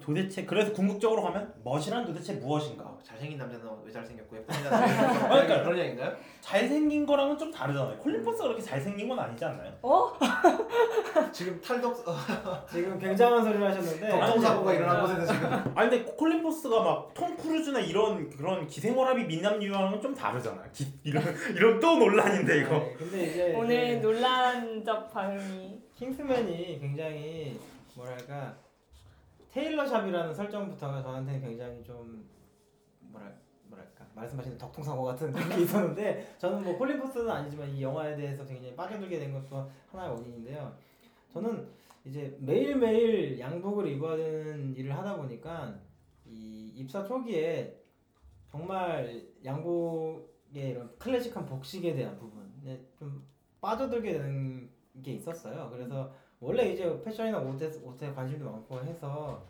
도대체 0.00 0.44
그래서 0.44 0.72
궁극적으로 0.72 1.22
가면 1.22 1.54
멋이란 1.64 2.04
도대체 2.04 2.34
무엇인가? 2.34 2.84
어, 2.84 2.98
잘생긴 3.02 3.38
남자는 3.38 3.66
왜 3.84 3.92
잘생겼고 3.92 4.36
예쁜 4.36 4.54
왜 4.54 4.64
예쁘고 4.64 5.28
그러니까 5.28 5.62
그런 5.62 5.78
얘기인가요? 5.78 6.12
잘생긴 6.40 7.06
거랑은 7.06 7.38
좀 7.38 7.50
다르잖아요. 7.50 7.98
콜린 7.98 8.22
퍼스가 8.22 8.44
그렇게 8.48 8.62
잘생긴 8.62 9.08
건 9.08 9.18
아니지 9.18 9.44
않나요? 9.44 9.72
어? 9.82 10.12
지금 11.32 11.60
탈덕 11.60 12.06
어, 12.08 12.16
지금 12.70 12.98
굉장한 12.98 13.44
소리를 13.44 13.66
하셨는데. 13.70 14.08
덕통 14.08 14.40
사고가 14.40 14.72
일어난 14.74 14.96
아, 14.96 15.00
곳에서 15.02 15.26
지금. 15.32 15.52
아니 15.74 15.90
근데 15.90 16.02
콜린 16.16 16.42
퍼스가 16.42 16.82
막 16.82 17.14
톰 17.14 17.36
크루즈나 17.36 17.78
이런 17.80 18.28
그런 18.30 18.66
기생오라비 18.66 19.24
미남 19.24 19.62
유형은 19.62 20.00
좀 20.00 20.14
다르잖아 20.14 20.62
기, 20.72 20.86
이런 21.04 21.22
이런 21.54 21.78
또 21.80 21.96
논란인데 21.96 22.58
이거. 22.60 22.70
네, 22.78 22.94
근데 22.98 23.22
이제 23.26 23.54
오늘 23.56 24.00
논란적 24.00 25.12
반응이. 25.12 25.82
킹스맨이 25.94 26.80
굉장히 26.80 27.58
뭐랄까 27.94 28.52
테일러 29.54 29.86
샵이라는 29.86 30.34
설정부터가 30.34 31.00
저한테는 31.00 31.40
굉장히 31.40 31.84
좀 31.84 32.28
뭐랄 32.98 33.38
뭐랄까 33.68 34.04
말씀하시는 34.12 34.58
덕통사고 34.58 35.04
같은 35.04 35.32
그런 35.32 35.48
게 35.48 35.62
있었는데 35.62 36.34
저는 36.38 36.64
뭐 36.64 36.76
콜린 36.76 36.98
포스는 36.98 37.30
아니지만 37.30 37.70
이 37.70 37.80
영화에 37.80 38.16
대해서 38.16 38.44
굉장히 38.44 38.74
빠져들게 38.74 39.16
된 39.16 39.32
것도 39.32 39.70
하나의 39.92 40.10
원인인데요. 40.10 40.76
저는 41.32 41.68
이제 42.04 42.36
매일매일 42.40 43.38
양복을 43.38 43.86
입어야 43.86 44.16
되는 44.16 44.74
일을 44.74 44.92
하다 44.92 45.18
보니까 45.18 45.78
이 46.26 46.72
입사 46.74 47.04
초기에 47.04 47.80
정말 48.50 49.24
양복의 49.44 50.70
이런 50.70 50.98
클래식한 50.98 51.46
복식에 51.46 51.94
대한 51.94 52.18
부분에 52.18 52.84
좀 52.98 53.24
빠져들게 53.60 54.14
되는 54.14 54.68
게 55.00 55.12
있었어요. 55.12 55.70
그래서 55.70 56.12
원래 56.44 56.72
이제 56.72 57.00
패션이나 57.02 57.38
옷에, 57.40 57.72
옷에 57.82 58.12
관심도 58.12 58.50
많고 58.50 58.78
해서 58.80 59.42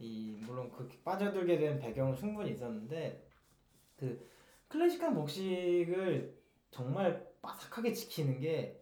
이 0.00 0.36
물론 0.44 0.68
그 0.72 0.88
빠져들게 1.04 1.58
된 1.58 1.78
배경은 1.78 2.16
충분히 2.16 2.50
있었는데 2.50 3.22
그 3.96 4.28
클래식한 4.66 5.14
복식을 5.14 6.34
정말 6.72 7.24
빠삭하게 7.40 7.92
지키는 7.92 8.40
게 8.40 8.80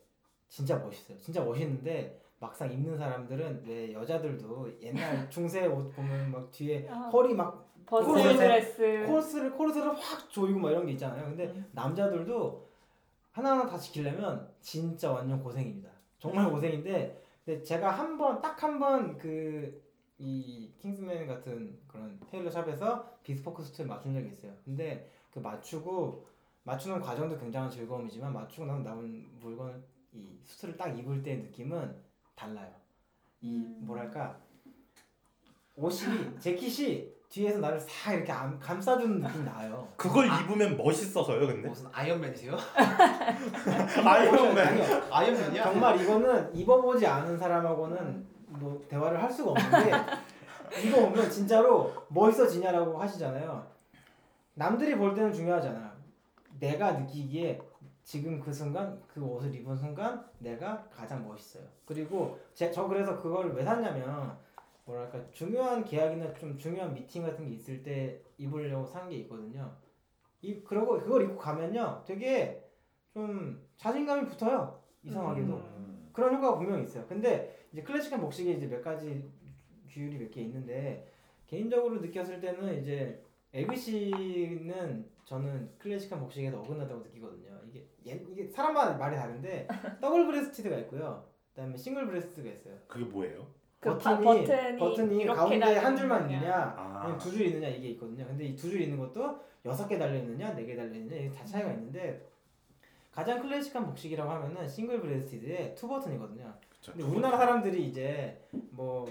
진짜 0.48 0.78
멋있어요. 0.78 1.18
진짜 1.18 1.44
멋있는데 1.44 2.18
막상 2.40 2.72
입는 2.72 2.96
사람들은 2.96 3.64
왜 3.66 3.92
여자들도 3.92 4.80
옛날 4.80 5.28
중세 5.30 5.66
옷 5.66 5.94
보면 5.94 6.30
막 6.32 6.50
뒤에 6.50 6.88
아, 6.88 7.10
허리 7.12 7.34
막 7.34 7.70
버스 7.84 8.38
드레스 8.38 9.04
코르셋을 9.06 9.52
코르셋을 9.52 9.94
확 9.94 10.30
조이고 10.30 10.58
막 10.58 10.70
이런 10.70 10.86
게 10.86 10.92
있잖아요. 10.92 11.26
근데 11.26 11.44
음. 11.48 11.66
남자들도 11.72 12.66
하나하나 13.32 13.66
다 13.66 13.76
지키려면 13.76 14.48
진짜 14.62 15.12
완전 15.12 15.42
고생입니다. 15.42 15.90
정말 16.18 16.50
고생인데 16.50 17.21
근데 17.44 17.62
제가 17.62 17.90
한 17.90 18.16
번 18.18 18.40
딱 18.40 18.56
한 18.62 18.78
번 18.78 19.18
그 19.18 19.82
이 20.18 20.70
킹스맨 20.78 21.26
같은 21.26 21.80
그런 21.88 22.20
테일러 22.30 22.48
샵에서 22.48 23.18
비스포크 23.24 23.60
수트를 23.64 23.88
맞춘 23.88 24.14
적이 24.14 24.28
있어요. 24.28 24.54
근데 24.64 25.10
그 25.32 25.40
맞추고 25.40 26.24
맞추는 26.62 27.00
과정도 27.00 27.36
굉장한 27.36 27.68
즐거움이지만 27.68 28.32
맞추고 28.32 28.66
나서 28.66 28.82
나온 28.84 29.26
물건 29.40 29.82
이 30.12 30.38
수트를 30.44 30.76
딱 30.76 30.96
입을 30.96 31.24
때 31.24 31.36
느낌은 31.38 31.96
달라요. 32.36 32.72
이 33.40 33.56
음. 33.56 33.80
뭐랄까 33.84 34.40
옷이 35.74 36.38
재킷이 36.38 37.12
뒤에서 37.32 37.60
나를 37.60 37.80
싹 37.80 38.12
이렇게 38.12 38.30
감, 38.30 38.58
감싸주는 38.60 39.20
느낌이 39.20 39.44
나요. 39.44 39.88
그걸 39.96 40.26
입으면 40.26 40.76
멋있어서요, 40.76 41.46
근데? 41.46 41.66
무슨 41.66 41.86
아이언맨이세요? 41.90 42.54
아이언맨. 44.04 44.58
아니요. 44.58 45.02
아이언맨이야? 45.10 45.62
정말 45.62 45.98
이거는 45.98 46.54
입어보지 46.54 47.06
않은 47.06 47.38
사람하고는 47.38 48.26
뭐 48.48 48.84
대화를 48.86 49.22
할 49.22 49.32
수가 49.32 49.52
없는데 49.52 49.92
이거 50.84 51.08
보면 51.08 51.30
진짜로 51.30 52.04
멋있어지냐라고 52.08 52.98
하시잖아요. 52.98 53.66
남들이 54.52 54.94
볼 54.94 55.14
때는 55.14 55.32
중요하잖아. 55.32 55.90
내가 56.60 56.92
느끼기에 56.92 57.58
지금 58.04 58.40
그 58.40 58.52
순간 58.52 59.00
그 59.06 59.22
옷을 59.22 59.54
입은 59.54 59.74
순간 59.74 60.22
내가 60.38 60.84
가장 60.94 61.26
멋있어요. 61.26 61.64
그리고 61.86 62.38
제, 62.52 62.70
저 62.70 62.86
그래서 62.86 63.16
그걸 63.22 63.54
왜 63.54 63.64
샀냐면 63.64 64.36
뭐랄까 64.92 65.30
중요한 65.30 65.84
계약이나 65.84 66.34
좀 66.34 66.58
중요한 66.58 66.92
미팅 66.92 67.22
같은 67.22 67.46
게 67.48 67.54
있을 67.54 67.82
때 67.82 68.20
입으려고 68.36 68.84
산 68.86 69.08
게 69.08 69.16
있거든요. 69.18 69.74
이 70.42 70.62
그러고 70.62 70.98
그걸 71.00 71.22
입고 71.22 71.36
가면요, 71.38 72.02
되게 72.06 72.62
좀 73.14 73.64
자신감이 73.76 74.26
붙어요. 74.26 74.80
이상하게도. 75.02 75.52
음. 75.54 76.10
그런 76.12 76.34
효과가 76.34 76.58
분명히 76.58 76.84
있어요. 76.84 77.06
근데 77.06 77.56
이제 77.72 77.82
클래식한 77.82 78.20
복식에 78.20 78.52
이제 78.52 78.66
몇 78.66 78.82
가지 78.82 79.30
규율이 79.88 80.18
몇 80.18 80.30
개 80.30 80.42
있는데 80.42 81.08
개인적으로 81.46 82.00
느꼈을 82.00 82.40
때는 82.40 82.80
이제 82.80 83.22
에그시는 83.54 85.10
저는 85.24 85.70
클래식한 85.78 86.20
복식에서 86.20 86.60
어긋나다고 86.60 87.02
느끼거든요. 87.02 87.60
이게 87.68 87.86
얘- 88.06 88.24
이게 88.30 88.46
사람마다 88.48 88.96
말이 88.98 89.16
다른데 89.16 89.68
double 90.00 90.26
breasted가 90.26 90.76
있고요. 90.80 91.26
그다음에 91.54 91.76
single 91.76 92.06
breast가 92.06 92.50
있어요. 92.50 92.76
그게 92.88 93.04
뭐예요? 93.04 93.46
그 93.82 93.98
바- 93.98 94.16
버튼이, 94.18 94.78
버튼이 94.78 95.16
이렇게 95.22 95.36
가운데 95.36 95.76
한 95.78 95.96
줄만 95.96 96.22
있느냐. 96.22 96.38
있느냐, 96.38 96.74
아. 96.78 97.18
두 97.18 97.30
줄 97.30 97.40
있느냐 97.46 97.66
이게 97.68 97.88
있거든요. 97.90 98.24
근데 98.26 98.44
이 98.44 98.56
두 98.56 98.70
줄 98.70 98.80
있는 98.80 98.96
것도 98.98 99.40
여섯 99.64 99.88
개 99.88 99.98
달려 99.98 100.16
있느냐, 100.18 100.54
네 100.54 100.64
개 100.64 100.76
달려 100.76 100.94
있느냐 100.94 101.16
이게 101.20 101.30
다 101.30 101.44
차이가 101.44 101.72
있는데 101.72 102.24
가장 103.10 103.42
클래식한 103.42 103.84
복식이라고 103.86 104.30
하면은 104.30 104.68
single 104.68 105.00
breasted의 105.00 105.74
two 105.74 105.88
button이거든요. 105.88 106.52
그쵸, 106.70 106.92
근데 106.92 107.04
우리나라 107.06 107.36
사람들이 107.36 107.88
이제 107.88 108.40
뭐 108.70 109.06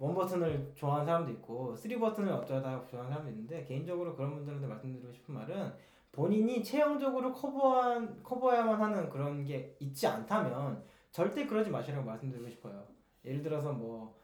one 0.00 0.12
button을 0.12 0.72
좋아하는 0.74 1.06
사람도 1.06 1.30
있고 1.34 1.74
three 1.76 1.96
button을 1.98 2.30
어쩌다 2.32 2.84
좋아하는 2.90 3.12
사람도 3.12 3.30
있는데 3.30 3.62
개인적으로 3.64 4.14
그런 4.16 4.34
분들한테 4.34 4.66
말씀드리고 4.66 5.12
싶은 5.12 5.34
말은 5.36 5.72
본인이 6.10 6.62
체형적으로 6.64 7.32
커버한 7.32 8.20
커버해야만 8.24 8.80
하는 8.82 9.08
그런 9.08 9.44
게 9.44 9.74
있지 9.78 10.06
않다면 10.08 10.82
절대 11.12 11.46
그러지 11.46 11.70
마시라고 11.70 12.04
말씀드리고 12.04 12.48
싶어요. 12.50 12.82
예를 13.24 13.42
들어서 13.42 13.72
뭐 13.72 14.14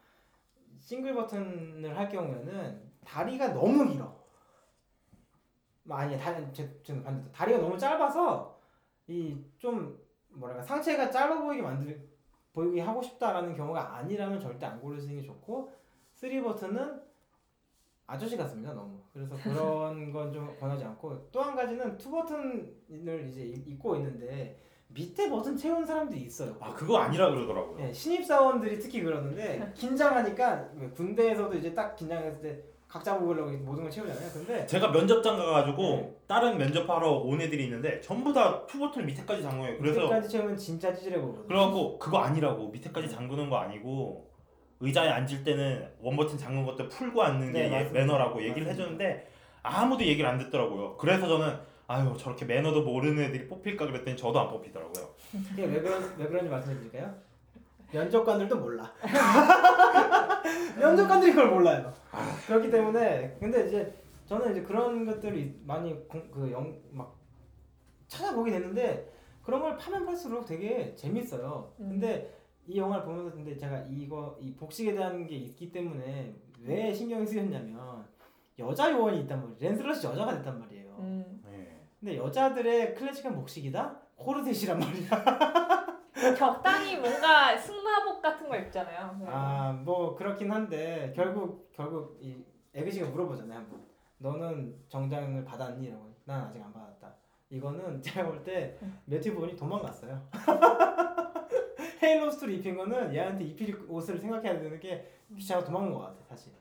single 0.79 1.13
button을 1.13 1.97
할 1.97 2.09
경우에는 2.09 2.91
다리가 3.05 3.53
너무 3.53 3.87
길어. 3.87 4.19
뭐 5.83 5.97
아니 5.97 6.17
다리 6.17 6.45
제, 6.53 6.79
제 6.83 7.01
반대 7.01 7.29
다리가 7.31 7.59
너무 7.59 7.77
짧아서 7.77 8.59
이 9.07 9.37
좀 9.57 9.99
뭐랄까 10.29 10.61
상체가 10.63 11.09
짧아 11.11 11.41
보이게 11.41 11.61
만들 11.61 12.07
보이게 12.53 12.81
하고 12.81 13.01
싶다라는 13.01 13.53
경우가 13.55 13.95
아니라면 13.97 14.39
절대 14.39 14.65
안 14.65 14.79
고르시는 14.79 15.15
게 15.17 15.21
좋고 15.21 15.71
three 16.13 16.41
button은 16.41 17.01
아저씨 18.07 18.37
같습니다 18.37 18.73
너무 18.73 19.01
그래서 19.13 19.35
그런 19.43 20.11
건 20.11 20.31
좀 20.31 20.55
권하지 20.57 20.83
않고 20.85 21.29
또 21.31 21.41
한 21.41 21.55
가지는 21.55 21.97
two 21.97 22.11
button을 22.11 23.27
이제 23.29 23.41
입- 23.43 23.67
입고 23.67 23.95
있는데 23.97 24.57
밑에 24.93 25.29
버튼 25.29 25.55
채우는 25.55 25.85
사람들이 25.85 26.21
있어요. 26.21 26.55
아, 26.59 26.73
그거 26.73 26.97
아니라 26.97 27.29
그러더라고요. 27.29 27.77
예, 27.87 27.93
신입 27.93 28.25
사원들이 28.25 28.79
특히 28.79 29.01
그러는데 29.01 29.71
긴장하니까 29.75 30.69
왜 30.77 30.89
군대에서도 30.89 31.53
이제 31.57 31.73
딱 31.73 31.95
긴장했을 31.95 32.41
때 32.41 32.59
각 32.87 33.17
잡으려고 33.17 33.51
모든 33.51 33.83
걸 33.83 33.89
채우잖아요. 33.91 34.29
근데 34.33 34.65
제가 34.65 34.89
면접장 34.91 35.37
가가지고 35.37 35.81
네. 35.81 36.15
다른 36.27 36.57
면접하러 36.57 37.09
온 37.19 37.39
애들이 37.39 37.63
있는데 37.65 38.01
전부 38.01 38.33
다 38.33 38.65
two 38.67 38.76
button을 38.76 39.05
밑에까지 39.07 39.41
잠궈요. 39.41 39.77
그래서 39.77 40.01
밑에까지 40.01 40.27
채우면 40.29 40.57
진짜 40.57 40.93
찌질해 40.93 41.21
보거든요. 41.21 41.47
그래갖고 41.47 41.97
그거 41.97 42.17
아니라고 42.17 42.67
밑에까지 42.67 43.09
잠그는 43.09 43.49
거 43.49 43.55
아니고 43.57 44.29
의자에 44.81 45.07
앉을 45.09 45.43
때는 45.45 45.87
원버튼 46.01 46.37
잠근 46.37 46.65
것도 46.65 46.89
풀고 46.89 47.21
앉는 47.23 47.53
게 47.53 47.59
네, 47.59 47.65
예- 47.67 47.69
맞습니다. 47.69 47.99
매너라고 47.99 48.41
얘기를 48.41 48.63
맞습니다. 48.67 48.71
해주는데 48.83 49.27
아무도 49.63 50.03
얘기를 50.03 50.29
안 50.29 50.37
듣더라고요. 50.37 50.97
그래서 50.97 51.27
저는 51.29 51.55
아유 51.91 52.15
저렇게 52.17 52.45
매너도 52.45 52.83
모르는 52.83 53.21
애들이 53.21 53.47
뽑힐까 53.49 53.85
그랬더니 53.85 54.15
저도 54.15 54.39
안 54.39 54.49
뽑히더라고요. 54.49 55.09
이게 55.51 55.65
왜 55.65 55.81
그런 55.81 56.01
왜 56.17 56.25
그런지 56.25 56.49
말씀드릴까요? 56.49 57.13
면접관들도 57.91 58.57
몰라. 58.57 58.93
면접관들이 60.79 61.33
그걸 61.33 61.49
몰라요. 61.49 61.91
그렇기 62.47 62.71
때문에 62.71 63.35
근데 63.41 63.67
이제 63.67 63.93
저는 64.25 64.51
이제 64.51 64.61
그런 64.61 65.05
것들이 65.05 65.59
많이 65.65 65.93
그영막 66.07 67.19
찾아보게 68.07 68.51
됐는데 68.51 69.11
그런 69.43 69.59
걸 69.61 69.75
파면 69.75 70.05
팔수록 70.05 70.45
되게 70.45 70.95
재밌어요. 70.95 71.73
음. 71.81 71.89
근데 71.89 72.33
이 72.67 72.77
영화를 72.77 73.03
보면서 73.03 73.31
근데 73.35 73.57
제가 73.57 73.85
이거 73.89 74.37
이 74.39 74.53
복식에 74.55 74.93
대한 74.93 75.27
게 75.27 75.35
있기 75.35 75.73
때문에 75.73 76.33
왜 76.63 76.93
신경이 76.93 77.27
쓰였냐면 77.27 78.05
여자 78.59 78.89
요원이 78.89 79.21
있단 79.21 79.41
말이에요. 79.41 79.57
랜슬럿이 79.59 80.05
여자가 80.05 80.37
됐단 80.37 80.57
말이에요. 80.57 80.95
음. 80.99 81.40
네. 82.03 82.13
근데 82.13 82.17
여자들의 82.17 82.95
클래식한 82.95 83.35
복식이다? 83.35 83.99
코르셋이란 84.15 84.79
말이야. 84.79 85.91
적당히 86.37 86.97
뭔가 86.97 87.55
승마복 87.57 88.21
같은 88.21 88.47
거 88.49 88.55
입잖아요. 88.57 89.19
아, 89.27 89.71
뭐 89.83 90.15
그렇긴 90.15 90.51
한데 90.51 91.11
결국 91.15 91.71
결국 91.73 92.17
이 92.21 92.43
에그시가 92.73 93.07
물어보잖아요 93.09 93.59
한번. 93.59 93.81
너는 94.17 94.75
정장을 94.89 95.43
받았니?라고. 95.43 96.11
난 96.25 96.41
아직 96.43 96.61
안 96.61 96.71
받았다. 96.73 97.11
이거는 97.49 98.01
제가 98.01 98.27
볼 98.29 98.43
때 98.43 98.77
매튜 99.05 99.33
본이 99.33 99.55
도망갔어요. 99.55 100.29
헤일로 102.03 102.29
스토리 102.31 102.57
입힌 102.57 102.75
거는 102.77 103.13
얘한테 103.13 103.43
입힐 103.45 103.75
옷을 103.87 104.17
생각해야 104.17 104.59
되는 104.59 104.79
게 104.79 105.11
귀찮아 105.35 105.63
도망간 105.63 105.91
것 105.93 105.99
같아 105.99 106.15
사실. 106.23 106.51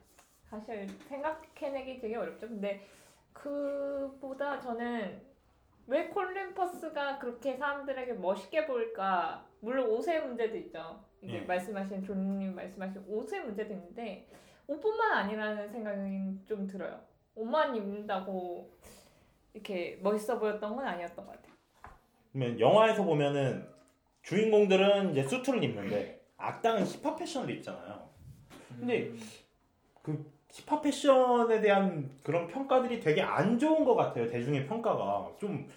사실 0.45 0.87
생각해내기 1.09 1.99
되게 2.01 2.17
어렵죠. 2.17 2.49
근데 2.49 2.87
그보다 3.33 4.59
저는 4.61 5.30
왜 5.91 6.07
콜린 6.07 6.55
퍼스가 6.55 7.19
그렇게 7.19 7.57
사람들에게 7.57 8.13
멋있게 8.13 8.65
보일까? 8.65 9.45
물론 9.59 9.89
옷의 9.91 10.25
문제도 10.25 10.57
있죠. 10.59 11.05
이게 11.21 11.39
예. 11.39 11.41
말씀하신 11.41 12.05
조님 12.05 12.55
말씀하신 12.55 13.05
옷의 13.09 13.41
문제도 13.41 13.75
있는데 13.75 14.29
옷뿐만 14.69 15.13
아니라는 15.19 15.73
생각이 15.73 16.47
좀 16.47 16.69
들어요. 16.69 17.01
옷만 17.35 17.75
입는다고 17.75 18.73
이렇게 19.53 19.99
멋있어 20.01 20.39
보였던 20.39 20.77
건 20.77 20.87
아니었던 20.87 21.27
것 21.27 21.33
같아요. 21.33 21.55
그러면 22.33 22.61
영화에서 22.61 23.03
보면은 23.03 23.69
주인공들은 24.23 25.11
이제 25.11 25.25
수트를 25.25 25.65
입는데 25.65 26.25
악당은 26.37 26.85
힙합 26.85 27.19
패션을 27.19 27.51
입잖아요. 27.57 28.09
근데 28.79 29.09
음. 29.09 29.21
그 30.03 30.33
힙합 30.53 30.83
패션에 30.83 31.61
대한 31.61 32.11
그런 32.23 32.47
평가들이 32.49 33.01
되게 33.01 33.23
안 33.23 33.59
좋은 33.59 33.85
것 33.85 33.95
같아요. 33.95 34.27
대중의 34.29 34.67
평가가 34.67 35.29
좀 35.39 35.69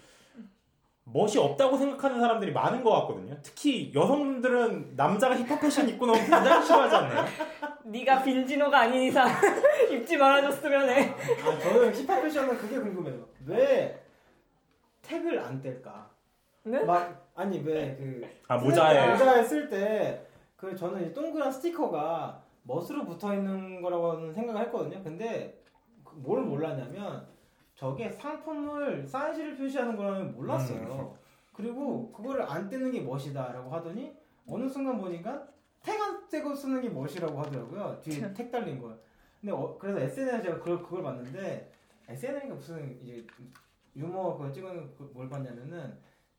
멋이 1.05 1.37
없다고 1.37 1.77
생각하는 1.77 2.19
사람들이 2.19 2.51
많은 2.53 2.83
것 2.83 2.91
같거든요. 3.01 3.35
특히 3.43 3.91
여성분들은 3.93 4.93
남자가 4.95 5.35
힙합 5.35 5.59
패션 5.59 5.87
입고 5.89 6.05
나오면 6.05 6.25
굉장히 6.25 6.65
싫어하지 6.65 6.95
않나요? 6.95 7.25
네가 7.85 8.23
빈지노가 8.23 8.79
아닌 8.79 9.03
이상 9.03 9.27
입지 9.91 10.15
말아줬으면 10.17 10.89
해. 10.89 11.09
아, 11.09 11.59
저는 11.59 11.93
힙합 11.93 12.21
패션은 12.21 12.57
그게 12.57 12.79
궁금해요. 12.79 13.25
왜 13.45 14.01
택을 15.01 15.37
안 15.39 15.61
뗄까? 15.61 16.09
네? 16.63 16.79
막 16.85 17.27
아니 17.35 17.59
왜 17.59 17.95
그 17.97 18.25
아 18.47 18.57
모자에 18.57 19.11
모자에 19.11 19.43
쓸 19.43 19.69
때 19.69 20.25
그 20.55 20.73
저는 20.73 21.09
이 21.09 21.13
동그란 21.13 21.51
스티커가 21.51 22.41
멋으로 22.63 23.05
붙어 23.05 23.33
있는 23.33 23.81
거라고는 23.81 24.33
생각을 24.33 24.61
했거든요. 24.65 25.03
근데 25.03 25.61
그뭘 26.03 26.41
몰랐냐면 26.43 27.27
저게 27.75 28.09
상품을 28.11 29.05
사이즈를 29.07 29.57
표시하는 29.57 29.95
거라는 29.97 30.33
몰랐어요. 30.35 31.17
그리고 31.53 32.11
그거를 32.11 32.43
안 32.43 32.69
떼는 32.69 32.91
게 32.91 33.01
멋이다라고 33.01 33.69
하더니 33.69 34.15
어느 34.47 34.67
순간 34.67 34.97
보니까 34.99 35.47
택안 35.81 36.27
떼고 36.29 36.55
쓰는 36.55 36.81
게 36.81 36.89
멋이라고 36.89 37.37
하더라고요. 37.39 37.99
뒤에 38.01 38.33
택 38.33 38.51
달린 38.51 38.79
거. 38.81 38.95
근데 39.41 39.51
어, 39.53 39.77
그래서 39.77 39.99
SNS에 39.99 40.41
제가 40.41 40.57
그걸, 40.59 40.81
그걸 40.81 41.03
봤는데 41.03 41.71
SNS가 42.07 42.53
무슨 42.55 42.97
이제 43.01 43.25
유머 43.95 44.37
그거 44.37 44.51
찍은 44.51 44.95
그- 44.97 45.11
뭘 45.13 45.27
봤냐면은 45.29 45.97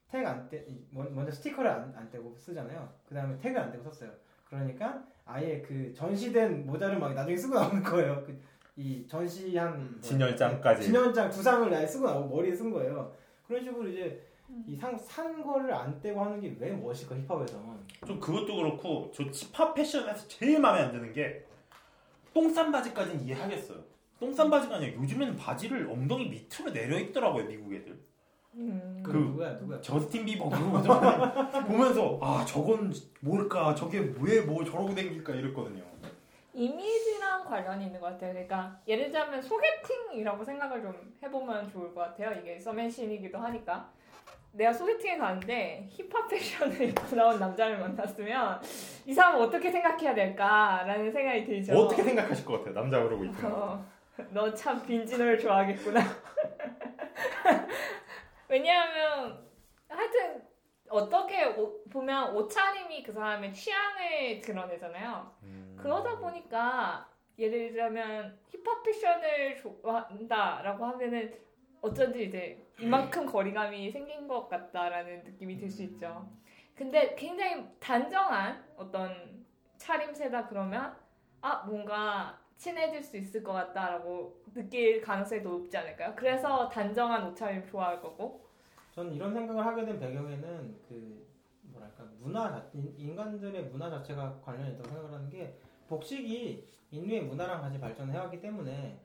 택 0.09 0.25
안 0.25 0.49
떼, 0.49 0.65
먼저 0.91 1.31
스티커를 1.31 1.71
안, 1.71 1.93
안 1.97 2.09
떼고 2.11 2.35
쓰잖아요. 2.37 2.89
그 3.07 3.15
다음에 3.15 3.37
택을 3.39 3.61
안 3.61 3.71
떼고 3.71 3.83
썼어요. 3.85 4.11
그러니까 4.59 5.03
아예 5.25 5.61
그 5.63 5.93
전시된 5.95 6.67
모자를 6.67 6.99
막 6.99 7.13
나중에 7.15 7.37
쓰고 7.37 7.55
나오는 7.55 7.83
거예요. 7.83 8.23
그, 8.25 8.39
이 8.77 9.05
전시한 9.07 9.91
뭐- 9.93 10.01
진열장까지. 10.01 10.83
진열장 10.87 11.31
두 11.31 11.43
장을 11.43 11.73
아예 11.73 11.87
쓰고 11.87 12.07
나오고 12.07 12.37
머리에 12.37 12.55
쓴 12.55 12.71
거예요. 12.71 13.13
그런 13.47 13.63
식으로 13.63 13.89
이제 13.89 14.23
이상산 14.67 15.43
거를 15.43 15.73
안 15.73 16.01
떼고 16.01 16.21
하는 16.21 16.41
게 16.41 16.55
왜 16.61 16.71
멋일까 16.73 17.15
힙합에서는 17.17 17.65
좀 18.07 18.21
그것도 18.21 18.57
그렇고 18.57 19.11
저 19.15 19.25
힙합 19.25 19.75
패션에서 19.75 20.29
제일 20.29 20.61
마음에 20.61 20.83
안 20.83 20.93
드는 20.93 21.13
게 21.13 21.45
똥싼 22.33 22.71
바지까지는 22.71 23.23
이해하겠어요. 23.25 23.79
똥싼 24.21 24.51
바지가 24.51 24.77
아니라 24.77 24.95
요즘에는 24.95 25.37
바지를 25.37 25.89
엉덩이 25.89 26.29
밑으로 26.29 26.73
내려 26.73 26.99
입더라고요 26.99 27.45
미국 27.47 27.73
애들. 27.75 27.99
음. 28.57 29.03
그 29.05 29.13
그- 29.13 29.19
누구야 29.19 29.51
누구야 29.55 29.81
저스틴 29.81 30.25
비버 30.25 30.49
그런 30.49 30.73
거좀 30.73 31.65
보면서 31.67 32.19
아 32.23 32.45
저건 32.47 32.93
뭘까 33.21 33.75
저게 33.75 33.99
왜 34.21 34.41
뭐 34.43 34.65
저러고 34.65 34.95
댕길까 34.95 35.33
이랬거든요. 35.35 35.83
이미지랑 36.53 37.45
관련이 37.45 37.87
있는 37.87 38.01
것 38.01 38.07
같아요. 38.13 38.33
그러니까 38.33 38.79
예를 38.87 39.05
들자면 39.07 39.43
소개팅이라고 39.43 40.45
생각을 40.45 40.83
좀 40.83 40.95
해보면 41.23 41.69
좋을 41.69 41.93
것 41.93 42.01
같아요. 42.03 42.39
이게 42.41 42.59
서맨신이기도 42.61 43.37
하니까. 43.39 43.91
내가 44.53 44.73
소개팅에 44.73 45.19
가는데 45.19 45.85
힙합 45.91 46.29
패션을 46.29 46.81
입고 46.91 47.17
나온 47.17 47.41
남자를 47.41 47.77
만났으면 47.81 48.61
이 49.05 49.13
사람은 49.13 49.41
어떻게 49.43 49.69
생각해야 49.69 50.15
될까라는 50.15 51.11
생각이 51.11 51.45
들죠. 51.45 51.73
어떻게 51.77 52.05
생각하실 52.05 52.45
것 52.45 52.59
같아요 52.59 52.75
남자 52.75 53.03
그러고 53.03 53.25
있으면. 53.25 53.53
어, 53.53 53.85
너참 54.31 54.81
빈진호를 54.87 55.41
좋아하겠구나. 55.41 56.01
왜냐하면 58.65 59.45
하여튼 59.89 60.41
어떻게 60.89 61.45
옷- 61.45 61.91
보면 61.91 62.37
옷차림이 62.37 63.03
그 63.03 63.11
사람의 63.13 63.53
취향을 63.53 64.41
드러내잖아요. 64.43 65.35
음. 65.43 65.77
그러다 65.81 66.17
보니까 66.21 67.09
예를 67.37 67.71
들자면 67.71 68.39
힙합 68.47 68.85
패션을 68.85 69.57
좋아한다라고 69.57 70.85
하면은 70.87 71.35
어쩐지 71.81 72.27
이제 72.27 72.65
이만큼 72.79 73.27
거리감이 73.27 73.91
생긴 73.91 74.29
것 74.29 74.49
같다라는 74.49 75.25
느낌이 75.25 75.57
들 75.59 75.69
수 75.69 75.83
있죠. 75.83 76.29
근데 76.77 77.17
굉장히 77.17 77.67
단정한 77.81 78.65
어떤 78.77 79.45
차림새다 79.79 80.47
그러면 80.47 80.97
아 81.41 81.65
뭔가 81.67 82.39
친해질 82.57 83.03
수 83.03 83.17
있을 83.17 83.43
것 83.43 83.53
같다라고 83.53 84.41
느낄 84.55 85.01
가능성이 85.01 85.41
높지 85.43 85.77
않을까요? 85.77 86.15
그래서 86.17 86.69
단정한 86.69 87.27
옷차림 87.27 87.67
좋아할 87.67 88.01
거고. 88.01 88.44
저는 88.95 89.13
이런 89.13 89.35
생각을 89.35 89.65
하게 89.67 89.85
된 89.85 89.99
배경에는 89.99 90.77
그 90.89 91.27
뭐랄까 91.63 92.05
문화 92.21 92.49
자- 92.51 92.71
인- 92.73 92.95
인간들의 92.97 93.65
문화 93.71 93.91
자체가 93.91 94.41
관련이 94.41 94.75
있다고 94.75 94.89
생각을 94.89 95.13
하는 95.13 95.29
게 95.29 95.59
복식이 95.89 96.65
인류의 96.93 97.25
문화랑 97.25 97.61
같이 97.61 97.81
발전해 97.81 98.17
왔기 98.17 98.41
때문에 98.41 98.97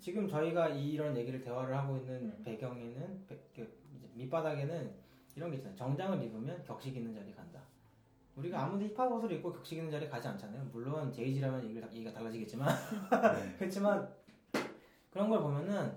지금 0.00 0.28
저희가 0.28 0.68
이런 0.68 1.16
얘기를 1.16 1.40
대화를 1.40 1.76
하고 1.76 1.96
있는 1.96 2.14
음. 2.26 2.42
배경에는 2.44 3.26
배- 3.28 3.38
그 3.56 3.68
밑바닥에는 4.14 4.92
이런 5.34 5.50
게 5.50 5.56
있잖아요. 5.56 5.76
정장을 5.76 6.22
입으면 6.22 6.62
격식 6.64 6.96
있는 6.96 7.12
자리 7.12 7.34
간다. 7.34 7.60
우리가 8.36 8.62
아무리 8.62 8.86
힙합 8.88 9.10
옷을 9.10 9.32
입고 9.32 9.52
격식 9.52 9.78
있는 9.78 9.90
자리 9.90 10.08
가지 10.08 10.28
않잖아요. 10.28 10.64
물론 10.72 11.12
제이지라면 11.12 11.64
얘기가, 11.64 11.86
얘기가 11.92 12.12
달라지겠지만 12.12 12.68
네. 12.68 13.54
그렇지만 13.58 14.08
그런 15.10 15.28
걸 15.28 15.40
보면은 15.40 15.92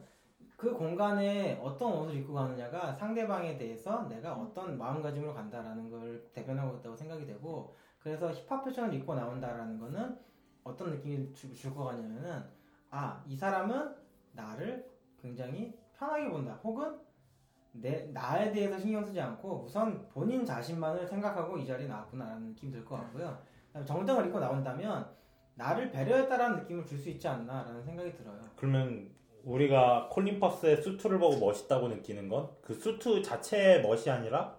그 0.58 0.74
공간에 0.74 1.60
어떤 1.64 1.94
옷을 1.94 2.16
입고 2.16 2.34
가느냐가 2.34 2.92
상대방에 2.92 3.58
대해서 3.58 4.08
내가 4.10 4.34
어떤 4.34 4.78
마음가짐으로 4.78 5.34
간다라는 5.34 5.90
걸 5.90 6.28
대변하고 6.34 6.78
있다고 6.78 6.96
생각이 6.96 7.26
되고 7.28 7.76
그래서 8.00 8.32
힙합 8.32 8.66
패션을 8.66 8.94
입고 8.96 9.14
나온다라는 9.14 9.78
거는 9.80 10.18
어떤 10.64 10.90
느낌이 10.92 11.32
줄 11.34 11.74
것 11.74 11.84
같냐면은 11.86 12.44
아 12.90 13.22
이 13.28 13.36
사람은 13.36 13.96
나를 14.34 14.90
굉장히 15.22 15.78
편하게 15.94 16.30
본다. 16.30 16.60
혹은 16.64 17.00
내 17.74 18.08
나에 18.12 18.52
대해서 18.52 18.80
신경 18.80 19.06
쓰지 19.06 19.22
않고 19.22 19.64
우선 19.66 20.08
본인 20.10 20.44
자신만을 20.44 21.06
생각하고 21.08 21.58
이 21.58 21.66
자리에 21.68 21.88
나왔구나라는 21.88 22.48
느낌이 22.50 22.72
들 22.72 22.84
것 22.84 22.96
같고요. 22.96 23.38
정장을 23.86 24.26
입고 24.28 24.40
나온다면 24.40 25.08
나를 25.56 25.92
배려했다라는 25.92 26.60
느낌을 26.62 26.86
줄 26.86 26.98
수 26.98 27.10
있지 27.10 27.28
않나라는 27.28 27.84
생각이 27.84 28.14
들어요. 28.16 28.40
그러면 28.56 29.10
우리가 29.44 30.10
콜린 30.12 30.40
퍼스의 30.40 30.82
수트를 30.82 31.20
보고 31.20 31.38
멋있다고 31.46 31.88
느끼는 31.90 32.28
건 32.30 32.50
그 32.62 32.74
수트 32.74 33.22
자체의 33.22 33.82
멋이 33.82 34.10
아니라 34.10 34.58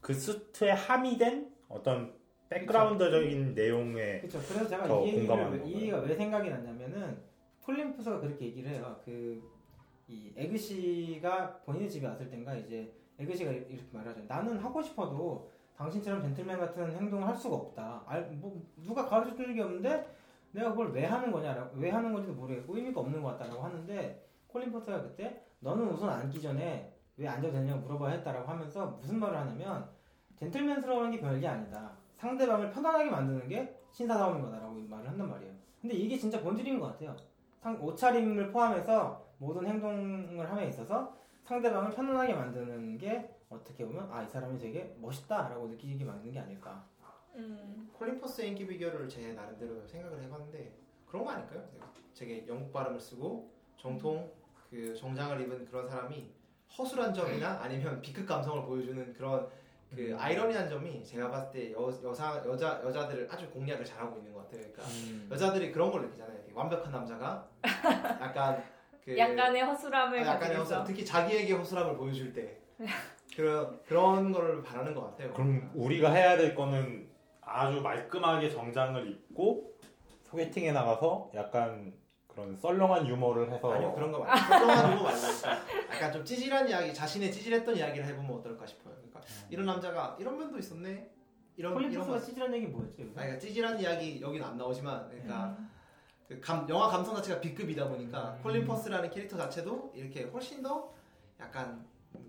그 0.00 0.14
수트에 0.14 0.70
함의된 0.70 1.52
어떤 1.68 2.14
백그라운드적인 2.48 3.54
내용의 3.54 4.20
그렇죠. 4.20 4.38
그래서 4.48 4.68
제가 4.68 4.86
더이 4.86 5.08
얘기를 5.08 5.26
공감하는 5.26 5.60
왜- 5.64 5.68
이? 5.70 5.74
얘기가 5.74 5.98
왜 5.98 6.14
생각이 6.14 6.48
났냐면은 6.48 7.18
콜린 7.62 7.92
퍼스가 7.92 8.20
그렇게 8.20 8.46
얘기를 8.46 8.70
해요. 8.70 8.96
그 9.04 9.42
이 10.10 10.32
에그시가 10.36 11.58
본인의 11.66 11.90
집에 11.90 12.06
왔을 12.06 12.30
땐가 12.30 12.54
이제 12.54 12.90
에그시가 13.18 13.50
이렇게 13.52 13.76
말하죠. 13.92 14.22
나는 14.26 14.56
하고 14.56 14.80
싶어도 14.80 15.50
당신처럼 15.76 16.22
젠틀맨 16.22 16.58
같은 16.58 16.90
행동을 16.96 17.26
할 17.28 17.36
수가 17.36 17.56
없다. 17.56 18.04
알, 18.06 18.22
뭐 18.40 18.58
누가 18.78 19.04
가르쳐 19.04 19.36
주는 19.36 19.54
게 19.54 19.60
없는데 19.60 20.06
내가 20.52 20.70
그걸 20.70 20.92
왜 20.92 21.04
하는 21.04 21.30
거냐라고 21.30 21.76
왜 21.78 21.90
하는 21.90 22.12
건지도 22.12 22.34
모르겠고 22.34 22.76
의미가 22.76 23.00
없는 23.00 23.22
것 23.22 23.38
같다라고 23.38 23.62
하는데 23.62 24.24
콜린 24.48 24.72
퍼스가 24.72 25.02
그때 25.02 25.42
너는 25.60 25.88
우선 25.88 26.08
앉기 26.10 26.40
전에 26.40 26.92
왜 27.16 27.28
앉아도 27.28 27.52
되냐고 27.52 27.80
물어봐야 27.82 28.12
했다라고 28.14 28.48
하면서 28.48 28.86
무슨 29.00 29.18
말을 29.18 29.36
하냐면 29.36 29.88
젠틀맨스러운 30.36 31.10
게 31.10 31.20
별게 31.20 31.46
아니다. 31.46 31.92
상대방을 32.16 32.70
편안하게 32.70 33.10
만드는 33.10 33.48
게 33.48 33.76
신사다움인 33.92 34.42
거다라고 34.42 34.74
말을 34.74 35.08
한단 35.08 35.28
말이에요. 35.28 35.52
근데 35.80 35.94
이게 35.94 36.16
진짜 36.16 36.40
본질인 36.40 36.78
것 36.78 36.86
같아요. 36.86 37.14
상, 37.60 37.80
옷차림을 37.82 38.50
포함해서 38.52 39.24
모든 39.38 39.66
행동을 39.66 40.48
함에 40.50 40.68
있어서 40.68 41.16
상대방을 41.44 41.90
편안하게 41.92 42.34
만드는 42.34 42.98
게 42.98 43.34
어떻게 43.50 43.84
보면 43.84 44.08
아 44.12 44.22
이 44.22 44.28
사람이 44.28 44.58
되게 44.58 44.94
멋있다라고 45.00 45.68
느끼게 45.68 46.04
만드는 46.04 46.32
게 46.32 46.38
아닐까. 46.40 46.84
음. 47.34 47.90
콜린 47.92 48.20
퍼스의 48.20 48.48
인기 48.48 48.66
비결을 48.66 49.08
제 49.08 49.32
나름대로 49.32 49.86
생각을 49.86 50.22
해봤는데 50.22 50.72
그런 51.06 51.24
거 51.24 51.30
아닐까요? 51.30 51.64
되게 52.16 52.46
영국 52.46 52.72
발음을 52.72 52.98
쓰고 52.98 53.50
정통 53.76 54.30
그 54.70 54.94
정장을 54.94 55.40
입은 55.42 55.64
그런 55.66 55.88
사람이 55.88 56.30
허술한 56.76 57.14
점이나 57.14 57.60
아니면 57.62 58.00
B급 58.02 58.26
감성을 58.26 58.62
보여주는 58.64 59.12
그런 59.14 59.48
그 59.94 60.14
아이러니한 60.18 60.68
점이 60.68 61.02
제가 61.02 61.30
봤을 61.30 61.50
때 61.50 61.72
여, 61.72 61.90
여사 62.04 62.42
여자 62.46 62.80
여자들을 62.84 63.26
아주 63.30 63.48
공략을 63.50 63.84
잘하고 63.84 64.18
있는 64.18 64.34
것 64.34 64.42
같아요. 64.44 64.70
그러니까 64.70 64.82
여자들이 65.30 65.72
그런 65.72 65.90
걸 65.90 66.02
느끼잖아요. 66.02 66.38
완벽한 66.52 66.92
남자가 66.92 67.48
약간 67.62 68.62
그 69.02 69.16
약간의 69.16 69.62
허술함을 69.62 70.20
아, 70.20 70.34
약간의 70.34 70.56
허술. 70.58 70.84
특히 70.86 71.04
자기에게 71.04 71.54
허술함을 71.54 71.96
보여줄 71.96 72.34
때 72.34 72.60
그런 73.34 73.82
그런 73.84 74.30
거를 74.30 74.62
바라는 74.62 74.94
것 74.94 75.04
같아요. 75.04 75.32
그럼 75.32 75.70
우리가 75.74 76.12
해야 76.12 76.36
될 76.36 76.54
거는 76.54 77.07
아주 77.48 77.80
말끔하게 77.80 78.50
정장을 78.50 79.08
입고 79.10 79.72
소개팅에 80.24 80.72
나가서 80.72 81.30
약간 81.34 81.94
그런 82.26 82.56
썰렁한 82.56 83.06
유머를 83.08 83.50
해서 83.50 83.72
아니요 83.72 83.92
그런 83.94 84.12
거 84.12 84.18
말고 84.24 84.36
썰렁한 84.36 84.98
거 84.98 85.04
말고 85.04 85.26
약간 85.94 86.12
좀 86.12 86.24
찌질한 86.24 86.68
이야기 86.68 86.92
자신의 86.92 87.32
찌질했던 87.32 87.76
이야기를 87.76 88.06
해보면 88.06 88.38
어떨까 88.38 88.66
싶어요. 88.66 88.94
그러니까 88.94 89.20
이런 89.50 89.66
남자가 89.66 90.16
이런 90.20 90.38
면도 90.38 90.58
있었네. 90.58 91.10
이런 91.56 91.74
콜린 91.74 91.90
이런 91.90 92.06
퍼스가 92.06 92.18
거. 92.20 92.24
찌질한 92.24 92.54
얘기 92.54 92.66
뭐였죠? 92.66 93.02
아니, 93.02 93.14
그러니까 93.14 93.38
찌질한 93.40 93.80
이야기 93.80 94.20
여기는 94.20 94.46
안 94.46 94.56
나오지만 94.56 95.08
그러니까 95.08 95.56
음. 95.58 95.70
그 96.28 96.38
감, 96.40 96.68
영화 96.68 96.86
감성 96.88 97.16
자체가 97.16 97.40
B급이다 97.40 97.88
보니까 97.88 98.36
음. 98.36 98.42
콜린 98.42 98.64
퍼스라는 98.66 99.10
캐릭터 99.10 99.36
자체도 99.36 99.92
이렇게 99.96 100.24
훨씬 100.24 100.62
더 100.62 100.92
약간 101.40 101.84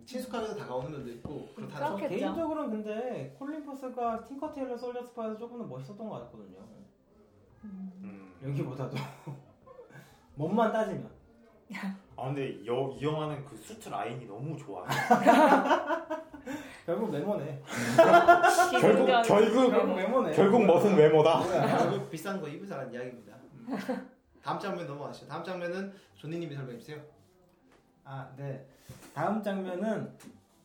친숙하게 0.06 0.56
다가오는 0.56 0.92
면도 0.92 1.10
있고 1.12 1.50
그렇다는 1.56 1.98
그렇겠죠. 1.98 2.20
개인적으로는 2.20 2.70
근데 2.72 3.36
콜린 3.38 3.66
퍼스가 3.66 4.24
틴커 4.24 4.52
테일러 4.54 4.78
솔저 4.78 5.04
스파이에서 5.04 5.38
조금 5.38 5.60
더 5.60 5.66
멋있었던 5.66 6.08
것 6.10 6.20
같거든요. 6.22 6.58
음. 7.64 8.34
여기보다도 8.44 8.98
몸만 10.36 10.72
따지면. 10.72 11.10
아 12.18 12.26
근데 12.26 12.66
여, 12.66 12.90
이 13.00 13.02
영화는 13.04 13.46
그 13.46 13.56
수트 13.56 13.90
라인이 13.90 14.26
너무 14.26 14.58
좋아. 14.58 14.86
결국 16.86 17.12
메모네. 17.12 17.62
결국. 18.82 19.06
결국 19.24 19.70
결국 19.72 19.96
메모네. 19.96 20.32
결국 20.34 20.66
멋은 20.66 20.96
외모다. 20.96 21.38
뭐야? 21.40 21.78
결국 21.78 22.10
비싼 22.10 22.42
거 22.42 22.48
입으자는 22.48 22.92
이야기입니다. 22.92 23.34
음. 23.54 24.10
다음 24.42 24.60
장면 24.60 24.88
넘어가시죠. 24.88 25.28
다음 25.28 25.44
장면은 25.44 25.94
조니님이 26.16 26.56
설명해 26.56 26.80
주세요. 26.80 27.00
아, 28.04 28.28
네. 28.36 28.66
다음 29.14 29.42
장면은 29.42 30.12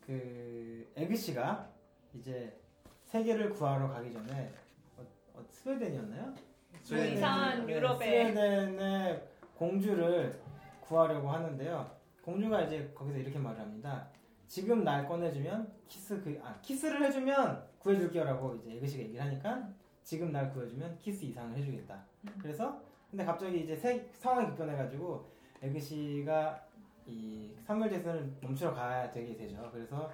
그 0.06 0.86
에그 0.96 1.16
씨가 1.16 1.68
이제 2.14 2.56
세계를 3.04 3.50
구하러 3.50 3.88
가기 3.88 4.12
전에 4.12 4.52
어, 4.96 5.02
어, 5.34 5.44
스웨덴이었나요? 5.48 6.34
스웨덴. 6.82 7.16
이상한 7.16 7.66
네, 7.66 7.74
유럽의 7.74 7.98
스웨덴의 8.32 9.28
공주를 9.56 10.40
구하려고 10.80 11.28
하는데요. 11.30 11.90
공주가 12.22 12.62
이제 12.62 12.90
거기서 12.94 13.18
이렇게 13.18 13.38
말을 13.38 13.60
합니다. 13.60 14.08
지금 14.46 14.84
날 14.84 15.06
꺼내주면 15.08 15.72
키스 15.88 16.20
그 16.22 16.38
아 16.44 16.54
키스를 16.60 17.02
해주면 17.04 17.64
구해줄게요라고 17.78 18.56
이제 18.56 18.74
에그시가 18.76 19.02
얘기를 19.04 19.22
하니까 19.24 19.68
지금 20.02 20.32
날 20.32 20.52
구해주면 20.52 20.98
키스 20.98 21.24
이상을 21.24 21.56
해주겠다. 21.56 22.04
음. 22.24 22.38
그래서 22.40 22.80
근데 23.10 23.24
갑자기 23.24 23.60
이제 23.62 23.74
세, 23.76 24.06
상황이 24.18 24.48
급변해가지고 24.48 25.30
에그시가 25.62 26.62
이 27.06 27.44
잭슨을 27.90 28.32
멈추러 28.40 28.74
가야 28.74 29.10
되게 29.10 29.36
되죠. 29.36 29.68
그래서 29.72 30.10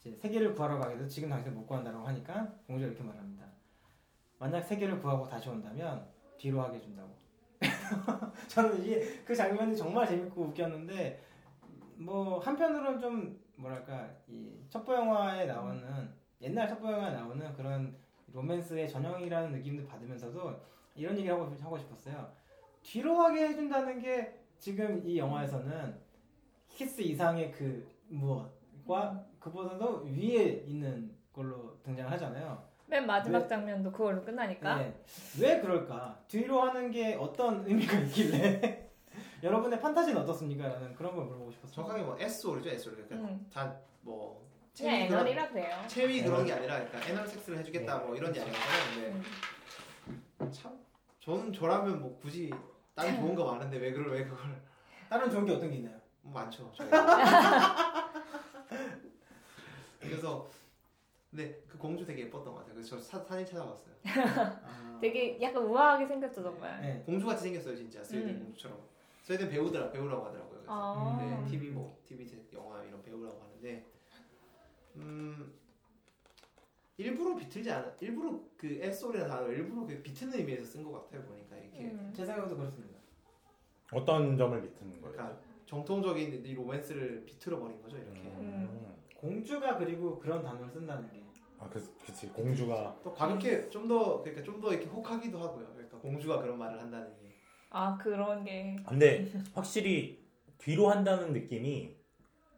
이제 0.00 0.14
세계를 0.14 0.54
구하러 0.54 0.78
가게 0.78 0.96
돼서 0.96 1.08
지금 1.08 1.28
당장 1.28 1.54
못 1.54 1.66
구한다고 1.66 2.06
하니까 2.06 2.52
공주가 2.66 2.88
이렇게 2.88 3.02
말합니다. 3.02 3.46
만약 4.38 4.62
세계를 4.62 5.00
구하고 5.00 5.26
다시 5.28 5.48
온다면 5.48 6.06
뒤로 6.38 6.62
하게 6.62 6.76
해준다고. 6.76 7.14
저는 8.48 8.84
이그 8.84 9.34
장면이 9.34 9.76
정말 9.76 10.06
재밌고 10.06 10.42
웃겼는데 10.42 11.22
뭐 11.96 12.38
한편으로는 12.38 13.00
좀 13.00 13.40
뭐랄까 13.56 14.10
이 14.26 14.60
첩보 14.68 14.92
영화에 14.94 15.46
나오는 15.46 16.12
옛날 16.42 16.68
첩보 16.68 16.90
영화에 16.90 17.14
나오는 17.14 17.54
그런 17.54 17.96
로맨스의 18.32 18.88
전형이라는 18.88 19.52
느낌도 19.52 19.86
받으면서도 19.86 20.60
이런 20.96 21.16
얘기를 21.16 21.34
하고, 21.34 21.54
하고 21.60 21.78
싶었어요. 21.78 22.30
뒤로 22.82 23.18
하게 23.18 23.48
해준다는 23.48 24.00
게 24.00 24.43
지금 24.64 25.02
이 25.04 25.18
영화에서는 25.18 25.94
키스 26.68 27.02
이상의 27.02 27.52
그 27.52 27.86
무엇과 28.08 29.22
그보다도 29.38 30.04
위에 30.06 30.64
있는 30.66 31.14
걸로 31.34 31.78
등장을 31.82 32.10
하잖아요. 32.12 32.66
맨 32.86 33.06
마지막 33.06 33.40
왜? 33.40 33.46
장면도 33.46 33.92
그걸로 33.92 34.24
끝나니까. 34.24 34.76
네. 34.76 34.98
왜 35.38 35.60
그럴까? 35.60 36.18
뒤로 36.28 36.62
하는 36.62 36.90
게 36.90 37.12
어떤 37.14 37.66
의미가 37.66 37.98
있길래? 38.04 38.88
여러분의 39.44 39.78
판타지는 39.80 40.22
어떻습니까? 40.22 40.66
라는 40.66 40.94
그런 40.94 41.14
걸 41.14 41.26
물어보고 41.26 41.50
싶었어요. 41.50 41.74
정확하게 41.74 42.02
뭐 42.04 42.16
S오르죠 42.18 42.70
S오르 42.70 43.06
그러니까 43.06 43.16
음. 43.32 43.46
다 43.52 43.80
뭐 44.00 44.48
그냥 44.78 45.08
그런 45.08 45.20
애널이라 45.26 45.48
그래요. 45.50 45.76
체위 45.88 46.22
그런 46.22 46.46
게 46.46 46.52
아니라 46.54 46.82
그러니까 46.86 47.10
애널 47.10 47.26
섹스를 47.28 47.58
해주겠다 47.58 47.98
뭐 47.98 48.16
이런 48.16 48.34
이야기잖아요. 48.34 49.12
음. 49.12 49.22
근데 50.38 50.52
참 50.52 50.78
저는 51.20 51.52
저라면 51.52 52.00
뭐 52.00 52.18
굳이 52.18 52.50
다른 52.94 53.16
좋은 53.16 53.34
거 53.34 53.44
많은데 53.52 53.76
왜 53.78 53.92
그걸 53.92 54.12
왜 54.12 54.24
그걸 54.24 54.62
다른 55.08 55.30
좋은 55.30 55.44
게 55.44 55.52
어떤 55.52 55.70
게 55.70 55.76
있나요? 55.78 56.00
뭐 56.22 56.32
많죠. 56.32 56.70
그래서 60.00 60.48
근데 61.30 61.60
그 61.68 61.76
공주 61.78 62.04
되게 62.04 62.22
예뻤던 62.22 62.52
것 62.52 62.60
같아요. 62.60 62.74
그래서 62.74 62.96
저 62.96 63.02
사, 63.02 63.18
사진 63.24 63.44
찾아봤어요. 63.46 63.94
아, 64.64 64.98
되게 65.00 65.40
약간 65.40 65.62
우아하게 65.64 66.06
생겼죠 66.06 66.42
정말. 66.42 66.80
네. 66.80 67.02
공주 67.04 67.26
같이 67.26 67.42
생겼어요 67.42 67.76
진짜 67.76 68.02
스웨덴 68.04 68.28
음. 68.36 68.44
공주처럼. 68.44 68.78
스웨덴 69.22 69.48
배우더라 69.50 69.90
배우라고 69.90 70.26
하더라고요. 70.26 70.50
그래서 70.58 70.66
아. 70.68 71.18
네, 71.20 71.44
TV 71.50 71.70
뭐 71.70 71.98
TV 72.06 72.26
제- 72.26 72.40
영화 72.52 72.82
이런 72.84 73.02
배우라고 73.02 73.42
하는데 73.42 73.84
음 74.96 75.52
일부러 76.96 77.34
비틀지 77.34 77.70
않아 77.70 77.92
일부러 78.00 78.40
그 78.56 78.78
S오리라는 78.80 79.28
단어 79.28 79.48
일부러 79.48 79.86
그 79.86 80.00
비트는 80.02 80.38
의미에서 80.38 80.64
쓴 80.64 80.84
것 80.84 80.92
같아요 80.92 81.22
보니까 81.26 81.56
이게 81.56 81.90
음. 81.90 82.12
제 82.14 82.24
생각도 82.24 82.56
그렇습니다. 82.56 82.98
어떤 83.92 84.36
점을 84.36 84.60
비트는 84.62 85.00
거예요? 85.00 85.12
그러니까 85.12 85.40
정통적인 85.66 86.44
이 86.46 86.54
로맨스를 86.54 87.24
비틀어 87.26 87.58
버린 87.58 87.80
거죠 87.82 87.96
이렇게. 87.96 88.20
음. 88.20 88.94
공주가 89.16 89.76
그리고 89.76 90.18
그런 90.18 90.42
단어를 90.42 90.70
쓴다는 90.70 91.08
게 91.10 91.22
아, 91.58 91.68
그, 91.68 91.80
그치. 92.04 92.28
공주가. 92.28 92.96
또 93.02 93.12
과격해 93.12 93.70
좀더 93.70 94.20
그러니까 94.22 94.42
좀 94.44 94.60
더 94.60 94.72
이렇게 94.72 94.86
혹하기도 94.86 95.38
하고요. 95.38 95.66
그러니까 95.72 95.98
공주가 95.98 96.40
그런 96.40 96.58
말을 96.58 96.80
한다는 96.80 97.08
게. 97.18 97.34
아 97.70 97.96
그런 97.98 98.44
게 98.44 98.76
근데 98.86 99.32
확실히 99.52 100.22
뒤로 100.58 100.88
한다는 100.90 101.32
느낌이 101.32 101.96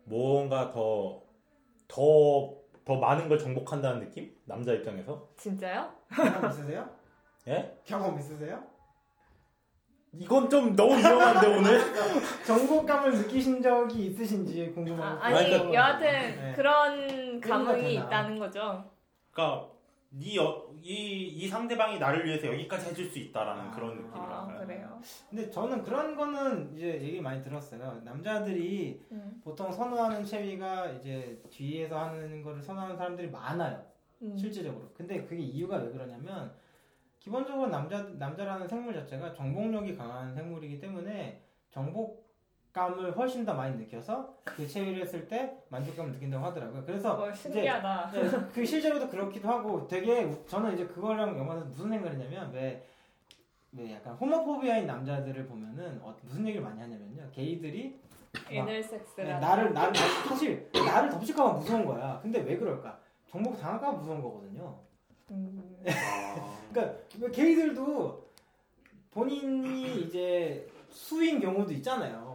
뭔가 0.05 0.71
더, 0.71 1.23
더, 1.89 2.55
더 2.87 2.95
많은 2.95 3.29
걸 3.29 3.37
정복한다는 3.37 3.99
느낌? 3.99 4.33
남자 4.45 4.73
입장에서? 4.73 5.29
진짜요? 5.37 5.93
경험 6.09 6.49
있으세요? 6.51 6.89
예? 7.49 7.77
경험 7.85 8.17
있으세요? 8.17 8.63
이건 10.13 10.49
좀 10.49 10.75
너무 10.77 10.97
위험한데, 10.97 11.47
오늘? 11.49 11.81
정복감을 12.47 13.13
느끼신 13.19 13.61
적이 13.61 14.07
있으신지 14.07 14.69
아, 14.71 14.75
궁금하고 14.75 15.21
아니 15.21 15.51
그러니까- 15.51 15.75
여하튼 15.75 16.07
네. 16.07 16.53
그런 16.55 17.41
감흥이. 17.41 17.95
있다는 17.95 18.39
거죠. 18.39 18.85
그니까, 19.33 19.69
이, 20.13 20.39
어, 20.39 20.67
이, 20.83 21.27
이 21.27 21.49
상대방이 21.49 21.99
나를 21.99 22.25
위해서 22.25 22.47
여기까지 22.47 22.91
해줄 22.91 23.11
수 23.11 23.19
있다라는 23.19 23.63
아. 23.63 23.71
그런 23.71 23.91
아 23.91 23.95
느낌이랄까요? 23.95 24.67
그래요. 24.67 25.01
근데 25.29 25.51
저는 25.51 25.83
그런 25.83 26.17
거는 26.17 26.75
이제 26.75 27.01
얘기 27.03 27.21
많이 27.21 27.43
들었어요. 27.43 28.01
남자들이 28.05 29.05
음. 29.13 29.41
보통 29.43 29.71
선호하는 29.73 30.25
체위가 30.25 30.91
이제 30.93 31.43
뒤에서 31.51 31.99
하는 31.99 32.43
거를 32.43 32.63
선호하는 32.63 32.97
사람들이 32.97 33.31
많아요. 33.31 33.85
음. 34.23 34.37
실질적으로. 34.37 34.91
근데 34.95 35.25
그게 35.25 35.43
이유가 35.43 35.77
왜 35.77 35.91
그러냐면 35.91 36.53
기본적으로 37.19 37.69
남자 37.69 38.03
남자라는 38.03 38.69
생물 38.69 38.95
자체가 38.95 39.35
정복력이 39.35 39.97
강한 39.97 40.35
생물이기 40.35 40.81
때문에 40.81 41.43
정복 41.71 42.26
감을 42.77 43.17
훨씬 43.17 43.43
더 43.47 43.55
많이 43.55 43.75
느껴서 43.79 44.35
그 44.45 44.69
체위를 44.69 45.01
했을 45.01 45.27
때 45.27 45.57
만족감을 45.71 46.13
느낀다고 46.13 46.45
하더라고요. 46.45 46.85
그래서 46.85 47.15
어, 47.23 47.33
신기하다. 47.33 48.11
네, 48.13 48.31
그 48.53 48.67
실제로도 48.67 49.09
그렇기도 49.09 49.49
하고 49.49 49.89
되게 49.89 50.25
우- 50.25 50.47
저는 50.47 50.75
이제 50.75 50.87
그거랑 50.87 51.39
영화에서 51.39 51.65
무슨 51.65 51.89
생각을 51.89 52.13
했냐면 52.13 52.53
왜, 52.53 52.85
왜 53.73 53.95
약간 53.95 54.13
호모포비아인 54.17 54.87
남자들을 54.87 55.47
보면은 55.47 55.99
어, 56.03 56.15
무슨 56.21 56.47
얘기를 56.47 56.63
많이 56.63 56.79
하냐면요. 56.79 57.31
게이들이 57.33 57.99
애널 58.51 58.67
네, 58.67 58.83
섹스라. 58.83 59.39
나를 59.39 59.73
나를 59.73 59.95
사실 60.29 60.71
나를 60.75 61.09
덮칠까봐 61.09 61.53
무서운 61.55 61.87
거야. 61.87 62.21
근데 62.23 62.41
왜 62.43 62.59
그럴까? 62.59 62.99
정복 63.31 63.59
당할까봐 63.59 63.93
무서운 63.97 64.21
거거든요. 64.21 64.79
음. 65.31 65.83
아, 65.89 66.59
그러니까 66.71 66.99
왜 67.21 67.31
게이들도 67.31 68.27
본인이 69.13 70.03
이제 70.03 70.69
수인 70.91 71.41
경우도 71.41 71.73
있잖아요. 71.75 72.26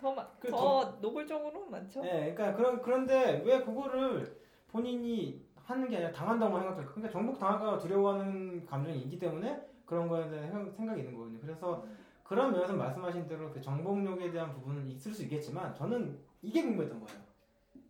더, 0.00 0.12
마, 0.14 0.26
그더 0.38 0.98
노골적으로 1.00 1.66
많죠. 1.66 2.00
네, 2.02 2.32
그러니까 2.34 2.54
그런 2.56 2.80
그런데 2.82 3.42
왜 3.44 3.60
그거를 3.62 4.40
본인이 4.68 5.44
하는 5.56 5.88
게 5.88 5.96
아니라 5.96 6.12
당한다고 6.12 6.58
생각할까? 6.58 6.92
그러니까 6.92 7.12
정복 7.12 7.38
당할까 7.38 7.78
두려워하는 7.78 8.64
감정이 8.64 8.98
있기 9.00 9.18
때문에 9.18 9.60
그런 9.84 10.08
거에 10.08 10.28
대한 10.30 10.50
생- 10.50 10.70
생각이 10.72 11.00
있는 11.00 11.14
거거든요. 11.14 11.40
그래서 11.40 11.84
그런 12.22 12.52
면에서 12.52 12.74
말씀하신 12.74 13.26
대로 13.26 13.50
그 13.50 13.60
정복력에 13.60 14.30
대한 14.30 14.52
부분은 14.52 14.86
있을 14.86 15.12
수 15.12 15.22
있겠지만 15.24 15.74
저는 15.74 16.18
이게 16.42 16.62
궁금했던 16.62 17.00
거예요. 17.04 17.20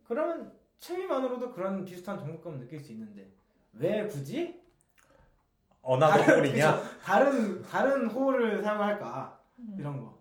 그러면 0.06 0.52
체위만으로도 0.78 1.52
그런 1.52 1.84
비슷한 1.84 2.18
정복감을 2.18 2.60
느낄 2.60 2.80
수 2.80 2.92
있는데 2.92 3.28
왜 3.72 4.06
굳이 4.06 4.60
another 5.82 6.22
hole이냐? 6.34 6.82
다른 7.02 7.62
다른 7.62 8.08
hole을 8.08 8.62
사용할까 8.62 9.38
음. 9.58 9.76
이런 9.78 9.98
거. 10.00 10.17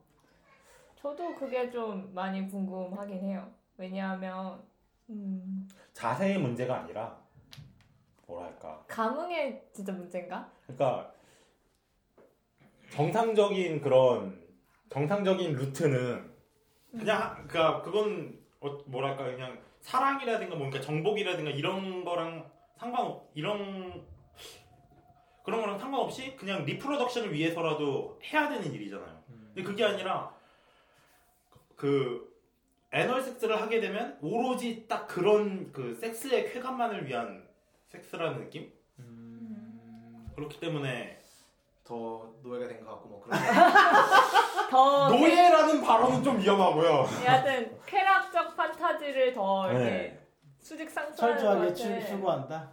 저도 1.08 1.34
그게 1.36 1.70
좀 1.72 2.14
많이 2.14 2.50
궁금하긴 2.50 3.24
해요. 3.24 3.50
왜냐하면 3.78 4.62
음, 5.10 5.66
자세의 5.94 6.38
문제가 6.38 6.80
아니라, 6.80 7.18
뭐랄까. 8.26 8.84
감흥의 8.90 9.70
진짜 9.72 9.94
문제인가? 9.94 10.52
그러니까 10.64 11.14
정상적인 12.90 13.80
그런 13.80 14.46
정상적인 14.90 15.54
루트는 15.54 16.30
그냥 16.92 17.36
그니까 17.48 17.82
그건 17.82 18.38
어, 18.60 18.78
뭐랄까 18.88 19.24
그냥 19.24 19.58
사랑이라든가 19.80 20.58
뭔가 20.58 20.82
정복이라든가 20.82 21.52
이런 21.52 22.04
거랑 22.04 22.52
상관 22.76 23.18
이런 23.34 24.06
그런 25.46 25.62
거랑 25.62 25.80
상관없이 25.80 26.36
그냥 26.36 26.66
reproduction을 26.66 27.32
위해서라도 27.32 28.20
해야 28.26 28.50
되는 28.50 28.74
일이잖아요. 28.74 29.24
근데 29.54 29.64
그게 29.64 29.86
아니라 29.86 30.37
그 31.78 32.36
anal 32.92 33.22
섹스를 33.22 33.62
하게 33.62 33.80
되면 33.80 34.18
오로지 34.22 34.86
딱 34.88 35.08
그런 35.08 35.72
그 35.72 35.96
섹스의 35.96 36.52
쾌감만을 36.52 37.08
위한 37.08 37.48
섹스라는 37.88 38.40
느낌? 38.40 38.74
음. 39.00 40.28
그렇기 40.36 40.60
때문에 40.60 41.22
더 41.84 42.34
노예가 42.44 42.68
된 42.68 42.84
것 42.84 42.92
같고 42.92 43.10
뭐 43.10 43.22
그런. 43.22 43.40
더 44.70 45.10
노예라는 45.10 45.82
발언은 45.82 46.24
좀 46.24 46.40
위험하고요. 46.40 47.06
여하튼 47.26 47.78
쾌락적 47.86 48.58
판타지를 48.58 49.34
더 49.34 49.72
이렇게 49.72 49.86
네. 49.86 50.28
수직. 50.60 50.90
추, 51.76 52.06
추구한다. 52.08 52.72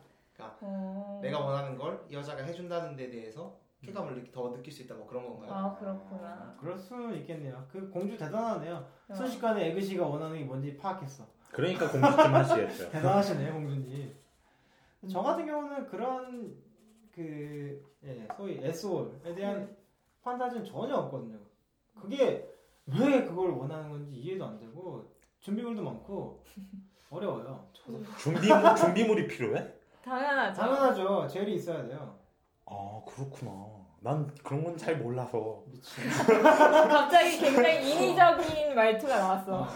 어. 0.61 1.21
내가 1.23 1.39
원하는 1.39 1.77
걸 1.77 2.05
여자가 2.11 2.43
해준다는 2.43 2.97
데 2.97 3.09
대해서 3.11 3.57
쾌감을 3.87 4.15
느끼, 4.15 4.33
더 4.33 4.51
느낄 4.53 4.73
수 4.73 4.83
있다 4.83 4.95
뭐 4.95 5.07
그런 5.07 5.25
건가요? 5.27 5.53
아 5.53 5.77
그렇구나. 5.77 6.57
그럴 6.61 6.79
수는 6.79 7.17
있겠네요. 7.19 7.67
그 7.71 7.89
공주 7.91 8.17
대단하네요. 8.17 8.87
어. 9.09 9.15
순식간에 9.15 9.69
에그시가 9.71 10.07
원하는 10.07 10.39
게 10.39 10.45
뭔지 10.45 10.77
파악했어. 10.77 11.27
그러니까 11.51 11.89
공주팀 11.91 12.35
하시겠죠. 12.35 12.91
대단하시네요, 12.91 13.53
공주님. 13.53 14.15
저 15.09 15.21
같은 15.23 15.47
경우는 15.47 15.87
그런 15.87 16.57
그 17.15 17.85
예, 18.05 18.27
소위 18.37 18.59
에스올에 18.63 19.35
대한 19.35 19.77
판타지는 20.23 20.65
전혀 20.65 20.97
없거든요. 20.97 21.39
그게 22.01 22.49
왜 22.87 23.25
그걸 23.25 23.51
원하는 23.51 23.91
건지 23.91 24.11
이해도 24.13 24.45
안 24.45 24.59
되고 24.59 25.05
준비물도 25.41 25.83
많고 25.83 26.43
어려워요. 27.11 27.69
준비물 28.17 28.75
준비물이 28.77 29.29
필요해? 29.29 29.73
당연하죠. 30.03 30.61
당연하죠. 30.61 31.29
젤이 31.29 31.55
있어야 31.55 31.87
돼요. 31.87 32.19
아 32.67 33.03
그렇구나. 33.07 33.85
난 34.01 34.27
그런 34.43 34.65
건 34.65 34.77
잘 34.77 34.99
몰라서. 34.99 35.65
미친. 35.69 36.05
갑자기 36.29 37.39
굉장히 37.39 37.91
인위적인 37.91 38.75
말투가 38.75 39.17
나왔어. 39.17 39.61
어, 39.63 39.67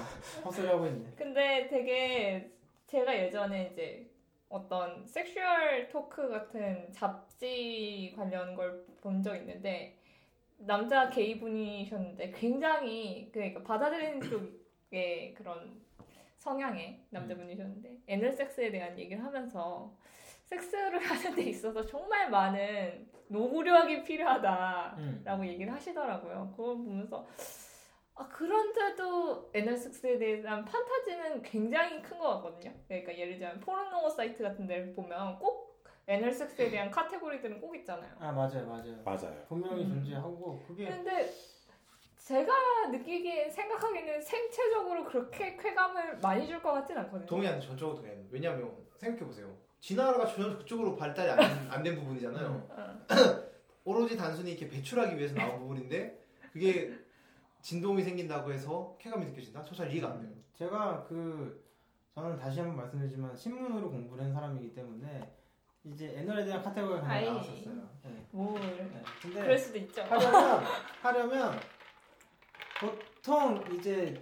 헛소리 0.44 0.66
하고 0.68 0.86
있네. 0.86 1.12
근데 1.16 1.66
되게 1.68 2.50
제가 2.86 3.16
예전에 3.16 3.70
이제 3.72 4.10
어떤 4.48 5.06
sexual 5.06 5.88
talk 5.90 6.28
같은 6.28 6.90
잡지 6.92 8.12
관련 8.16 8.54
걸 8.54 8.86
본 9.00 9.22
적 9.22 9.36
있는데 9.36 9.96
남자 10.56 11.08
게이 11.08 11.38
분이셨는데 11.38 12.32
굉장히 12.32 13.30
그러니까 13.32 13.62
받아들이는 13.62 14.20
쪽의 14.90 15.34
그런 15.34 15.80
성향의 16.38 17.04
남자분이셨는데 17.10 17.98
anal 18.08 18.32
섹스에 18.32 18.70
대한 18.72 18.98
얘기를 18.98 19.22
하면서 19.24 19.92
섹스를 20.50 20.98
하는 20.98 21.34
데 21.34 21.42
있어서 21.42 21.84
정말 21.84 22.30
많은 22.30 23.06
노고력이 23.28 24.02
필요하다라고 24.04 25.42
음. 25.42 25.46
얘기를 25.46 25.72
하시더라고요. 25.72 26.52
그걸 26.56 26.76
보면서 26.76 27.26
아 28.14 28.26
그런데도 28.28 29.50
애널 29.54 29.76
섹스에 29.76 30.18
대한 30.18 30.64
판타지는 30.64 31.42
굉장히 31.42 32.02
큰 32.02 32.18
것 32.18 32.36
같거든요. 32.36 32.72
그러니까 32.88 33.16
예를 33.16 33.38
들면 33.38 33.60
포르노 33.60 34.08
사이트 34.08 34.42
같은 34.42 34.66
데를 34.66 34.92
보면 34.94 35.38
꼭 35.38 35.84
애널 36.06 36.32
섹스에 36.32 36.70
대한 36.70 36.90
카테고리들은 36.90 37.60
꼭 37.60 37.76
있잖아요. 37.76 38.10
아 38.18 38.32
맞아요, 38.32 38.66
맞아요. 38.66 39.02
맞아요. 39.04 39.44
분명히 39.48 39.84
음. 39.84 39.88
존재하고 39.90 40.64
그게 40.66 40.86
근데 40.86 41.30
제가 42.16 42.52
느끼기에 42.90 43.50
생각하기에는 43.50 44.20
생체적으로 44.22 45.04
그렇게 45.04 45.56
쾌감을 45.56 46.18
많이 46.18 46.46
줄 46.46 46.60
것 46.62 46.72
같진 46.72 46.96
않거든요. 46.98 47.26
동의하는 47.26 47.60
전적으로 47.60 47.96
동의하는. 47.96 48.26
왜냐면 48.30 48.74
생각해 48.96 49.24
보세요. 49.24 49.54
진화가 49.80 50.26
전혀 50.26 50.56
그쪽으로 50.58 50.96
발달이 50.96 51.30
안 51.70 51.82
된 51.82 51.96
부분이잖아요. 51.96 52.46
음. 52.48 52.68
어. 52.70 53.08
오로지 53.84 54.16
단순히 54.16 54.50
이렇게 54.50 54.68
배출하기 54.68 55.16
위해서 55.16 55.34
나온 55.34 55.58
부분인데 55.60 56.18
그게 56.52 56.92
진동이 57.62 58.02
생긴다고 58.02 58.52
해서 58.52 58.96
쾌감이 59.00 59.26
느껴진다? 59.26 59.64
저 59.64 59.74
잘 59.74 59.90
이해가 59.92 60.08
안 60.10 60.20
돼요. 60.20 60.30
제가 60.54 61.04
그 61.08 61.64
저는 62.14 62.36
다시 62.36 62.58
한번 62.60 62.76
말씀드리지만 62.76 63.36
신문으로 63.36 63.90
공부를 63.90 64.24
한 64.24 64.32
사람이기 64.32 64.74
때문에 64.74 65.32
이제 65.84 66.08
애널에 66.16 66.44
대한 66.44 66.62
카테고리가 66.62 67.02
하나 67.04 67.14
아이. 67.14 67.24
나왔었어요. 67.26 67.88
네. 68.04 68.26
뭘 68.32 68.60
네. 68.60 69.02
근데 69.22 69.40
그럴 69.40 69.56
수도 69.58 69.78
있죠. 69.78 70.02
하려면 70.02 70.64
하려면 71.00 71.60
보통 72.80 73.64
이제 73.76 74.20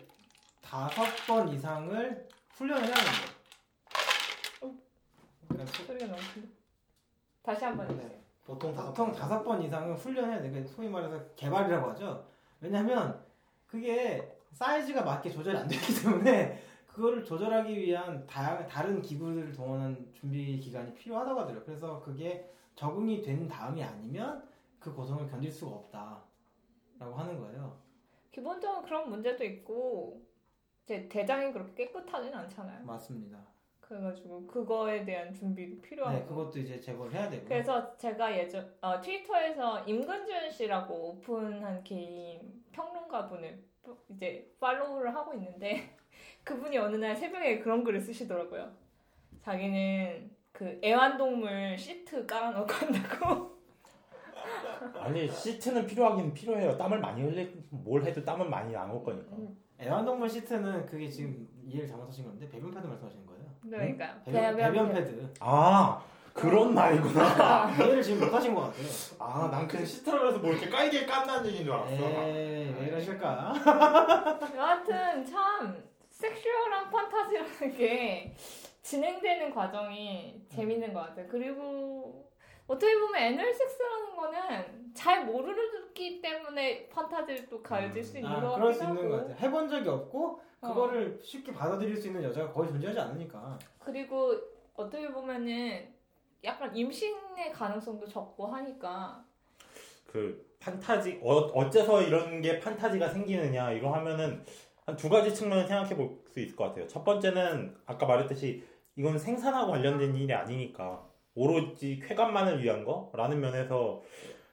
다섯 0.63 1.05
번 1.27 1.49
이상을 1.49 2.29
훈련을 2.55 2.85
해야 2.85 2.95
돼요. 2.95 3.36
소- 5.67 5.85
소리가 5.85 6.07
너무 6.07 6.19
큰데. 6.35 6.49
다시 7.43 7.65
한번 7.65 7.87
해주세요. 7.87 8.09
네. 8.09 8.23
보통 8.45 8.75
다섯 8.75 8.89
보통 8.91 9.07
번. 9.07 9.15
다섯 9.15 9.43
번 9.43 9.63
이상은 9.63 9.95
훈련해야 9.95 10.41
돼. 10.43 10.51
그러니까 10.51 10.73
소위 10.73 10.89
말해서 10.89 11.25
개발이라고 11.35 11.91
하죠. 11.91 12.27
왜냐하면 12.61 13.25
그게 13.67 14.37
사이즈가 14.53 15.03
맞게 15.03 15.31
조절이 15.31 15.57
안 15.57 15.67
되기 15.69 16.03
때문에 16.03 16.63
그거를 16.87 17.25
조절하기 17.25 17.77
위한 17.77 18.27
다, 18.27 18.67
다른 18.67 19.03
기구들을 19.03 19.53
동원한 19.53 20.11
준비 20.15 20.59
기간이 20.59 20.95
필요하다고 20.95 21.41
하더라고요. 21.41 21.65
그래서 21.67 22.01
그게 22.01 22.51
적응이 22.75 23.23
된 23.23 23.47
다음이 23.49 23.83
아니면 23.83 24.49
그 24.79 24.95
고통을 24.95 25.29
견딜 25.29 25.51
수가 25.51 25.73
없다 25.77 26.23
라고 26.99 27.15
하는 27.15 27.39
거예요. 27.39 27.77
기본적으로 28.33 28.83
그런 28.83 29.11
문제도 29.11 29.43
있고 29.45 30.23
제 30.87 31.09
대장이 31.09 31.53
그렇게 31.53 31.87
깨끗하진 31.87 32.33
않잖아요. 32.33 32.85
맞습니다. 32.87 33.39
그래가지고 33.89 34.47
그거에 34.47 35.05
대한 35.05 35.33
준비도 35.33 35.81
필요하고. 35.81 36.19
네, 36.19 36.25
그것도 36.25 36.59
이제 36.59 36.81
제거를 36.81 37.13
해야 37.13 37.31
되고. 37.31 37.45
그래서 37.47 37.97
제가 37.97 38.37
예전 38.37 38.75
어, 38.81 39.01
트위터에서 39.01 39.85
임근준 39.85 40.51
씨라고 40.51 41.11
오픈한 41.11 41.85
개인 41.85 42.41
평론가 42.73 43.29
분을 43.29 43.63
이제 44.11 44.53
팔로우를 44.59 45.15
하고 45.15 45.33
있는데 45.35 45.97
그분이 46.43 46.77
어느 46.79 46.97
날 46.97 47.15
새벽에 47.15 47.61
그런 47.61 47.85
글을 47.85 48.01
쓰시더라고요. 48.01 48.73
자기는 49.43 50.31
그 50.51 50.81
애완동물 50.83 51.79
시트 51.79 52.27
깔아놓고 52.27 52.73
한다고. 52.73 53.57
아니 54.99 55.29
시트는 55.29 55.87
필요하긴 55.87 56.35
필요해요. 56.35 56.77
땀을 56.77 56.99
많이 56.99 57.23
흘리 57.23 57.65
뭘 57.71 58.03
해도 58.05 58.25
땀은 58.25 58.51
많이 58.51 58.73
나올 58.73 59.03
거니까. 59.05 59.37
음, 59.37 59.57
애완동물 59.79 60.29
시트는 60.29 60.87
그게 60.87 61.09
지금 61.09 61.49
이해를 61.65 61.87
잘못하신 61.87 62.25
건데 62.25 62.49
배변 62.49 62.73
패드 62.73 62.87
말씀하시는 62.87 63.27
거예요. 63.27 63.36
그러니까 63.71 64.15
배변, 64.25 64.57
배변 64.57 64.89
패드. 64.93 65.11
패드. 65.11 65.35
아 65.41 66.03
그런 66.33 66.75
말이구나. 66.75 67.71
이해를 67.79 68.03
지금 68.03 68.21
못하신 68.21 68.55
것 68.55 68.63
같아요. 68.63 68.87
아 69.19 69.49
난 69.51 69.67
그냥 69.67 69.87
시트라면서 69.87 70.39
뭐 70.39 70.51
이렇게 70.51 70.69
깔게 70.69 71.07
깐다는 71.07 71.47
얘기인 71.47 71.65
줄 71.65 71.73
알았어. 71.73 71.93
에이, 71.95 72.75
왜 72.79 72.87
이러실까? 72.89 73.55
여하튼 74.57 75.25
참 75.25 75.83
sexual한 76.11 76.91
판타지라는 76.91 77.77
게 77.77 78.35
진행되는 78.83 79.53
과정이 79.55 80.41
재밌는 80.55 80.93
것 80.93 81.01
같아요. 81.01 81.27
그리고 81.29 82.31
어떻게 82.67 82.99
보면 82.99 83.15
anal 83.23 83.53
섹스라는 83.55 84.17
거는 84.17 84.93
잘 84.95 85.25
모르기 85.27 86.21
때문에 86.21 86.89
판타지를 86.89 87.49
또 87.49 87.63
가져질 87.63 88.03
수 88.03 88.19
있는 88.19 88.31
아, 88.31 88.41
것 88.41 88.55
그럴 88.57 88.73
같기도 88.73 88.95
수 88.95 89.01
있는. 89.05 89.11
같아요. 89.11 89.37
해본 89.41 89.69
적이 89.69 89.89
없고 89.89 90.41
어. 90.61 90.69
그거를 90.69 91.19
쉽게 91.23 91.53
받아들일 91.53 91.97
수 91.97 92.09
있는 92.09 92.23
여자가 92.25 92.51
거의 92.53 92.69
존재하지 92.71 92.99
않으니까. 92.99 93.59
그리고 93.79 94.35
어떻게 94.75 95.11
보면은 95.13 95.95
약간 96.45 96.75
임신의 96.75 97.53
가능성도 97.53 98.07
적고 98.07 98.47
하니까 98.49 99.25
그 100.07 100.45
판타지 100.59 101.21
어, 101.23 101.35
어째서 101.37 102.03
이런 102.03 102.41
게 102.41 102.59
판타지가 102.59 103.09
생기느냐 103.09 103.73
이거 103.73 103.93
하면은 103.93 104.45
한 104.87 104.97
두 104.97 105.09
가지 105.09 105.35
측면을 105.35 105.67
생각해 105.67 105.97
볼 105.97 106.25
수 106.33 106.41
있을 106.41 106.55
것 106.57 106.65
같아요. 106.65 106.87
첫 106.87 107.03
번째는 107.05 107.77
아까 107.87 108.07
말했듯이 108.07 108.63
이건 108.97 109.19
생산하고 109.19 109.73
관련된 109.73 110.15
일이 110.15 110.33
아니니까 110.35 111.06
오로지 111.37 112.01
쾌감만을 112.03 112.63
위한 112.63 112.85
거라는 112.85 113.39
면에서 113.41 114.03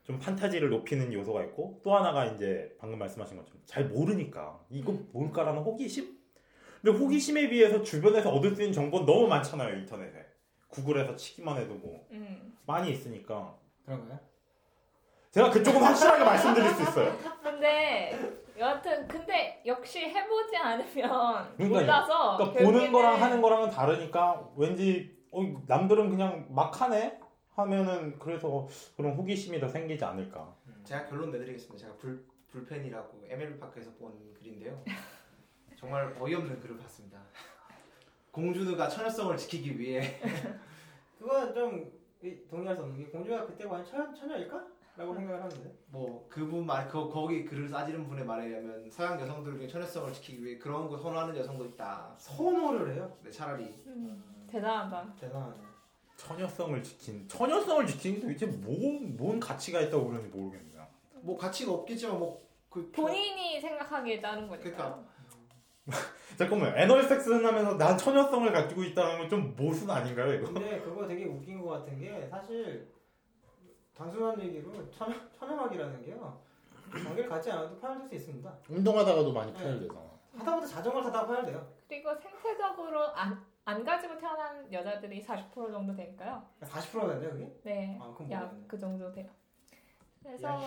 좀 0.04 0.20
판타지를 0.20 0.70
높이는 0.70 1.12
요소가 1.14 1.44
있고 1.46 1.80
또 1.82 1.96
하나가 1.96 2.26
이제 2.26 2.76
방금 2.78 3.00
말씀하신 3.00 3.38
것처럼 3.38 3.62
잘 3.66 3.86
모르니까 3.86 4.60
이거 4.70 4.94
뭘까라는 5.14 5.62
호기심? 5.64 6.20
근데 6.82 6.98
호기심에 7.00 7.48
비해서 7.48 7.82
주변에서 7.82 8.30
얻을 8.30 8.54
수 8.54 8.62
있는 8.62 8.74
정보는 8.74 9.06
너무 9.06 9.28
많잖아요 9.28 9.78
인터넷에 9.78 10.26
구글에서 10.68 11.16
치기만 11.16 11.58
해도 11.58 11.76
뭐 11.76 12.06
음. 12.12 12.54
많이 12.66 12.92
있으니까 12.92 13.56
그런가요? 13.86 14.20
제가 15.32 15.50
그쪽은 15.50 15.82
확실하게 15.82 16.24
말씀드릴 16.26 16.70
수 16.70 16.82
있어요. 16.84 17.18
근데 17.42 18.20
여하튼 18.58 19.08
근데 19.08 19.62
역시 19.66 20.00
해보지 20.02 20.56
않으면 20.58 21.56
그러니까요. 21.56 21.68
몰라서 21.70 22.38
그러니까 22.38 22.64
보는 22.64 22.92
거랑 22.92 23.22
하는 23.22 23.42
거랑은 23.42 23.70
다르니까 23.72 24.50
왠지 24.56 25.18
어, 25.34 25.64
남들은 25.68 26.10
그냥 26.10 26.48
막 26.50 26.80
하네 26.80 27.20
하면은 27.56 28.18
그래서 28.20 28.68
그런 28.96 29.14
호기심이 29.16 29.60
더 29.60 29.68
생기지 29.68 30.04
않을까. 30.06 30.56
제가 30.84 31.06
결론 31.06 31.32
내드리겠습니다. 31.32 31.78
제가 31.86 31.98
불, 31.98 32.26
불펜이라고 32.50 33.24
MLB 33.28 33.60
파크에서 33.60 33.92
본 33.94 34.14
글인데요. 34.40 34.84
정말 35.78 36.16
어이없는 36.20 36.60
글을 36.60 36.78
봤습니다. 36.78 37.20
공주누가 38.32 38.88
처녀성을 38.88 39.38
지키기 39.38 39.78
위해 39.80 40.20
그건 41.20 41.54
좀 41.54 41.92
이- 42.24 42.48
동의할 42.50 42.76
수 42.76 42.82
없는 42.84 42.98
게 42.98 43.06
공주가 43.12 43.46
그때 43.46 43.66
과연 43.68 43.86
처, 43.86 44.12
처녀일까? 44.14 44.68
라고 44.96 45.14
생각을 45.16 45.42
하는데. 45.44 45.76
뭐 45.88 46.28
그분 46.30 46.66
말 46.68 46.88
그, 46.88 47.10
거기 47.10 47.44
글을 47.46 47.68
싸지는 47.68 48.08
분의 48.08 48.26
말에 48.26 48.48
의하면 48.48 48.90
서양 48.92 49.20
여성들 49.20 49.58
중에 49.58 49.68
처녀성을 49.68 50.14
지키기 50.14 50.44
위해 50.46 50.58
그런 50.60 50.88
거 50.88 50.98
선호하는 50.98 51.36
여성도 51.36 51.66
있다. 51.66 52.14
선호를 52.18 52.94
해요. 52.96 53.12
근데 53.18 53.32
차라리 53.32 53.66
음, 53.88 54.24
대단하다. 54.54 55.16
대단하네. 55.20 55.56
처녀성을 56.16 56.84
지킨 56.84 57.28
처녀성을 57.28 57.88
지키는 57.88 58.16
게 58.20 58.22
도대체 58.28 58.46
뭔, 58.46 59.18
뭔 59.18 59.40
가치가 59.40 59.82
있다고 59.82 60.08
그러는지 60.10 60.30
모르겠네요. 60.36 60.86
뭐 61.22 61.36
가치가 61.38 61.72
없겠지만 61.72 62.20
뭐그 62.20 62.92
본인이 62.92 63.60
생각하기에 63.60 64.22
따른 64.22 64.48
거니까. 64.48 64.64
그러니까. 64.70 65.04
잠깐만 66.38 66.78
애널 66.78 67.04
섹스는 67.04 67.46
하면서 67.46 67.76
난 67.78 67.98
처녀성을 67.98 68.52
가지고 68.54 68.84
있다는 68.84 69.18
건 69.18 69.30
좀 69.30 69.56
모순 69.56 69.90
아닌가요 69.90 70.34
이거? 70.34 70.54
근데 70.54 70.80
그거 70.82 71.06
되게 71.08 71.26
웃긴 71.26 71.60
것 71.62 71.70
같은 71.72 72.00
게 72.00 72.26
사실 72.30 72.88
단순한 73.98 74.40
얘기로 74.42 74.90
처녀, 74.92 75.14
처녀막이라는 75.38 76.06
게요. 76.06 76.40
관계를 76.92 77.28
갖지 77.28 77.52
않아도 77.52 77.78
파열될 77.80 78.08
수 78.08 78.16
있습니다. 78.16 78.54
운동하다가도 78.70 79.34
많이 79.34 79.52
파열되잖아. 79.52 80.00
하다못해 80.38 80.66
자전거를 80.68 81.12
타다가 81.12 81.28
파열돼요. 81.28 81.68
그리고 81.90 82.14
생태적으로 82.16 83.08
안, 83.16 83.44
안 83.66 83.84
가지고 83.84 84.18
태어난 84.18 84.72
여자들이 84.72 85.24
40% 85.24 85.72
정도 85.72 85.96
되니까요. 85.96 86.44
40%가 86.62 87.08
된대요, 87.08 87.32
그게? 87.32 87.52
네. 87.64 87.98
아, 88.02 88.14
그럼 88.14 88.32
약. 88.32 88.54
그 88.68 88.78
정도 88.78 89.12
돼요. 89.12 89.30
그래서 90.22 90.62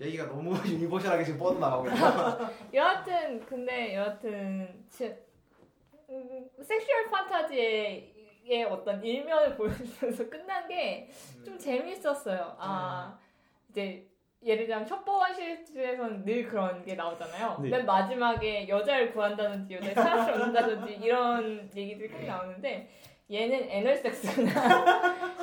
얘기가 0.00 0.26
너무 0.26 0.54
universal하게 0.66 1.24
지금 1.24 1.38
뻗어나가고 1.38 1.88
있어. 1.88 2.50
여하튼 2.74 3.44
근데 3.46 3.94
여하튼 3.94 4.84
지, 4.88 5.14
음, 6.10 6.48
sexual 6.62 7.10
판타지의 7.10 8.64
어떤 8.70 9.02
일면을 9.02 9.56
보여주면서 9.56 10.28
끝난 10.28 10.68
게좀 10.68 11.58
재밌었어요. 11.58 12.56
아 12.58 13.18
이제 13.70 14.06
예를 14.44 14.66
들면 14.66 14.86
첩보원 14.86 15.34
시리즈에서는 15.34 16.24
늘 16.24 16.46
그런 16.46 16.84
게 16.84 16.94
나오잖아요. 16.94 17.58
네. 17.62 17.70
맨 17.70 17.86
마지막에 17.86 18.68
여자를 18.68 19.12
구한다든지 19.12 19.74
여자의 19.74 19.94
사랑을 19.94 20.32
얻는다든지 20.34 20.98
이런 21.02 21.70
얘기들이 21.74 22.08
꼭 22.08 22.22
나오는데 22.24 22.90
얘는 23.30 23.70
애널섹스구나. 23.70 24.52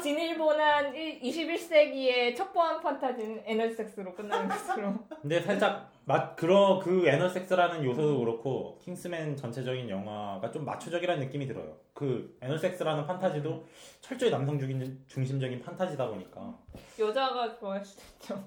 진일보난 0.00 0.92
21세기의 0.92 2.34
첩보원 2.36 2.80
판타지는 2.80 3.42
애널섹스로 3.44 4.14
끝나는 4.14 4.48
것으로. 4.48 4.94
근데 5.20 5.40
살짝 5.40 5.90
맛 6.04 6.34
그러 6.36 6.80
그 6.82 7.06
애널섹스라는 7.08 7.84
요소도 7.84 8.18
그렇고 8.20 8.78
킹스맨 8.82 9.36
전체적인 9.36 9.88
영화가 9.88 10.50
좀 10.50 10.64
마초적이라는 10.64 11.24
느낌이 11.26 11.46
들어요. 11.46 11.76
그 11.92 12.36
애널섹스라는 12.40 13.06
판타지도 13.06 13.64
철저히 14.00 14.30
남성 14.30 14.58
중심- 14.58 15.04
중심적인 15.06 15.60
판타지다 15.62 16.08
보니까 16.08 16.58
여자가 16.98 17.54
좋아할 17.58 17.84
수도 17.84 18.02
있죠. 18.14 18.44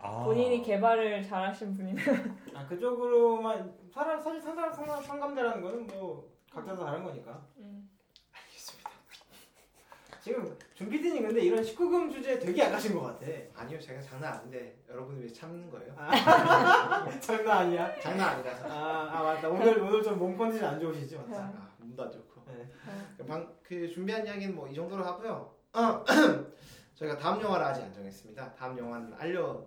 아. 0.00 0.24
본인이 0.24 0.62
개발을 0.62 1.22
잘하신 1.22 1.74
분이면. 1.76 2.38
아 2.54 2.66
그쪽으로만 2.66 3.72
사람 3.92 4.20
사실 4.20 4.40
상상 4.40 4.72
상상 4.72 5.02
상감대라는 5.02 5.62
거는 5.62 5.86
뭐 5.88 6.28
각자 6.52 6.74
다 6.76 6.84
다른 6.84 7.02
거니까. 7.04 7.40
음. 7.58 7.88
지금 10.28 10.56
준 10.74 10.88
PD님 10.90 11.22
근데 11.26 11.40
이런 11.40 11.62
19금 11.62 12.12
주제 12.12 12.38
되게 12.38 12.62
약하신 12.62 12.94
것 12.94 13.00
같아. 13.02 13.26
아니요, 13.54 13.80
제가 13.80 14.00
장난 14.02 14.34
아닌데 14.34 14.76
여러분이 14.88 15.22
왜 15.22 15.32
참는 15.32 15.70
거예요? 15.70 15.94
장난 17.20 17.58
아니야. 17.58 17.98
장난 18.00 18.34
아니라서. 18.34 18.68
아, 18.68 19.08
아 19.10 19.22
맞다. 19.22 19.48
오늘 19.48 19.78
오늘 19.80 20.02
좀 20.02 20.18
몸 20.18 20.36
컨디션 20.36 20.74
안 20.74 20.80
좋으시지 20.80 21.16
맞다. 21.16 21.38
아, 21.44 21.68
몸도 21.78 22.02
안 22.02 22.10
좋고. 22.12 22.42
네. 22.46 22.68
그 23.16 23.24
방, 23.24 23.54
그 23.62 23.88
준비한 23.88 24.26
이야기는 24.26 24.54
뭐 24.54 24.68
이 24.68 24.74
정도로 24.74 25.02
하고요. 25.02 25.54
어, 25.72 26.04
저희가 26.94 27.16
다음 27.16 27.40
영화를 27.40 27.64
아직 27.64 27.82
안 27.82 27.92
정했습니다. 27.92 28.54
다음 28.54 28.76
영화는 28.78 29.14
알려 29.18 29.64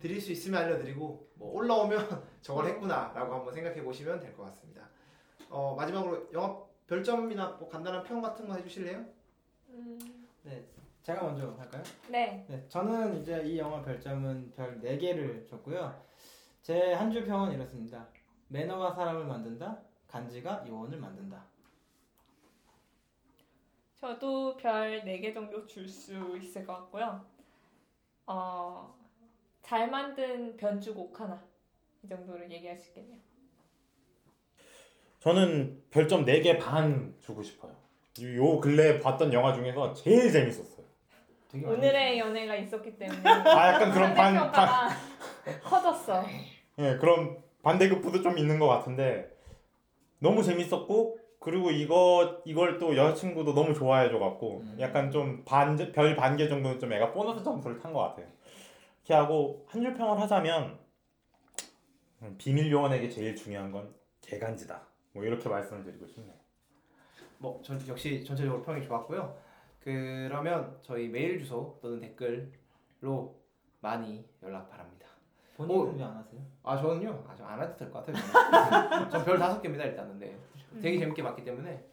드릴 0.00 0.20
수 0.20 0.32
있으면 0.32 0.62
알려드리고 0.62 1.28
뭐 1.34 1.52
올라오면 1.54 1.98
저걸 2.40 2.66
했구나라고 2.66 3.34
한번 3.34 3.52
생각해 3.52 3.82
보시면 3.82 4.20
될 4.20 4.34
것 4.34 4.44
같습니다. 4.44 4.88
어, 5.50 5.74
마지막으로 5.76 6.28
영화 6.32 6.56
별점이나 6.86 7.56
뭐 7.60 7.68
간단한 7.68 8.04
평 8.04 8.22
같은 8.22 8.48
거 8.48 8.54
해주실래요? 8.54 9.04
음. 9.78 10.26
네. 10.42 10.64
제가 11.02 11.22
먼저 11.22 11.52
할까요? 11.58 11.82
네. 12.08 12.44
네. 12.48 12.68
저는 12.68 13.20
이제 13.22 13.42
이 13.44 13.58
영화 13.58 13.80
별점은 13.82 14.52
별 14.54 14.80
4개를 14.80 15.46
줬고요. 15.48 16.04
제 16.62 16.92
한 16.94 17.10
줄 17.10 17.24
평은 17.24 17.52
이렇습니다. 17.52 18.06
매너가 18.48 18.92
사람을 18.94 19.24
만든다. 19.24 19.80
간지가 20.08 20.66
요원을 20.68 20.98
만든다. 20.98 21.44
저도 23.96 24.56
별 24.56 25.02
4개 25.04 25.32
정도 25.34 25.66
줄 25.66 25.88
수 25.88 26.36
있을 26.38 26.64
것 26.66 26.74
같고요. 26.74 27.24
어, 28.26 28.94
잘 29.62 29.90
만든 29.90 30.56
변주곡 30.56 31.18
하나. 31.20 31.42
이 32.02 32.08
정도를 32.08 32.50
얘기할 32.50 32.76
수 32.78 32.88
있겠네요. 32.88 33.20
저는 35.20 35.82
별점 35.90 36.24
4개 36.24 36.58
반 36.60 37.16
주고 37.20 37.42
싶어요. 37.42 37.74
요- 38.22 38.36
요 38.54 38.60
근래 38.60 39.00
봤던 39.00 39.32
영화 39.32 39.52
중에서 39.52 39.92
제일 39.94 40.30
재밌었어요. 40.32 40.78
오늘의 41.64 42.18
연애가 42.18 42.54
있었기 42.56 42.98
때문에 42.98 43.22
아 43.28 43.72
약간 43.74 43.90
그런 43.90 44.14
반, 44.14 44.52
반 44.52 44.90
커졌어. 45.62 46.22
예, 46.78 46.96
그런 46.96 47.38
반대급부도 47.62 48.22
좀 48.22 48.36
있는 48.38 48.58
것 48.58 48.66
같은데 48.68 49.30
너무 50.18 50.42
재밌었고 50.42 51.18
그리고 51.40 51.70
이거 51.70 52.42
이걸 52.44 52.78
또 52.78 52.94
여자친구도 52.96 53.54
너무 53.54 53.72
좋아해줘 53.72 54.18
갖고 54.18 54.60
음. 54.60 54.76
약간 54.80 55.10
좀반별 55.10 56.16
반 56.16 56.36
개 56.36 56.48
정도는 56.48 56.78
좀 56.80 56.92
애가 56.92 57.12
보너스 57.12 57.42
점수를 57.42 57.78
탄 57.78 57.92
것 57.92 58.00
같아요. 58.00 58.26
이렇게 59.04 59.14
하고 59.14 59.64
한 59.68 59.80
줄 59.82 59.94
평을 59.94 60.20
하자면 60.20 60.78
음, 62.22 62.34
비밀 62.36 62.70
요원에게 62.70 63.08
제일 63.08 63.34
중요한 63.36 63.70
건 63.72 63.94
개간지다. 64.20 64.82
뭐 65.12 65.24
이렇게 65.24 65.48
말씀을 65.48 65.84
드리고 65.84 66.06
싶네요. 66.06 66.34
뭐 67.38 67.60
전, 67.62 67.78
역시 67.88 68.24
전체적으로 68.24 68.62
평이 68.62 68.82
좋았고요. 68.82 69.36
그러면 69.80 70.76
저희 70.82 71.08
메일 71.08 71.38
주소 71.38 71.78
또는 71.80 72.00
댓글로 72.00 73.34
많이 73.80 74.24
연락 74.42 74.68
바랍니다. 74.68 75.06
본인은 75.56 75.96
왜 75.98 76.04
안 76.04 76.16
하세요? 76.16 76.40
아 76.62 76.76
저는요 76.76 77.24
아주 77.28 77.44
안 77.44 77.60
해도 77.60 77.76
될 77.76 77.90
것 77.90 78.04
같아요. 78.06 79.08
전 79.10 79.24
별 79.24 79.38
다섯 79.38 79.60
개입니다 79.60 79.84
일단은 79.84 80.18
네. 80.18 80.36
되게 80.80 80.98
재밌게 80.98 81.22
봤기 81.22 81.42
때문에 81.44 81.84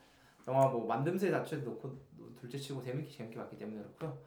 영화 0.48 0.68
뭐 0.68 0.88
만듦새 0.88 1.32
자체도 1.32 1.72
놓고 1.72 1.98
둘째치고 2.40 2.82
재밌게 2.82 3.10
재밌게 3.10 3.38
봤기 3.38 3.58
때문에 3.58 3.82
그렇고요. 3.82 4.18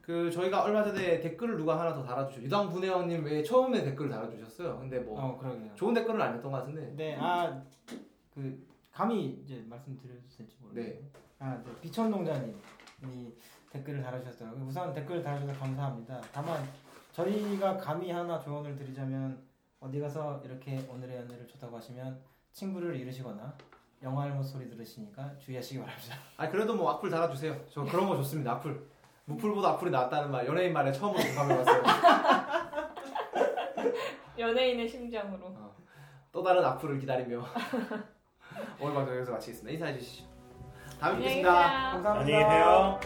그 0.00 0.30
저희가 0.30 0.62
얼마 0.62 0.82
전에 0.82 1.20
댓글을 1.20 1.56
누가 1.58 1.78
하나 1.78 1.92
더 1.92 2.02
달아주셨 2.02 2.42
유당 2.42 2.70
분해왕님 2.70 3.22
왜 3.24 3.42
처음에 3.42 3.82
댓글을 3.84 4.10
달아주셨어요. 4.10 4.78
근데 4.78 4.98
뭐 5.00 5.20
어. 5.20 5.72
좋은 5.74 5.92
댓글은 5.92 6.20
아니었던 6.20 6.50
것 6.50 6.58
같은데 6.58 6.92
네, 6.96 7.16
아, 7.20 7.62
그 8.34 8.66
감히 8.92 9.40
이제 9.42 9.64
말씀드려도 9.68 10.20
될지 10.36 10.56
모르겠네요. 10.60 11.02
아, 11.38 11.62
네, 11.64 11.80
비천농자님이 11.80 12.54
댓글을 13.70 14.02
달아주셨더라고요. 14.02 14.64
우선 14.66 14.92
댓글 14.92 15.22
달아주셔서 15.22 15.58
감사합니다. 15.58 16.20
다만 16.32 16.68
저희가 17.12 17.76
감히 17.78 18.10
하나 18.10 18.38
조언을 18.38 18.76
드리자면 18.76 19.42
어디 19.78 20.00
가서 20.00 20.42
이렇게 20.44 20.86
오늘의 20.90 21.16
연애를 21.16 21.46
좋다고 21.46 21.76
하시면 21.76 22.20
친구를 22.52 22.96
잃으시거나 22.96 23.56
영화 24.02 24.22
할머 24.22 24.42
소리 24.42 24.68
들으시니까 24.68 25.38
주의하시기 25.38 25.80
바랍니다. 25.80 26.16
아 26.36 26.48
그래도 26.48 26.74
뭐 26.74 26.90
악플 26.90 27.08
달아주세요. 27.10 27.66
저 27.70 27.84
그런 27.84 28.08
거 28.08 28.16
좋습니다. 28.16 28.52
악플 28.52 28.86
무플보다 29.26 29.70
악플이 29.70 29.90
낫다는 29.90 30.30
말 30.30 30.46
연예인 30.46 30.72
말에 30.72 30.90
처음으로 30.92 31.22
공감해봤어요. 31.22 31.82
연예인의 34.38 34.88
심장으로. 34.88 35.54
또 36.32 36.42
다른 36.42 36.64
악플을 36.64 36.98
기다리며 36.98 37.44
오늘 38.80 38.94
방송 38.94 39.14
여기서 39.14 39.32
마치겠습니다. 39.32 39.72
인사해 39.72 39.98
주시죠. 39.98 40.24
다음에 40.98 41.16
뵙겠습니다. 41.18 41.52
감사합니다. 41.92 42.10
안녕히 42.12 42.44
계세요. 42.44 43.00